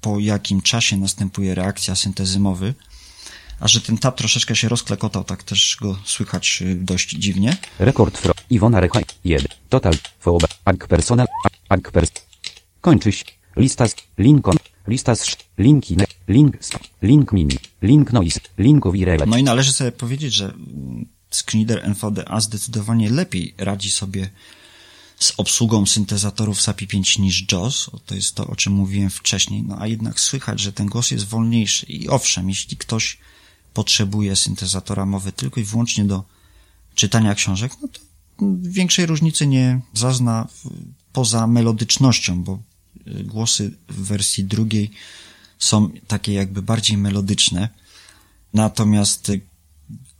po 0.00 0.18
jakim 0.18 0.62
czasie 0.62 0.96
następuje 0.96 1.54
reakcja 1.54 1.94
syntezy 1.94 2.40
mowy. 2.40 2.74
A 3.64 3.68
że 3.68 3.80
ten 3.80 3.98
tab 3.98 4.18
troszeczkę 4.18 4.56
się 4.56 4.68
rozklekotał, 4.68 5.24
tak 5.24 5.42
też 5.42 5.76
go 5.80 5.98
słychać 6.04 6.62
y, 6.62 6.74
dość 6.74 7.10
dziwnie. 7.10 7.56
Rekord 7.78 8.18
Fro 8.18 8.34
Iwona 8.50 8.80
Rek 8.80 8.92
1. 9.24 9.48
Total 9.68 9.94
Foobard 10.20 10.58
Agpersonal 10.64 11.26
Agpers 11.68 12.10
Kończy 12.80 13.12
się. 13.12 13.24
Lista 13.56 13.88
z 13.88 13.94
Lincoln 14.18 14.56
Lista 14.88 15.14
z 15.14 15.36
linki 15.58 15.96
link 16.28 16.56
z 16.64 16.70
link 17.02 17.32
mini 17.32 17.56
link 17.82 18.12
noise 18.12 18.40
linków 18.58 18.96
i 18.96 19.04
rele 19.04 19.26
No 19.26 19.38
i 19.38 19.42
należy 19.42 19.72
sobie 19.72 19.92
powiedzieć, 19.92 20.34
że 20.34 20.44
mm, 20.44 21.06
Screenreader 21.30 21.84
NVDA 21.84 22.40
zdecydowanie 22.40 23.10
lepiej 23.10 23.54
radzi 23.58 23.90
sobie 23.90 24.30
z 25.18 25.32
obsługą 25.36 25.86
syntezatorów 25.86 26.60
SAPI 26.60 26.86
5 26.86 27.18
niż. 27.18 27.46
O, 27.52 27.70
To 28.06 28.14
jest 28.14 28.34
to, 28.34 28.46
o 28.46 28.56
czym 28.56 28.72
mówiłem 28.72 29.10
wcześniej. 29.10 29.62
No 29.62 29.76
a 29.80 29.86
jednak 29.86 30.20
słychać, 30.20 30.60
że 30.60 30.72
ten 30.72 30.86
głos 30.86 31.10
jest 31.10 31.26
wolniejszy. 31.26 31.86
I 31.86 32.08
owszem, 32.08 32.48
jeśli 32.48 32.76
ktoś 32.76 33.18
potrzebuje 33.74 34.36
syntezatora 34.36 35.06
mowy 35.06 35.32
tylko 35.32 35.60
i 35.60 35.64
wyłącznie 35.64 36.04
do 36.04 36.24
czytania 36.94 37.34
książek, 37.34 37.72
no 37.82 37.88
to 37.88 38.00
większej 38.62 39.06
różnicy 39.06 39.46
nie 39.46 39.80
zazna 39.94 40.48
poza 41.12 41.46
melodycznością, 41.46 42.42
bo 42.42 42.58
y, 43.06 43.24
głosy 43.24 43.70
w 43.88 44.06
wersji 44.06 44.44
drugiej 44.44 44.90
są 45.58 45.90
takie 46.06 46.32
jakby 46.32 46.62
bardziej 46.62 46.96
melodyczne. 46.96 47.68
Natomiast 48.54 49.28
y, 49.28 49.40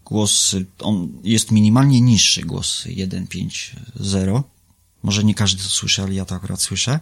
głos, 0.04 0.54
y, 0.54 0.66
on 0.78 1.12
jest 1.24 1.50
minimalnie 1.50 2.00
niższy, 2.00 2.42
głos 2.42 2.84
1.5.0. 2.86 4.42
Może 5.02 5.24
nie 5.24 5.34
każdy 5.34 5.62
to 5.62 5.68
słyszy, 5.68 6.02
ale 6.02 6.14
ja 6.14 6.24
to 6.24 6.34
akurat 6.34 6.62
słyszę. 6.62 7.00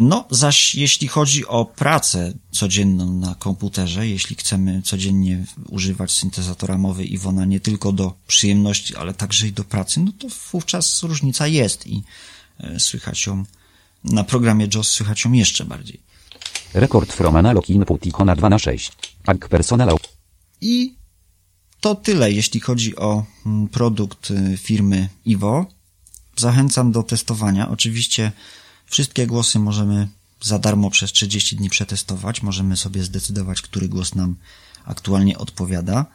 No, 0.00 0.24
zaś 0.30 0.74
jeśli 0.74 1.08
chodzi 1.08 1.46
o 1.46 1.64
pracę 1.64 2.32
codzienną 2.50 3.12
na 3.12 3.34
komputerze, 3.34 4.08
jeśli 4.08 4.36
chcemy 4.36 4.82
codziennie 4.82 5.44
używać 5.68 6.12
syntezatora 6.12 6.78
mowy 6.78 7.04
Iwona 7.04 7.44
nie 7.44 7.60
tylko 7.60 7.92
do 7.92 8.12
przyjemności, 8.26 8.96
ale 8.96 9.14
także 9.14 9.48
i 9.48 9.52
do 9.52 9.64
pracy, 9.64 10.00
no 10.00 10.12
to 10.18 10.28
wówczas 10.52 11.02
różnica 11.02 11.46
jest 11.46 11.86
i 11.86 12.02
e, 12.60 12.80
słychać 12.80 13.26
ją 13.26 13.44
na 14.04 14.24
programie 14.24 14.68
JAWS 14.74 14.88
słychać 14.88 15.24
ją 15.24 15.32
jeszcze 15.32 15.64
bardziej. 15.64 16.00
Rekord 16.74 17.12
from 17.12 17.36
analog 17.36 17.70
input 17.70 18.06
ikona 18.06 18.36
2 18.36 18.48
na 18.48 18.58
6 18.58 18.92
Agpersonal 19.26 19.96
I 20.60 20.94
to 21.80 21.94
tyle, 21.94 22.32
jeśli 22.32 22.60
chodzi 22.60 22.96
o 22.96 23.24
mm, 23.46 23.68
produkt 23.68 24.30
y, 24.30 24.56
firmy 24.56 25.08
Iwo. 25.24 25.66
Zachęcam 26.36 26.92
do 26.92 27.02
testowania. 27.02 27.68
Oczywiście 27.68 28.32
wszystkie 28.90 29.26
głosy 29.26 29.58
możemy 29.58 30.08
za 30.42 30.58
darmo 30.58 30.90
przez 30.90 31.12
30 31.12 31.56
dni 31.56 31.70
przetestować. 31.70 32.42
Możemy 32.42 32.76
sobie 32.76 33.02
zdecydować, 33.02 33.62
który 33.62 33.88
głos 33.88 34.14
nam 34.14 34.36
aktualnie 34.84 35.38
odpowiada. 35.38 36.06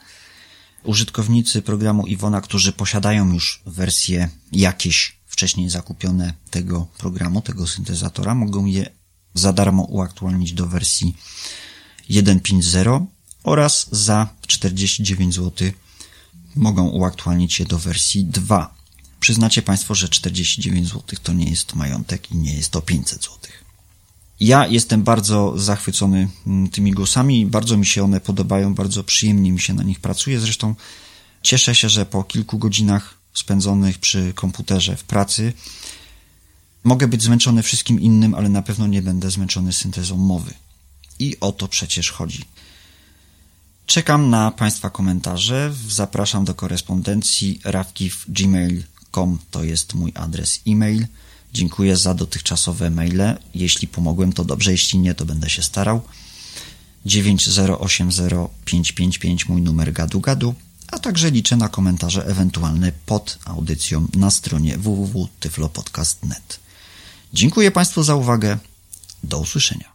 Użytkownicy 0.84 1.62
programu 1.62 2.08
Iwona, 2.08 2.42
którzy 2.42 2.74
posiadają 2.74 3.34
już 3.34 3.62
wersje 3.66 4.30
jakieś 4.52 5.18
wcześniej 5.26 5.70
zakupione 5.70 6.34
tego 6.50 6.88
programu, 6.98 7.42
tego 7.42 7.68
syntezatora, 7.68 8.36
mogą 8.36 8.66
je 8.66 8.90
za 9.34 9.54
darmo 9.54 9.84
uaktualnić 9.84 10.54
do 10.54 10.66
wersji 10.68 11.18
1.5.0 12.10 13.06
oraz 13.44 13.88
za 13.92 14.28
49 14.48 15.36
zł 15.36 15.72
mogą 16.56 16.88
uaktualnić 16.88 17.60
je 17.60 17.66
do 17.66 17.80
wersji 17.80 18.26
2. 18.26 18.75
Przyznacie 19.26 19.62
Państwo, 19.62 19.96
że 19.96 20.10
49 20.10 20.88
zł 20.88 21.02
to 21.24 21.34
nie 21.34 21.50
jest 21.50 21.76
majątek 21.76 22.32
i 22.32 22.38
nie 22.38 22.54
jest 22.54 22.72
to 22.72 22.82
500 22.82 23.24
zł. 23.24 23.38
Ja 24.40 24.68
jestem 24.68 25.04
bardzo 25.04 25.54
zachwycony 25.58 26.30
mm, 26.48 26.70
tymi 26.70 26.92
głosami 26.92 27.46
bardzo 27.46 27.78
mi 27.78 27.86
się 27.86 28.04
one 28.04 28.20
podobają, 28.20 28.76
bardzo 28.76 29.04
przyjemnie 29.04 29.52
mi 29.52 29.60
się 29.60 29.74
na 29.74 29.84
nich 29.84 30.00
pracuje. 30.00 30.40
Zresztą 30.40 30.76
cieszę 31.42 31.76
się, 31.76 31.90
że 31.90 32.06
po 32.06 32.24
kilku 32.24 32.58
godzinach 32.58 33.18
spędzonych 33.34 34.00
przy 34.00 34.34
komputerze 34.34 34.96
w 34.96 35.04
pracy 35.04 35.54
mogę 36.84 37.08
być 37.08 37.24
zmęczony 37.24 37.64
wszystkim 37.64 38.02
innym, 38.02 38.34
ale 38.34 38.50
na 38.50 38.62
pewno 38.62 38.88
nie 38.88 39.02
będę 39.02 39.32
zmęczony 39.32 39.74
syntezą 39.74 40.18
mowy. 40.18 40.54
I 41.20 41.40
o 41.40 41.52
to 41.52 41.68
przecież 41.68 42.12
chodzi. 42.12 42.46
Czekam 43.86 44.30
na 44.30 44.52
Państwa 44.52 44.90
komentarze. 44.90 45.74
Zapraszam 45.90 46.46
do 46.46 46.56
korespondencji 46.56 47.60
to 49.52 49.64
jest 49.64 49.94
mój 49.94 50.12
adres 50.16 50.60
e-mail. 50.68 51.08
Dziękuję 51.54 51.98
za 51.98 52.14
dotychczasowe 52.14 52.90
maile. 52.90 53.38
Jeśli 53.56 53.88
pomogłem, 53.88 54.34
to 54.34 54.46
dobrze, 54.46 54.72
jeśli 54.72 55.00
nie, 55.00 55.16
to 55.16 55.26
będę 55.26 55.50
się 55.50 55.64
starał. 55.64 56.02
9080555 57.06 59.50
mój 59.50 59.62
numer 59.62 59.94
gadu 59.94 60.20
gadu, 60.20 60.56
a 60.92 61.00
także 61.00 61.32
liczę 61.32 61.58
na 61.58 61.70
komentarze 61.70 62.26
ewentualne 62.26 62.92
pod 63.06 63.40
audycją 63.46 64.08
na 64.14 64.32
stronie 64.32 64.78
www.tyflopodcast.net. 64.78 66.60
Dziękuję 67.34 67.72
Państwu 67.72 68.04
za 68.04 68.16
uwagę. 68.16 68.58
Do 69.24 69.40
usłyszenia. 69.40 69.95